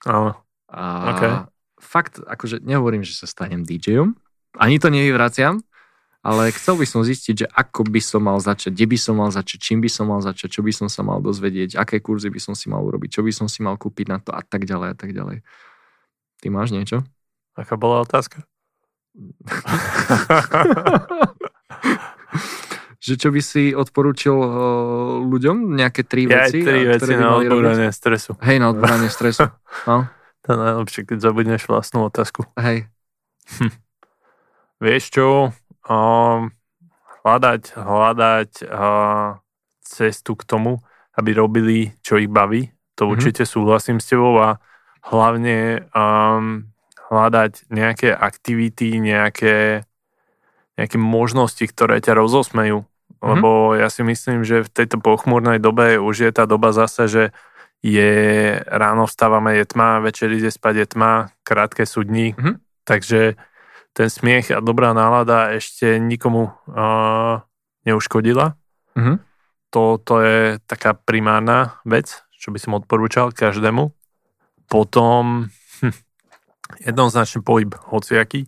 Uh, 0.07 0.31
a 0.71 0.83
okay. 1.13 1.31
fakt, 1.77 2.23
akože 2.23 2.63
nehovorím, 2.63 3.03
že 3.03 3.19
sa 3.19 3.27
stanem 3.27 3.67
DJom, 3.67 4.15
ani 4.55 4.79
to 4.79 4.87
nevyvraciam, 4.87 5.63
ale 6.21 6.53
chcel 6.53 6.77
by 6.77 6.85
som 6.85 7.01
zistiť, 7.01 7.45
že 7.45 7.47
ako 7.49 7.89
by 7.89 7.97
som 7.97 8.21
mal 8.21 8.37
začať, 8.37 8.77
kde 8.77 8.93
by 8.93 8.97
som 9.01 9.17
mal 9.17 9.33
začať, 9.33 9.57
čím 9.57 9.81
by 9.81 9.89
som 9.89 10.05
mal 10.05 10.21
začať, 10.21 10.53
čo 10.53 10.61
by 10.61 10.69
som 10.69 10.85
sa 10.85 11.01
mal 11.01 11.17
dozvedieť, 11.17 11.81
aké 11.81 11.97
kurzy 11.97 12.29
by 12.29 12.37
som 12.37 12.53
si 12.53 12.69
mal 12.69 12.85
urobiť, 12.85 13.17
čo 13.17 13.25
by 13.25 13.33
som 13.33 13.49
si 13.49 13.65
mal 13.65 13.73
kúpiť 13.73 14.05
na 14.05 14.21
to 14.21 14.29
a 14.29 14.45
tak 14.45 14.69
ďalej 14.69 14.93
a 14.93 14.95
tak 14.97 15.17
ďalej. 15.17 15.41
Ty 16.41 16.47
máš 16.53 16.69
niečo? 16.69 17.01
Aká 17.57 17.73
bola 17.73 18.05
otázka? 18.05 18.45
že 23.01 23.17
čo 23.17 23.33
by 23.33 23.41
si 23.41 23.73
odporúčil 23.73 24.37
uh, 24.37 25.25
ľuďom? 25.25 25.73
Nejaké 25.73 26.05
tri 26.05 26.29
ja 26.29 26.45
veci? 26.45 26.61
tri 26.61 26.85
veci 26.85 27.17
na 27.17 27.41
odboranie 27.41 27.89
stresu. 27.89 28.37
Hej, 28.45 28.61
na 28.61 28.69
odboranie 28.69 29.09
stresu. 29.09 29.49
No. 29.89 30.05
To 30.45 30.57
najlepšie, 30.57 31.05
keď 31.05 31.17
zabudneš 31.21 31.69
vlastnú 31.69 32.09
otázku. 32.09 32.49
Hej. 32.57 32.89
Hm. 33.61 33.73
Vieš 34.81 35.03
čo? 35.13 35.53
Um, 35.91 36.55
hľadať, 37.27 37.75
hľadať 37.75 38.51
uh, 38.63 39.35
cestu 39.83 40.39
k 40.39 40.47
tomu, 40.47 40.79
aby 41.19 41.35
robili, 41.35 41.79
čo 41.99 42.15
ich 42.15 42.31
baví. 42.31 42.71
To 42.95 43.05
mm-hmm. 43.05 43.13
určite 43.13 43.43
súhlasím 43.43 43.99
s 43.99 44.07
tebou 44.07 44.39
a 44.39 44.63
hlavne 45.11 45.89
um, 45.91 46.71
hľadať 47.11 47.67
nejaké 47.67 48.15
aktivity, 48.15 49.03
nejaké, 49.03 49.83
nejaké 50.79 50.97
možnosti, 50.97 51.61
ktoré 51.67 51.99
ťa 51.99 52.15
rozosmejú. 52.15 52.87
Mm-hmm. 52.87 53.27
Lebo 53.27 53.75
ja 53.75 53.91
si 53.91 54.01
myslím, 54.07 54.47
že 54.47 54.63
v 54.63 54.71
tejto 54.71 55.03
pochmúrnej 55.03 55.59
dobe 55.59 55.99
už 55.99 56.25
je 56.25 56.31
tá 56.31 56.47
doba 56.47 56.71
zase, 56.71 57.11
že 57.11 57.23
je 57.81 58.13
ráno 58.69 59.09
vstávame, 59.09 59.57
je 59.57 59.65
tma, 59.65 60.05
večer 60.05 60.29
ide 60.29 60.53
spať, 60.53 60.73
je 60.85 60.87
tma, 60.95 61.11
krátke 61.41 61.83
sú 61.83 62.05
dní. 62.05 62.37
Mm-hmm. 62.37 62.55
Takže 62.85 63.21
ten 63.91 64.07
smiech 64.07 64.55
a 64.55 64.63
dobrá 64.63 64.95
nálada 64.95 65.51
ešte 65.51 65.99
nikomu 65.99 66.51
uh, 66.71 67.43
neuškodila. 67.83 68.55
Mm-hmm. 68.95 69.17
To, 69.71 69.99
to 70.03 70.15
je 70.23 70.39
taká 70.67 70.95
primárna 70.95 71.79
vec, 71.87 72.23
čo 72.35 72.51
by 72.51 72.59
som 72.59 72.75
odporúčal 72.75 73.31
každému. 73.31 73.91
Potom 74.67 75.47
hm, 75.83 75.95
jednoznačne 76.87 77.43
pohyb 77.43 77.75
hociaký. 77.91 78.47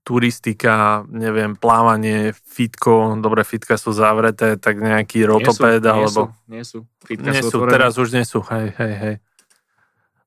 Turistika, 0.00 1.04
neviem, 1.12 1.54
plávanie, 1.54 2.32
fitko, 2.32 3.20
dobre, 3.20 3.44
fitka 3.44 3.76
sú 3.76 3.92
zavreté, 3.92 4.56
tak 4.56 4.80
nejaký 4.80 5.28
rotopéd, 5.28 5.84
nie 5.84 5.92
alebo... 5.92 6.20
Sú, 6.32 6.50
nie 6.50 6.64
sú, 6.64 6.78
Fitka 7.04 7.30
nie 7.30 7.42
sú, 7.44 7.62
sú 7.62 7.68
teraz 7.68 8.00
už 8.00 8.08
nie 8.16 8.24
sú, 8.24 8.40
hej, 8.48 8.74
hej, 8.80 8.94
hej. 8.96 9.14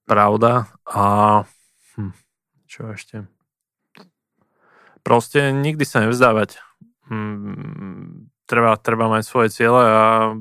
Pravda. 0.05 0.69
A 0.87 1.03
hm, 1.97 2.13
čo 2.69 2.91
ešte? 2.93 3.27
Proste 5.03 5.51
nikdy 5.51 5.83
sa 5.83 6.07
nevzdávať. 6.07 6.57
Hmm, 7.11 8.31
treba, 8.47 8.79
treba 8.79 9.11
mať 9.11 9.23
svoje 9.27 9.49
ciele 9.51 9.81
a 9.83 10.33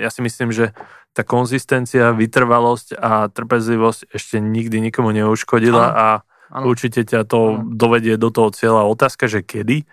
ja 0.00 0.08
si 0.08 0.24
myslím, 0.24 0.54
že 0.54 0.72
tá 1.10 1.26
konzistencia, 1.26 2.14
vytrvalosť 2.14 2.94
a 2.96 3.26
trpezlivosť 3.28 4.14
ešte 4.14 4.38
nikdy 4.38 4.78
nikomu 4.78 5.10
neuškodila 5.10 5.84
ano. 5.90 5.98
a 5.98 6.06
ano. 6.54 6.64
určite 6.70 7.02
ťa 7.02 7.26
to 7.26 7.58
ano. 7.58 7.66
dovedie 7.74 8.14
do 8.14 8.30
toho 8.30 8.54
cieľa. 8.54 8.86
Otázka, 8.86 9.26
že 9.26 9.42
kedy? 9.42 9.84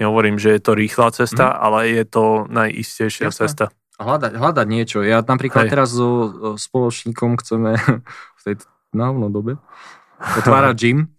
Nehovorím, 0.00 0.40
že 0.42 0.56
je 0.56 0.60
to 0.64 0.72
rýchla 0.74 1.14
cesta, 1.14 1.54
mm. 1.54 1.56
ale 1.60 1.78
je 1.92 2.04
to 2.08 2.24
najistejšia 2.50 3.30
Jasne. 3.30 3.40
cesta. 3.46 3.64
Hľadať, 3.94 4.32
hľadať 4.34 4.66
niečo. 4.66 4.98
Ja 5.06 5.22
napríklad 5.22 5.70
Hej. 5.70 5.72
teraz 5.78 5.88
so 5.94 6.10
spoločníkom 6.58 7.38
chceme 7.38 7.78
v 8.38 8.42
tejto 8.42 8.66
návno 8.90 9.30
dobe 9.30 9.60
otvárať 10.18 10.74
gym 10.74 11.13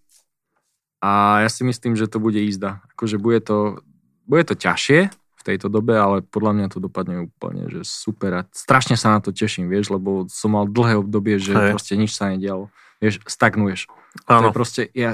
a 1.05 1.45
ja 1.45 1.49
si 1.53 1.61
myslím, 1.61 1.93
že 1.93 2.09
to 2.09 2.17
bude 2.17 2.41
jízda. 2.41 2.81
Akože 2.97 3.21
bude 3.21 3.37
to, 3.45 3.85
bude 4.25 4.41
to 4.49 4.57
ťažšie 4.57 5.13
v 5.13 5.41
tejto 5.45 5.69
dobe, 5.69 5.93
ale 5.93 6.25
podľa 6.25 6.51
mňa 6.57 6.67
to 6.73 6.81
dopadne 6.81 7.29
úplne, 7.29 7.69
že 7.69 7.85
super. 7.85 8.33
A 8.33 8.41
strašne 8.49 8.97
sa 8.97 9.13
na 9.13 9.21
to 9.21 9.29
teším, 9.29 9.69
vieš, 9.69 9.93
lebo 9.93 10.25
som 10.33 10.57
mal 10.57 10.65
dlhé 10.65 10.97
obdobie, 10.97 11.37
že 11.37 11.53
Hej. 11.53 11.77
proste 11.77 11.93
nič 11.93 12.17
sa 12.17 12.33
nedialo. 12.33 12.73
Vieš, 12.97 13.21
stagnuješ. 13.29 13.85
Áno. 14.25 14.49
To 14.49 14.49
je 14.49 14.57
proste, 14.57 14.81
ja, 14.97 15.13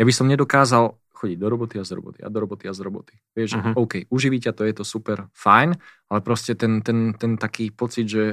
ja 0.00 0.04
by 0.08 0.12
som 0.16 0.32
nedokázal 0.32 0.96
chodiť 1.12 1.36
do 1.36 1.48
roboty 1.50 1.76
a 1.76 1.84
z 1.84 1.92
roboty 1.98 2.18
a 2.24 2.32
do 2.32 2.38
roboty 2.40 2.64
a 2.64 2.72
z 2.72 2.80
roboty. 2.80 3.14
Vieš, 3.36 3.50
uh-huh. 3.58 3.74
OK, 3.76 4.08
uživí 4.08 4.40
ťa 4.40 4.56
to, 4.56 4.64
je 4.64 4.74
to 4.80 4.84
super, 4.86 5.28
fajn, 5.36 5.76
ale 6.08 6.18
proste 6.24 6.56
ten, 6.56 6.80
ten, 6.80 7.12
ten 7.12 7.36
taký 7.36 7.68
pocit, 7.68 8.08
že 8.08 8.24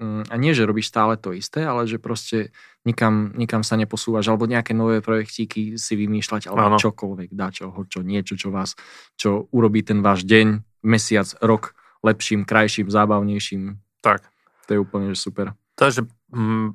a 0.00 0.34
nie, 0.40 0.56
že 0.56 0.64
robíš 0.64 0.88
stále 0.88 1.20
to 1.20 1.36
isté, 1.36 1.60
ale 1.60 1.84
že 1.84 2.00
proste 2.00 2.56
nikam, 2.88 3.36
nikam 3.36 3.60
sa 3.60 3.76
neposúvaš, 3.76 4.32
alebo 4.32 4.48
nejaké 4.48 4.72
nové 4.72 5.04
projektíky 5.04 5.76
si 5.76 5.92
vymýšľať, 5.92 6.48
alebo 6.48 6.74
ano. 6.74 6.78
čokoľvek, 6.80 7.36
dá 7.36 7.52
čo, 7.52 7.68
čo, 7.84 8.00
niečo, 8.00 8.40
čo 8.40 8.48
vás, 8.48 8.72
čo 9.20 9.52
urobí 9.52 9.84
ten 9.84 10.00
váš 10.00 10.24
deň, 10.24 10.64
mesiac, 10.88 11.28
rok 11.44 11.76
lepším, 12.00 12.48
krajším, 12.48 12.88
zábavnejším. 12.88 13.76
Tak. 14.00 14.24
To 14.64 14.70
je 14.72 14.80
úplne 14.80 15.12
že 15.12 15.20
super. 15.20 15.52
Takže 15.76 16.08
mm, 16.32 16.68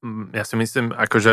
mm, 0.00 0.24
ja 0.32 0.44
si 0.48 0.56
myslím, 0.56 0.96
akože 0.96 1.32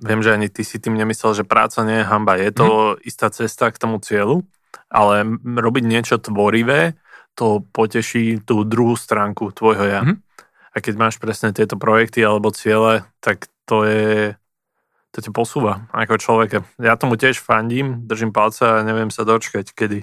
viem, 0.00 0.20
že 0.24 0.32
ani 0.32 0.48
ty 0.48 0.64
si 0.64 0.80
tým 0.80 0.96
nemyslel, 0.96 1.36
že 1.36 1.44
práca 1.44 1.84
nie 1.84 2.00
je 2.00 2.08
hamba. 2.08 2.40
Je 2.40 2.52
to 2.56 2.96
mm. 2.96 3.04
istá 3.04 3.28
cesta 3.28 3.68
k 3.68 3.76
tomu 3.76 4.00
cieľu, 4.00 4.48
ale 4.88 5.28
robiť 5.44 5.84
niečo 5.84 6.16
tvorivé, 6.16 6.96
to 7.36 7.60
poteší 7.74 8.40
tú 8.46 8.64
druhú 8.64 8.96
stránku 8.96 9.52
tvojho 9.52 9.84
ja. 9.84 10.00
Mm. 10.00 10.23
A 10.74 10.82
keď 10.82 10.94
máš 10.98 11.22
presne 11.22 11.54
tieto 11.54 11.78
projekty 11.78 12.20
alebo 12.26 12.50
ciele, 12.50 13.06
tak 13.22 13.46
to 13.64 13.86
je 13.86 14.34
to 15.14 15.22
ťa 15.22 15.30
posúva 15.30 15.86
ako 15.94 16.18
človeka. 16.18 16.66
Ja 16.82 16.98
tomu 16.98 17.14
tiež 17.14 17.38
fandím, 17.38 18.02
držím 18.02 18.34
palce 18.34 18.66
a 18.66 18.82
neviem 18.82 19.14
sa 19.14 19.22
dočkať, 19.22 19.70
kedy 19.70 20.02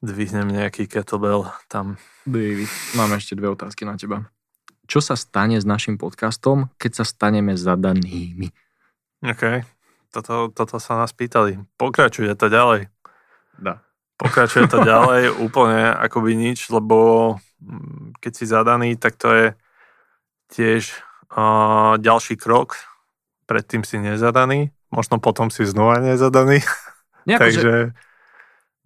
dvihnem 0.00 0.48
nejaký 0.48 0.88
kettlebell 0.88 1.52
tam. 1.68 2.00
David, 2.24 2.72
mám 2.96 3.12
ešte 3.12 3.36
dve 3.36 3.52
otázky 3.52 3.84
na 3.84 4.00
teba. 4.00 4.32
Čo 4.88 5.04
sa 5.04 5.14
stane 5.14 5.60
s 5.60 5.68
našim 5.68 6.00
podcastom, 6.00 6.72
keď 6.80 7.00
sa 7.00 7.04
staneme 7.04 7.52
zadanými? 7.52 8.48
OK. 9.22 9.62
toto, 10.10 10.50
toto 10.50 10.76
sa 10.80 10.98
nás 10.98 11.12
pýtali. 11.12 11.60
Pokračuje 11.76 12.32
to 12.34 12.48
ďalej. 12.48 12.88
Da. 13.60 13.84
Pokračuje 14.22 14.70
to 14.70 14.86
ďalej 14.86 15.34
úplne 15.42 15.90
akoby 15.90 16.38
nič, 16.38 16.70
lebo 16.70 17.34
mm, 17.58 18.22
keď 18.22 18.32
si 18.32 18.44
zadaný, 18.46 18.94
tak 18.94 19.18
to 19.18 19.28
je 19.34 19.46
tiež 20.54 20.94
uh, 21.34 21.98
ďalší 21.98 22.38
krok. 22.38 22.78
Predtým 23.50 23.82
si 23.82 23.98
nezadaný, 23.98 24.70
možno 24.94 25.18
potom 25.18 25.50
si 25.50 25.66
znova 25.66 25.98
nezadaný. 25.98 26.62
Nejako, 27.28 27.42
Takže 27.42 27.60
že... 27.60 27.74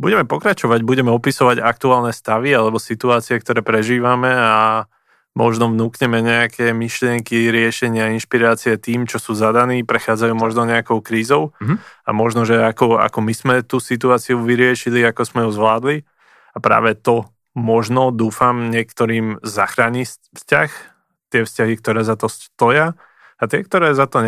budeme 0.00 0.24
pokračovať, 0.24 0.80
budeme 0.80 1.12
opisovať 1.12 1.60
aktuálne 1.60 2.16
stavy 2.16 2.56
alebo 2.56 2.80
situácie, 2.80 3.36
ktoré 3.36 3.60
prežívame 3.60 4.32
a 4.32 4.88
možno 5.36 5.68
vnúkneme 5.68 6.24
nejaké 6.24 6.72
myšlienky, 6.72 7.52
riešenia, 7.52 8.16
inšpirácie 8.16 8.80
tým, 8.80 9.04
čo 9.04 9.20
sú 9.20 9.36
zadaní, 9.36 9.84
prechádzajú 9.84 10.32
možno 10.32 10.64
nejakou 10.64 11.04
krízou 11.04 11.52
mm-hmm. 11.60 11.76
a 12.08 12.10
možno, 12.16 12.48
že 12.48 12.56
ako, 12.56 12.96
ako 12.96 13.18
my 13.20 13.34
sme 13.36 13.54
tú 13.60 13.76
situáciu 13.76 14.40
vyriešili, 14.40 15.04
ako 15.04 15.22
sme 15.28 15.40
ju 15.44 15.50
zvládli 15.52 15.96
a 16.56 16.58
práve 16.58 16.96
to 16.96 17.28
možno, 17.52 18.16
dúfam, 18.16 18.72
niektorým 18.72 19.44
zachráni 19.44 20.08
vzťah, 20.08 20.70
tie 21.28 21.40
vzťahy, 21.44 21.74
ktoré 21.84 22.00
za 22.00 22.16
to 22.16 22.32
stoja 22.32 22.96
a 23.36 23.42
tie, 23.44 23.60
ktoré 23.60 23.92
za 23.92 24.08
to 24.08 24.24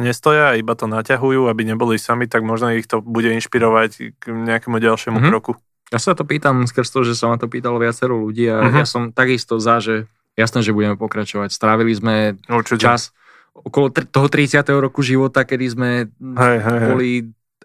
nestoja, 0.00 0.56
iba 0.56 0.72
to 0.72 0.88
naťahujú, 0.88 1.44
aby 1.52 1.68
neboli 1.68 2.00
sami, 2.00 2.24
tak 2.24 2.40
možno 2.40 2.72
ich 2.72 2.88
to 2.88 3.04
bude 3.04 3.28
inšpirovať 3.36 4.16
k 4.16 4.24
nejakému 4.32 4.80
ďalšiemu 4.80 5.20
mm-hmm. 5.20 5.32
kroku. 5.32 5.60
Ja 5.92 6.00
sa 6.00 6.16
to 6.16 6.24
pýtam 6.24 6.68
skrz 6.68 6.88
to, 6.88 7.00
že 7.04 7.16
sa 7.16 7.32
ma 7.32 7.36
to 7.36 7.48
pýtalo 7.48 7.80
viacero 7.80 8.16
ľudí 8.16 8.48
a 8.48 8.64
mm-hmm. 8.64 8.80
ja 8.80 8.86
som 8.88 9.12
takisto 9.12 9.60
za, 9.60 9.80
že 9.80 10.08
jasné, 10.38 10.62
že 10.62 10.70
budeme 10.70 10.94
pokračovať. 10.94 11.50
Strávili 11.50 11.90
sme 11.98 12.38
Určite. 12.46 12.78
čas 12.78 13.10
okolo 13.52 13.90
tr- 13.90 14.06
toho 14.06 14.30
30. 14.30 14.62
roku 14.78 15.02
života, 15.02 15.42
kedy 15.42 15.66
sme 15.66 15.90
hej, 16.14 16.58
hej, 16.62 16.78
boli 16.86 17.10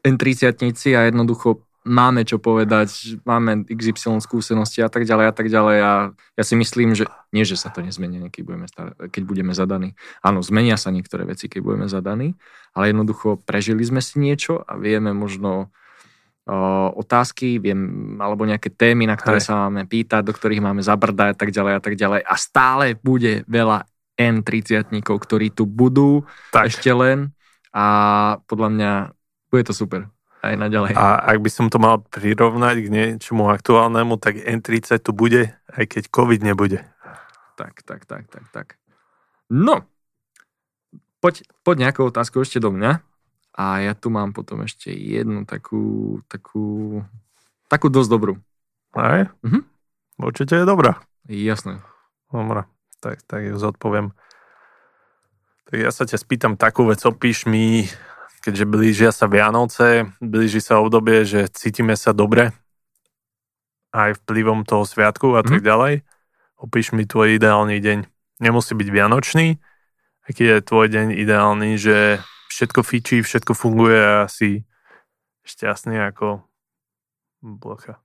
N30 0.02 0.58
a 0.98 1.06
jednoducho 1.06 1.62
máme 1.84 2.24
čo 2.24 2.40
povedať, 2.40 3.20
máme 3.28 3.68
XY 3.68 4.24
skúsenosti 4.24 4.80
a 4.80 4.90
tak 4.90 5.04
ďalej 5.04 5.26
a 5.30 5.34
tak 5.36 5.48
ďalej 5.52 5.78
a 5.84 5.92
ja 6.16 6.44
si 6.44 6.56
myslím, 6.56 6.96
že 6.96 7.06
nie, 7.36 7.44
že 7.44 7.60
sa 7.60 7.70
to 7.70 7.84
nezmenia, 7.84 8.32
keď 8.32 8.44
budeme, 8.48 8.68
star- 8.72 8.96
keď 8.96 9.24
budeme 9.28 9.52
zadaní. 9.52 9.94
Áno, 10.24 10.40
zmenia 10.40 10.80
sa 10.80 10.96
niektoré 10.96 11.28
veci, 11.28 11.52
keď 11.52 11.62
budeme 11.62 11.88
zadaní, 11.92 12.40
ale 12.72 12.96
jednoducho 12.96 13.38
prežili 13.44 13.84
sme 13.84 14.00
si 14.00 14.18
niečo 14.18 14.64
a 14.64 14.80
vieme 14.80 15.12
možno 15.12 15.70
otázky, 17.00 17.56
viem, 17.56 17.80
alebo 18.20 18.44
nejaké 18.44 18.68
témy, 18.68 19.08
na 19.08 19.16
ktoré 19.16 19.40
Hej. 19.40 19.48
sa 19.48 19.68
máme 19.68 19.88
pýtať, 19.88 20.28
do 20.28 20.36
ktorých 20.36 20.60
máme 20.60 20.84
zabrdať 20.84 21.30
a 21.32 21.38
tak 21.40 21.50
ďalej 21.56 21.74
a 21.80 21.82
tak 21.82 21.96
ďalej. 21.96 22.22
A 22.28 22.36
stále 22.36 23.00
bude 23.00 23.48
veľa 23.48 23.88
N30 24.20 24.92
ktorí 25.02 25.56
tu 25.56 25.64
budú 25.66 26.28
tak. 26.52 26.70
ešte 26.70 26.92
len 26.92 27.34
a 27.74 27.86
podľa 28.46 28.70
mňa 28.70 28.92
bude 29.50 29.64
to 29.66 29.74
super 29.74 30.12
aj 30.44 30.60
naďalej. 30.60 30.92
A 31.00 31.24
ak 31.24 31.40
by 31.40 31.50
som 31.50 31.72
to 31.72 31.80
mal 31.80 32.04
prirovnať 32.04 32.76
k 32.84 32.88
niečomu 32.92 33.48
aktuálnemu, 33.48 34.20
tak 34.20 34.44
N30 34.44 35.00
tu 35.00 35.16
bude, 35.16 35.56
aj 35.72 35.86
keď 35.88 36.04
COVID 36.12 36.44
nebude. 36.44 36.84
Tak, 37.56 37.88
tak, 37.88 38.04
tak, 38.04 38.28
tak, 38.28 38.46
tak. 38.52 38.68
No, 39.48 39.88
poď, 41.24 41.48
poď 41.64 41.88
nejakou 41.88 42.12
otázkou 42.12 42.44
ešte 42.44 42.60
do 42.60 42.76
mňa. 42.76 43.00
A 43.54 43.86
ja 43.86 43.94
tu 43.94 44.10
mám 44.10 44.34
potom 44.34 44.66
ešte 44.66 44.90
jednu 44.90 45.46
takú, 45.46 46.18
takú, 46.26 47.00
takú 47.70 47.88
dosť 47.90 48.10
dobrú. 48.10 48.34
Aj? 48.98 49.30
Mhm. 49.46 49.62
Určite 50.22 50.62
je 50.62 50.66
dobrá. 50.66 51.02
Jasné. 51.30 51.82
Dobre, 52.34 52.66
tak, 53.02 53.22
tak 53.26 53.46
ju 53.46 53.58
zodpoviem. 53.58 54.14
Tak 55.70 55.78
ja 55.78 55.90
sa 55.94 56.06
ťa 56.06 56.18
spýtam 56.18 56.54
takú 56.58 56.90
vec, 56.90 57.02
opíš 57.06 57.46
mi, 57.46 57.90
keďže 58.46 58.66
blížia 58.66 59.10
sa 59.14 59.30
Vianoce, 59.30 60.10
blíži 60.22 60.62
sa 60.62 60.82
obdobie, 60.82 61.26
že 61.26 61.50
cítime 61.50 61.98
sa 61.98 62.14
dobre, 62.14 62.54
aj 63.94 64.18
vplyvom 64.26 64.66
toho 64.66 64.84
sviatku 64.84 65.38
a 65.38 65.46
tak 65.46 65.62
mhm. 65.62 65.68
ďalej. 65.70 65.94
Opíš 66.58 66.96
mi 66.98 67.06
tvoj 67.06 67.38
ideálny 67.38 67.78
deň. 67.78 68.00
Nemusí 68.42 68.74
byť 68.74 68.90
vianočný, 68.90 69.62
aký 70.26 70.44
je 70.50 70.58
tvoj 70.66 70.90
deň 70.90 71.14
ideálny, 71.14 71.78
že 71.78 72.20
všetko 72.54 72.82
fičí, 72.86 73.18
všetko 73.26 73.58
funguje 73.58 73.98
a 73.98 74.30
si 74.30 74.62
šťastný 75.42 75.98
ako 76.14 76.46
blocha. 77.42 77.98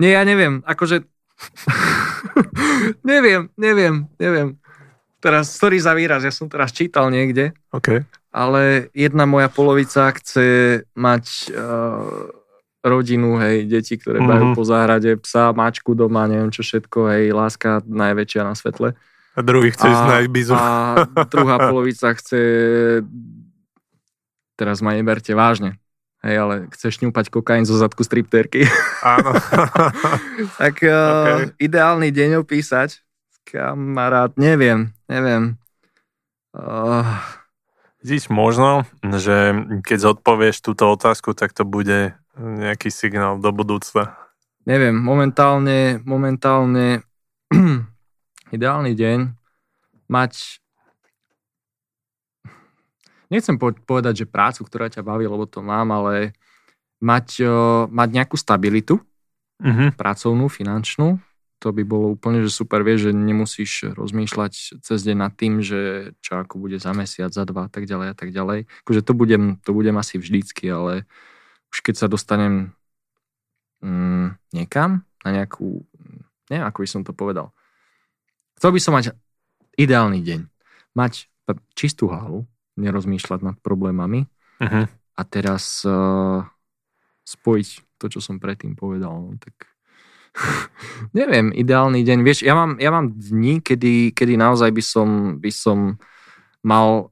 Nie, 0.00 0.16
ja 0.16 0.22
neviem, 0.24 0.64
akože... 0.64 1.04
neviem, 3.10 3.52
neviem, 3.54 4.08
neviem. 4.16 4.56
Teraz, 5.20 5.52
sorry 5.52 5.76
za 5.76 5.92
výraz, 5.92 6.24
ja 6.24 6.32
som 6.32 6.48
teraz 6.48 6.72
čítal 6.72 7.12
niekde. 7.12 7.52
OK. 7.76 8.00
Ale 8.32 8.88
jedna 8.96 9.28
moja 9.28 9.52
polovica 9.52 10.08
chce 10.16 10.80
mať 10.96 11.52
uh, 11.52 12.39
rodinu, 12.80 13.36
hej, 13.40 13.68
deti, 13.68 14.00
ktoré 14.00 14.24
mm-hmm. 14.24 14.56
po 14.56 14.64
záhrade, 14.64 15.20
psa, 15.20 15.52
mačku 15.52 15.92
doma, 15.92 16.24
neviem 16.24 16.48
čo 16.48 16.64
všetko, 16.64 17.12
hej, 17.12 17.24
láska 17.36 17.84
najväčšia 17.84 18.42
na 18.44 18.56
svetle. 18.56 18.96
A 19.36 19.40
druhý 19.44 19.70
chce 19.70 19.86
ísť 19.86 20.04
na 20.08 20.16
Ibizu. 20.24 20.52
A 20.56 20.66
druhá 21.28 21.56
polovica 21.60 22.10
chce, 22.16 22.40
teraz 24.56 24.80
ma 24.80 24.96
neberte 24.96 25.36
vážne, 25.36 25.76
hej, 26.24 26.34
ale 26.40 26.54
chce 26.72 26.96
šňúpať 26.96 27.28
kokain 27.28 27.68
zo 27.68 27.76
zadku 27.76 28.00
stripterky. 28.00 28.64
Áno. 29.04 29.36
tak 30.60 30.80
uh, 30.80 31.52
okay. 31.52 31.52
ideálny 31.60 32.08
deň 32.10 32.42
opísať, 32.42 33.04
kamarát, 33.44 34.32
neviem, 34.40 34.96
neviem. 35.04 35.60
Uh, 36.56 37.06
Vidíš, 38.00 38.32
možno, 38.32 38.88
že 39.04 39.52
keď 39.84 39.98
zodpovieš 40.00 40.64
túto 40.64 40.88
otázku, 40.88 41.36
tak 41.36 41.52
to 41.52 41.68
bude 41.68 42.16
nejaký 42.40 42.88
signál 42.88 43.36
do 43.36 43.52
budúcna? 43.52 44.16
Neviem, 44.64 44.96
momentálne, 44.96 46.00
momentálne 46.08 47.04
ideálny 48.56 48.92
deň 48.96 49.18
mať 50.08 50.60
nechcem 53.30 53.56
povedať, 53.60 54.26
že 54.26 54.32
prácu, 54.32 54.66
ktorá 54.66 54.90
ťa 54.90 55.06
baví, 55.06 55.28
lebo 55.28 55.46
to 55.46 55.62
mám, 55.62 55.94
ale 55.94 56.34
mať, 56.98 57.46
mať 57.88 58.08
nejakú 58.10 58.34
stabilitu, 58.34 58.98
uh-huh. 59.62 59.94
pracovnú, 59.94 60.50
finančnú, 60.50 61.22
to 61.60 61.76
by 61.76 61.84
bolo 61.84 62.16
úplne 62.16 62.40
že 62.40 62.50
super, 62.50 62.80
vieš, 62.80 63.08
že 63.08 63.12
nemusíš 63.12 63.72
rozmýšľať 63.92 64.80
cez 64.80 64.98
deň 65.04 65.16
nad 65.20 65.32
tým, 65.36 65.60
že 65.60 66.12
čo 66.24 66.40
ako 66.40 66.56
bude 66.56 66.80
za 66.80 66.96
mesiac, 66.96 67.30
za 67.30 67.44
dva 67.44 67.68
a 67.68 67.70
tak 67.70 67.84
ďalej 67.84 68.08
a 68.10 68.16
tak 68.16 68.32
ďalej. 68.32 68.64
Akože 68.82 69.00
to 69.04 69.12
budem, 69.12 69.60
to 69.60 69.76
budem 69.76 70.00
asi 70.00 70.16
vždycky, 70.16 70.72
ale 70.72 71.04
už 71.70 71.78
keď 71.86 71.94
sa 71.94 72.06
dostanem 72.10 72.74
mm, 73.82 74.36
niekam, 74.54 75.06
na 75.24 75.30
nejakú, 75.30 75.84
neviem, 76.48 76.66
ako 76.66 76.78
by 76.82 76.88
som 76.88 77.02
to 77.06 77.12
povedal. 77.12 77.52
Chcel 78.60 78.76
by 78.76 78.80
som 78.80 78.92
mať 78.96 79.16
ideálny 79.76 80.20
deň. 80.20 80.40
Mať 80.96 81.30
čistú 81.74 82.10
hlavu, 82.10 82.46
nerozmýšľať 82.78 83.40
nad 83.42 83.56
problémami 83.58 84.30
uh-huh. 84.62 84.86
a 84.90 85.22
teraz 85.26 85.82
uh, 85.82 86.46
spojiť 87.26 87.68
to, 87.98 88.06
čo 88.08 88.20
som 88.22 88.38
predtým 88.38 88.78
povedal. 88.78 89.12
No, 89.12 89.36
tak 89.36 89.68
neviem, 91.18 91.50
ideálny 91.52 92.06
deň. 92.06 92.18
Vieš, 92.22 92.38
ja 92.46 92.54
mám, 92.54 92.78
ja 92.78 92.90
mám 92.94 93.12
dni, 93.12 93.60
kedy, 93.60 94.14
kedy 94.14 94.38
naozaj 94.38 94.70
by 94.70 94.82
som, 94.84 95.08
by 95.42 95.50
som 95.52 95.78
mal 96.64 97.10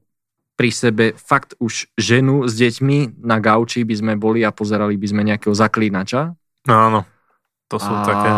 pri 0.59 0.75
sebe 0.75 1.05
fakt 1.15 1.55
už 1.63 1.87
ženu 1.95 2.43
s 2.43 2.59
deťmi 2.59 3.23
na 3.23 3.39
gauči 3.39 3.87
by 3.87 3.95
sme 3.95 4.13
boli 4.19 4.43
a 4.43 4.51
pozerali 4.51 4.99
by 4.99 5.07
sme 5.07 5.23
nejakého 5.23 5.55
zaklínača. 5.55 6.35
No 6.67 6.75
áno, 6.75 6.99
to 7.71 7.79
sú 7.79 7.87
a 7.95 8.03
také. 8.03 8.29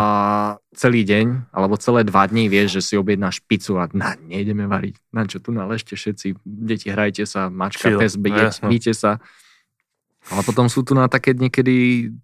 celý 0.78 1.02
deň, 1.02 1.50
alebo 1.50 1.74
celé 1.82 2.06
dva 2.06 2.22
dní 2.30 2.46
vieš, 2.46 2.78
že 2.78 2.82
si 2.86 2.94
objednáš 2.94 3.42
pizzu 3.42 3.74
a 3.82 3.90
na, 3.90 4.14
nejdeme 4.14 4.70
variť. 4.70 5.02
Na 5.10 5.26
čo 5.26 5.42
tu 5.42 5.50
naležte 5.50 5.98
všetci, 5.98 6.38
deti 6.46 6.94
hrajte 6.94 7.26
sa, 7.26 7.50
mačka, 7.50 7.90
Chill. 7.90 7.98
pes, 7.98 8.14
bíte 8.70 8.94
sa. 8.94 9.18
Ale 10.30 10.46
potom 10.46 10.70
sú 10.70 10.86
tu 10.86 10.94
na 10.94 11.10
také 11.10 11.34
dni, 11.34 11.50
kedy 11.50 11.74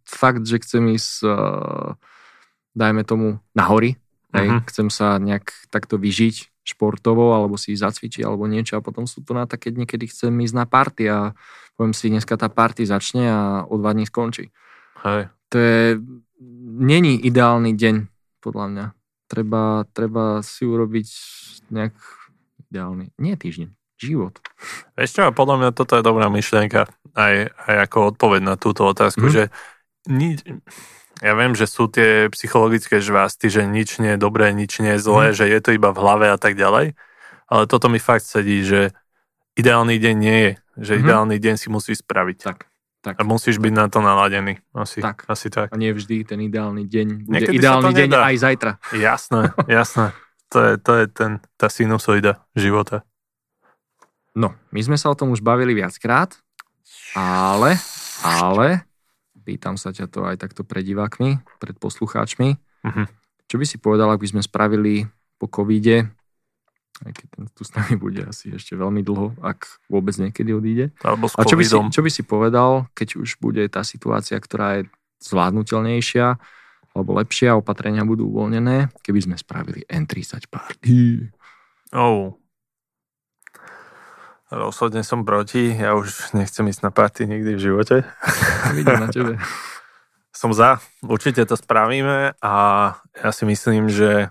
fakt, 0.06 0.46
že 0.46 0.62
chcem 0.62 0.94
ísť, 0.94 1.26
uh, 1.26 1.98
dajme 2.78 3.02
tomu, 3.02 3.42
na 3.50 3.66
hory. 3.66 3.98
Uh-huh. 4.30 4.62
Chcem 4.70 4.94
sa 4.94 5.18
nejak 5.18 5.50
takto 5.74 5.98
vyžiť 5.98 6.57
športovo, 6.74 7.32
alebo 7.32 7.56
si 7.56 7.72
zacvičiť, 7.72 8.20
alebo 8.20 8.44
niečo 8.44 8.76
a 8.76 8.84
potom 8.84 9.08
sú 9.08 9.24
to 9.24 9.32
na 9.32 9.48
také 9.48 9.72
dni, 9.72 9.88
kedy 9.88 10.12
chcem 10.12 10.34
ísť 10.44 10.54
na 10.54 10.66
party 10.68 11.08
a 11.08 11.32
poviem 11.80 11.94
si, 11.96 12.12
dneska 12.12 12.36
tá 12.36 12.52
party 12.52 12.84
začne 12.84 13.24
a 13.30 13.40
o 13.64 13.80
dva 13.80 13.96
dní 13.96 14.04
skončí. 14.04 14.52
Hej. 15.06 15.32
To 15.48 15.56
je, 15.56 15.96
není 16.82 17.16
ideálny 17.24 17.72
deň, 17.72 17.96
podľa 18.44 18.66
mňa. 18.68 18.86
Treba, 19.28 19.84
treba 19.92 20.40
si 20.44 20.64
urobiť 20.68 21.08
nejak 21.72 21.94
ideálny, 22.68 23.12
nie 23.20 23.34
týždeň, 23.36 23.72
život. 23.96 24.40
Vieš 24.96 25.10
čo, 25.16 25.22
podľa 25.32 25.56
mňa 25.60 25.70
toto 25.72 25.96
je 25.96 26.04
dobrá 26.04 26.28
myšlienka, 26.28 26.88
aj, 27.16 27.34
aj 27.52 27.76
ako 27.88 28.16
odpoveď 28.16 28.40
na 28.44 28.54
túto 28.60 28.84
otázku, 28.84 29.28
mm. 29.28 29.32
že 29.32 29.42
ni, 30.08 30.36
ja 31.18 31.32
viem, 31.34 31.52
že 31.54 31.66
sú 31.66 31.90
tie 31.90 32.30
psychologické 32.30 33.02
žvásty, 33.02 33.50
že 33.50 33.66
nič 33.66 33.98
nie 33.98 34.14
je 34.14 34.20
dobré, 34.20 34.54
nič 34.54 34.78
nie 34.78 34.94
je 34.96 35.02
zlé, 35.02 35.30
mm. 35.30 35.36
že 35.36 35.44
je 35.50 35.60
to 35.62 35.70
iba 35.74 35.90
v 35.90 35.98
hlave 35.98 36.26
a 36.30 36.38
tak 36.38 36.54
ďalej. 36.54 36.94
Ale 37.48 37.62
toto 37.64 37.88
mi 37.90 37.98
fakt 37.98 38.28
sedí, 38.28 38.62
že 38.62 38.92
ideálny 39.58 39.98
deň 39.98 40.14
nie 40.16 40.38
je. 40.38 40.52
Že 40.78 40.92
mm. 40.94 41.00
ideálny 41.02 41.36
deň 41.42 41.54
si 41.58 41.68
musíš 41.72 42.06
spraviť. 42.06 42.38
Tak. 42.44 42.58
Tak. 42.98 43.14
A 43.14 43.22
musíš 43.22 43.62
byť 43.62 43.72
na 43.72 43.86
to 43.86 44.02
naladený. 44.02 44.58
Asi 44.74 44.98
tak. 44.98 45.22
Asi 45.30 45.48
tak. 45.54 45.70
A 45.70 45.76
nie 45.78 45.94
vždy 45.94 46.26
ten 46.26 46.42
ideálny 46.42 46.82
deň 46.82 47.06
bude 47.30 47.34
Niekedy 47.40 47.56
ideálny 47.62 47.92
deň 47.94 48.10
nedá. 48.10 48.26
aj 48.26 48.36
zajtra. 48.42 48.72
Jasné, 48.90 49.42
jasné. 49.78 50.06
To 50.50 50.58
je, 50.64 50.72
to 50.82 50.92
je 50.98 51.04
ten, 51.06 51.32
tá 51.54 51.70
sinusoida 51.70 52.42
života. 52.58 53.06
No, 54.34 54.54
my 54.74 54.80
sme 54.82 54.98
sa 54.98 55.14
o 55.14 55.18
tom 55.18 55.30
už 55.30 55.42
bavili 55.42 55.78
viackrát, 55.78 56.34
ale, 57.14 57.78
ale, 58.22 58.87
pýtam 59.48 59.80
sa 59.80 59.96
ťa 59.96 60.12
to 60.12 60.28
aj 60.28 60.36
takto 60.44 60.60
pred 60.60 60.84
divákmi, 60.84 61.40
pred 61.56 61.76
poslucháčmi, 61.80 62.48
uh-huh. 62.84 63.06
čo 63.48 63.56
by 63.56 63.64
si 63.64 63.80
povedal, 63.80 64.12
ak 64.12 64.20
by 64.20 64.28
sme 64.36 64.42
spravili 64.44 65.08
po 65.40 65.48
covide 65.48 66.12
aj 67.06 67.12
keď 67.14 67.26
ten 67.30 67.44
tu 67.54 67.62
s 67.62 67.70
nami 67.78 67.94
bude 67.94 68.26
asi 68.26 68.50
ešte 68.50 68.74
veľmi 68.74 69.06
dlho, 69.06 69.38
ak 69.38 69.86
vôbec 69.86 70.18
niekedy 70.18 70.50
odíde. 70.50 70.90
Alebo 71.06 71.30
A 71.30 71.46
čo 71.46 71.54
by, 71.54 71.62
si, 71.62 71.78
čo 71.94 72.00
by 72.02 72.10
si 72.10 72.22
povedal, 72.26 72.90
keď 72.90 73.22
už 73.22 73.38
bude 73.38 73.62
tá 73.70 73.86
situácia, 73.86 74.34
ktorá 74.34 74.82
je 74.82 74.90
zvládnutelnejšia, 75.22 76.26
alebo 76.98 77.10
lepšia, 77.14 77.54
opatrenia 77.54 78.02
budú 78.02 78.26
uvoľnené, 78.34 78.90
keby 79.06 79.30
sme 79.30 79.36
spravili 79.38 79.86
N30 79.86 80.50
party. 80.50 81.30
Oh. 81.94 82.34
Rozhodne 84.48 85.04
som 85.04 85.28
proti, 85.28 85.76
ja 85.76 85.92
už 85.92 86.32
nechcem 86.32 86.64
ísť 86.72 86.80
na 86.80 86.88
party 86.88 87.28
nikdy 87.28 87.60
v 87.60 87.64
živote. 87.68 87.96
Vidím 88.76 88.96
na 88.96 89.12
tebe. 89.12 89.36
som 90.38 90.54
za, 90.54 90.78
určite 91.02 91.42
to 91.42 91.58
spravíme 91.58 92.38
a 92.38 92.54
ja 92.94 93.30
si 93.34 93.42
myslím, 93.42 93.90
že 93.90 94.30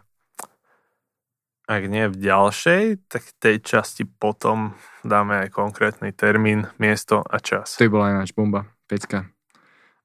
ak 1.67 1.83
nie 1.91 2.07
v 2.07 2.15
ďalšej, 2.15 3.11
tak 3.11 3.27
tej 3.43 3.59
časti 3.59 4.07
potom 4.07 4.71
dáme 5.03 5.43
aj 5.43 5.49
konkrétny 5.51 6.15
termín, 6.15 6.71
miesto 6.79 7.19
a 7.27 7.43
čas. 7.43 7.75
To 7.75 7.91
bola 7.91 8.15
ináč 8.15 8.31
bomba, 8.31 8.71
pecka. 8.87 9.27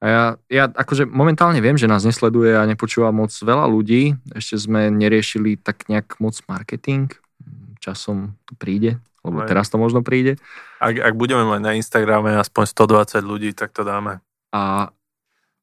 A 0.03 0.05
ja, 0.05 0.23
ja 0.51 0.63
akože 0.67 1.07
momentálne 1.07 1.63
viem, 1.63 1.79
že 1.79 1.87
nás 1.87 2.03
nesleduje 2.03 2.51
a 2.51 2.67
nepočúva 2.67 3.15
moc 3.15 3.31
veľa 3.31 3.63
ľudí. 3.71 4.19
Ešte 4.35 4.59
sme 4.59 4.91
neriešili 4.91 5.55
tak 5.55 5.87
nejak 5.87 6.19
moc 6.19 6.35
marketing. 6.51 7.15
Časom 7.79 8.35
to 8.43 8.59
príde, 8.59 8.99
lebo 9.23 9.43
aj. 9.43 9.47
teraz 9.47 9.71
to 9.71 9.79
možno 9.79 10.03
príde. 10.03 10.35
Ak, 10.83 10.99
ak 10.99 11.13
budeme 11.15 11.47
mať 11.47 11.61
na 11.63 11.71
Instagrame 11.79 12.35
aspoň 12.37 12.63
120 12.69 13.23
ľudí, 13.23 13.49
tak 13.55 13.71
to 13.71 13.87
dáme. 13.87 14.19
A 14.51 14.91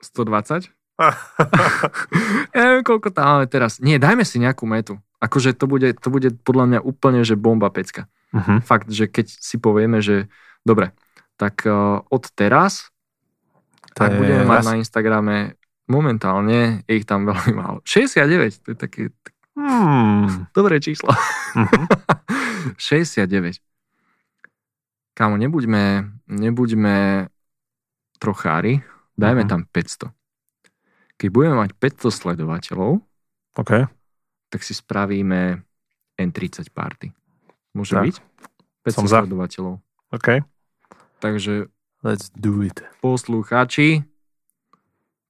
120? 0.01 0.73
ja 2.57 2.61
neviem, 2.61 2.85
koľko 2.85 3.13
tam 3.13 3.25
máme 3.37 3.47
teraz. 3.49 3.81
Nie, 3.81 4.01
dajme 4.01 4.25
si 4.25 4.41
nejakú 4.41 4.65
metu. 4.65 5.01
Akože 5.21 5.53
to 5.53 5.69
bude, 5.69 5.93
to 6.01 6.09
bude 6.09 6.33
podľa 6.45 6.65
mňa 6.67 6.81
úplne, 6.81 7.21
že 7.25 7.37
bomba 7.37 7.69
pecka. 7.69 8.09
Uh-huh. 8.33 8.65
Fakt, 8.65 8.89
že 8.89 9.09
keď 9.09 9.29
si 9.29 9.61
povieme, 9.61 10.01
že 10.01 10.33
dobre, 10.65 10.97
tak 11.37 11.65
uh, 11.69 12.01
od 12.09 12.25
teraz 12.33 12.89
tak 13.93 14.17
budeme 14.17 14.47
mať 14.47 14.63
na 14.65 14.75
Instagrame 14.81 15.37
momentálne, 15.91 16.87
je 16.87 17.03
ich 17.03 17.07
tam 17.09 17.27
veľmi 17.27 17.53
málo. 17.53 17.79
69, 17.83 18.65
to 18.65 18.69
je 18.73 18.79
také 18.79 19.01
hmm. 19.59 20.53
dobré 20.55 20.81
číslo. 20.81 21.11
Uh-huh. 21.51 21.83
69. 22.79 23.59
Kámo, 25.19 25.35
nebuďme, 25.35 26.15
nebuďme 26.31 27.27
trochári, 28.23 28.87
dajme 29.19 29.43
uh-huh. 29.43 29.67
tam 29.67 29.67
500. 29.67 30.15
Keď 31.19 31.29
budeme 31.35 31.59
mať 31.59 31.75
500 31.75 32.07
sledovateľov, 32.07 33.03
okay 33.59 33.91
tak 34.51 34.67
si 34.67 34.75
spravíme 34.75 35.63
N30 36.19 36.75
party. 36.75 37.15
Môže 37.73 37.95
tak. 37.95 38.05
byť? 38.11 38.17
500 38.83 38.99
Som 38.99 39.07
sledovateľov. 39.07 39.79
OK. 40.11 40.29
Takže 41.23 41.71
Let's 42.01 42.33
do 42.33 42.65
it. 42.65 42.81
Poslucháči 43.05 44.03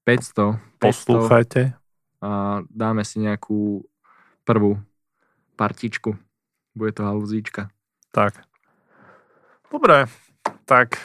500. 0.08 0.56
500 0.78 0.80
Poslúchajte. 0.80 1.62
A 2.22 2.62
dáme 2.70 3.02
si 3.02 3.20
nejakú 3.20 3.84
prvú 4.50 4.82
partičku. 5.54 6.18
Bude 6.74 6.90
to 6.90 7.06
haluzíčka. 7.06 7.70
Tak. 8.10 8.42
Dobre, 9.70 10.10
tak 10.66 10.98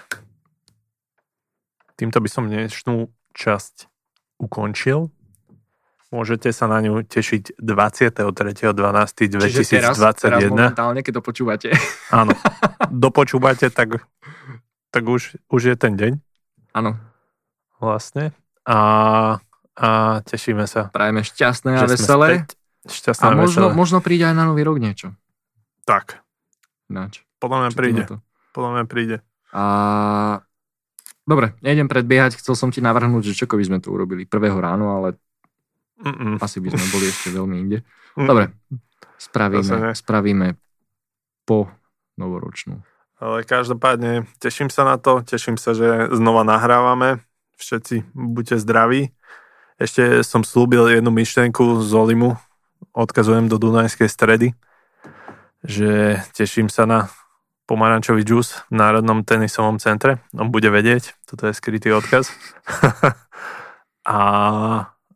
týmto 1.94 2.18
by 2.18 2.26
som 2.26 2.50
dnešnú 2.50 3.14
časť 3.38 3.86
ukončil. 4.42 5.14
Môžete 6.10 6.50
sa 6.56 6.66
na 6.66 6.82
ňu 6.82 7.06
tešiť 7.06 7.62
23.12.2021. 7.62 9.84
Teraz, 9.84 10.00
teraz 10.16 10.40
momentálne, 10.48 11.04
keď 11.06 11.20
to 11.20 11.22
počúvate. 11.22 11.70
Áno. 12.10 12.34
Dopočúvate, 12.90 13.70
tak, 13.70 14.02
tak 14.90 15.04
už, 15.06 15.38
už 15.52 15.62
je 15.62 15.76
ten 15.76 15.94
deň. 15.94 16.18
Áno. 16.74 16.98
Vlastne. 17.78 18.34
A, 18.66 19.38
a 19.76 19.88
tešíme 20.24 20.66
sa. 20.66 20.90
Prajeme 20.90 21.22
šťastné 21.22 21.78
a 21.78 21.86
veselé. 21.86 22.48
Šťastné 22.86 23.26
a, 23.26 23.38
možno, 23.38 23.70
veselé. 23.70 23.78
možno 23.78 23.98
príde 24.02 24.26
aj 24.30 24.36
na 24.38 24.46
nový 24.46 24.62
rok 24.62 24.78
niečo. 24.78 25.14
Tak. 25.86 26.22
Nač. 26.90 27.26
Podľa 27.42 27.58
mňa 27.66 27.72
príde. 27.74 28.02
Podľa 28.54 28.70
mňa 28.78 28.84
príde. 28.86 29.18
A 29.52 29.64
Dobre, 31.26 31.58
nejdem 31.66 31.90
predbiehať, 31.90 32.38
chcel 32.38 32.54
som 32.54 32.70
ti 32.70 32.86
navrhnúť, 32.86 33.34
že 33.34 33.34
čo 33.34 33.50
by 33.50 33.66
sme 33.66 33.82
to 33.82 33.90
urobili 33.90 34.30
prvého 34.30 34.62
ráno, 34.62 34.94
ale 34.94 35.18
Mm-mm. 35.96 36.44
Asi 36.44 36.60
by 36.60 36.76
sme 36.76 36.86
boli 36.92 37.06
ešte 37.08 37.32
veľmi 37.32 37.56
inde. 37.56 37.80
Mm. 38.20 38.28
Dobre, 38.28 38.46
spravíme, 39.16 39.96
spravíme 39.96 40.48
po 41.48 41.72
novoročnú. 42.20 42.84
Ale 43.16 43.48
každopádne 43.48 44.28
teším 44.44 44.68
sa 44.68 44.84
na 44.84 45.00
to, 45.00 45.24
teším 45.24 45.56
sa, 45.56 45.72
že 45.72 46.12
znova 46.12 46.44
nahrávame. 46.44 47.24
Všetci 47.56 48.12
buďte 48.12 48.60
zdraví. 48.60 49.16
Ešte 49.80 50.20
som 50.28 50.44
slúbil 50.44 50.92
jednu 50.92 51.16
myšlenku 51.16 51.80
z 51.80 51.92
Olimu, 51.96 52.36
odkazujem 52.96 53.52
do 53.52 53.60
Dunajskej 53.60 54.10
stredy, 54.10 54.48
že 55.66 56.22
teším 56.38 56.70
sa 56.70 56.86
na 56.86 57.00
pomarančový 57.66 58.22
džus 58.22 58.62
v 58.70 58.78
Národnom 58.78 59.26
tenisovom 59.26 59.82
centre. 59.82 60.22
On 60.38 60.54
bude 60.54 60.70
vedieť, 60.70 61.18
toto 61.26 61.50
je 61.50 61.58
skrytý 61.58 61.90
odkaz. 61.92 62.30
a, 64.06 64.20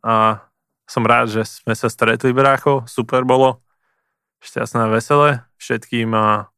a 0.02 0.14
som 0.90 1.06
rád, 1.06 1.30
že 1.30 1.46
sme 1.46 1.78
sa 1.78 1.86
stretli, 1.86 2.34
brácho. 2.34 2.82
Super 2.90 3.22
bolo. 3.22 3.62
Šťastné 4.42 4.88
a 4.88 4.92
veselé 4.92 5.30
všetkým 5.60 6.10
a 6.16 6.50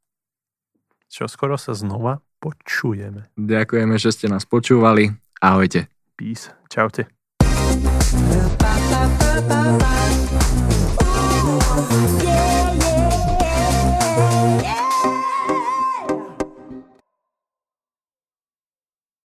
čo 1.12 1.28
skoro 1.28 1.60
sa 1.60 1.76
znova 1.76 2.24
počujeme. 2.42 3.30
Ďakujeme, 3.38 3.94
že 4.02 4.10
ste 4.10 4.26
nás 4.26 4.42
počúvali. 4.42 5.14
Ahojte. 5.38 5.86
Peace. 6.18 6.50
Čaute. 6.66 7.06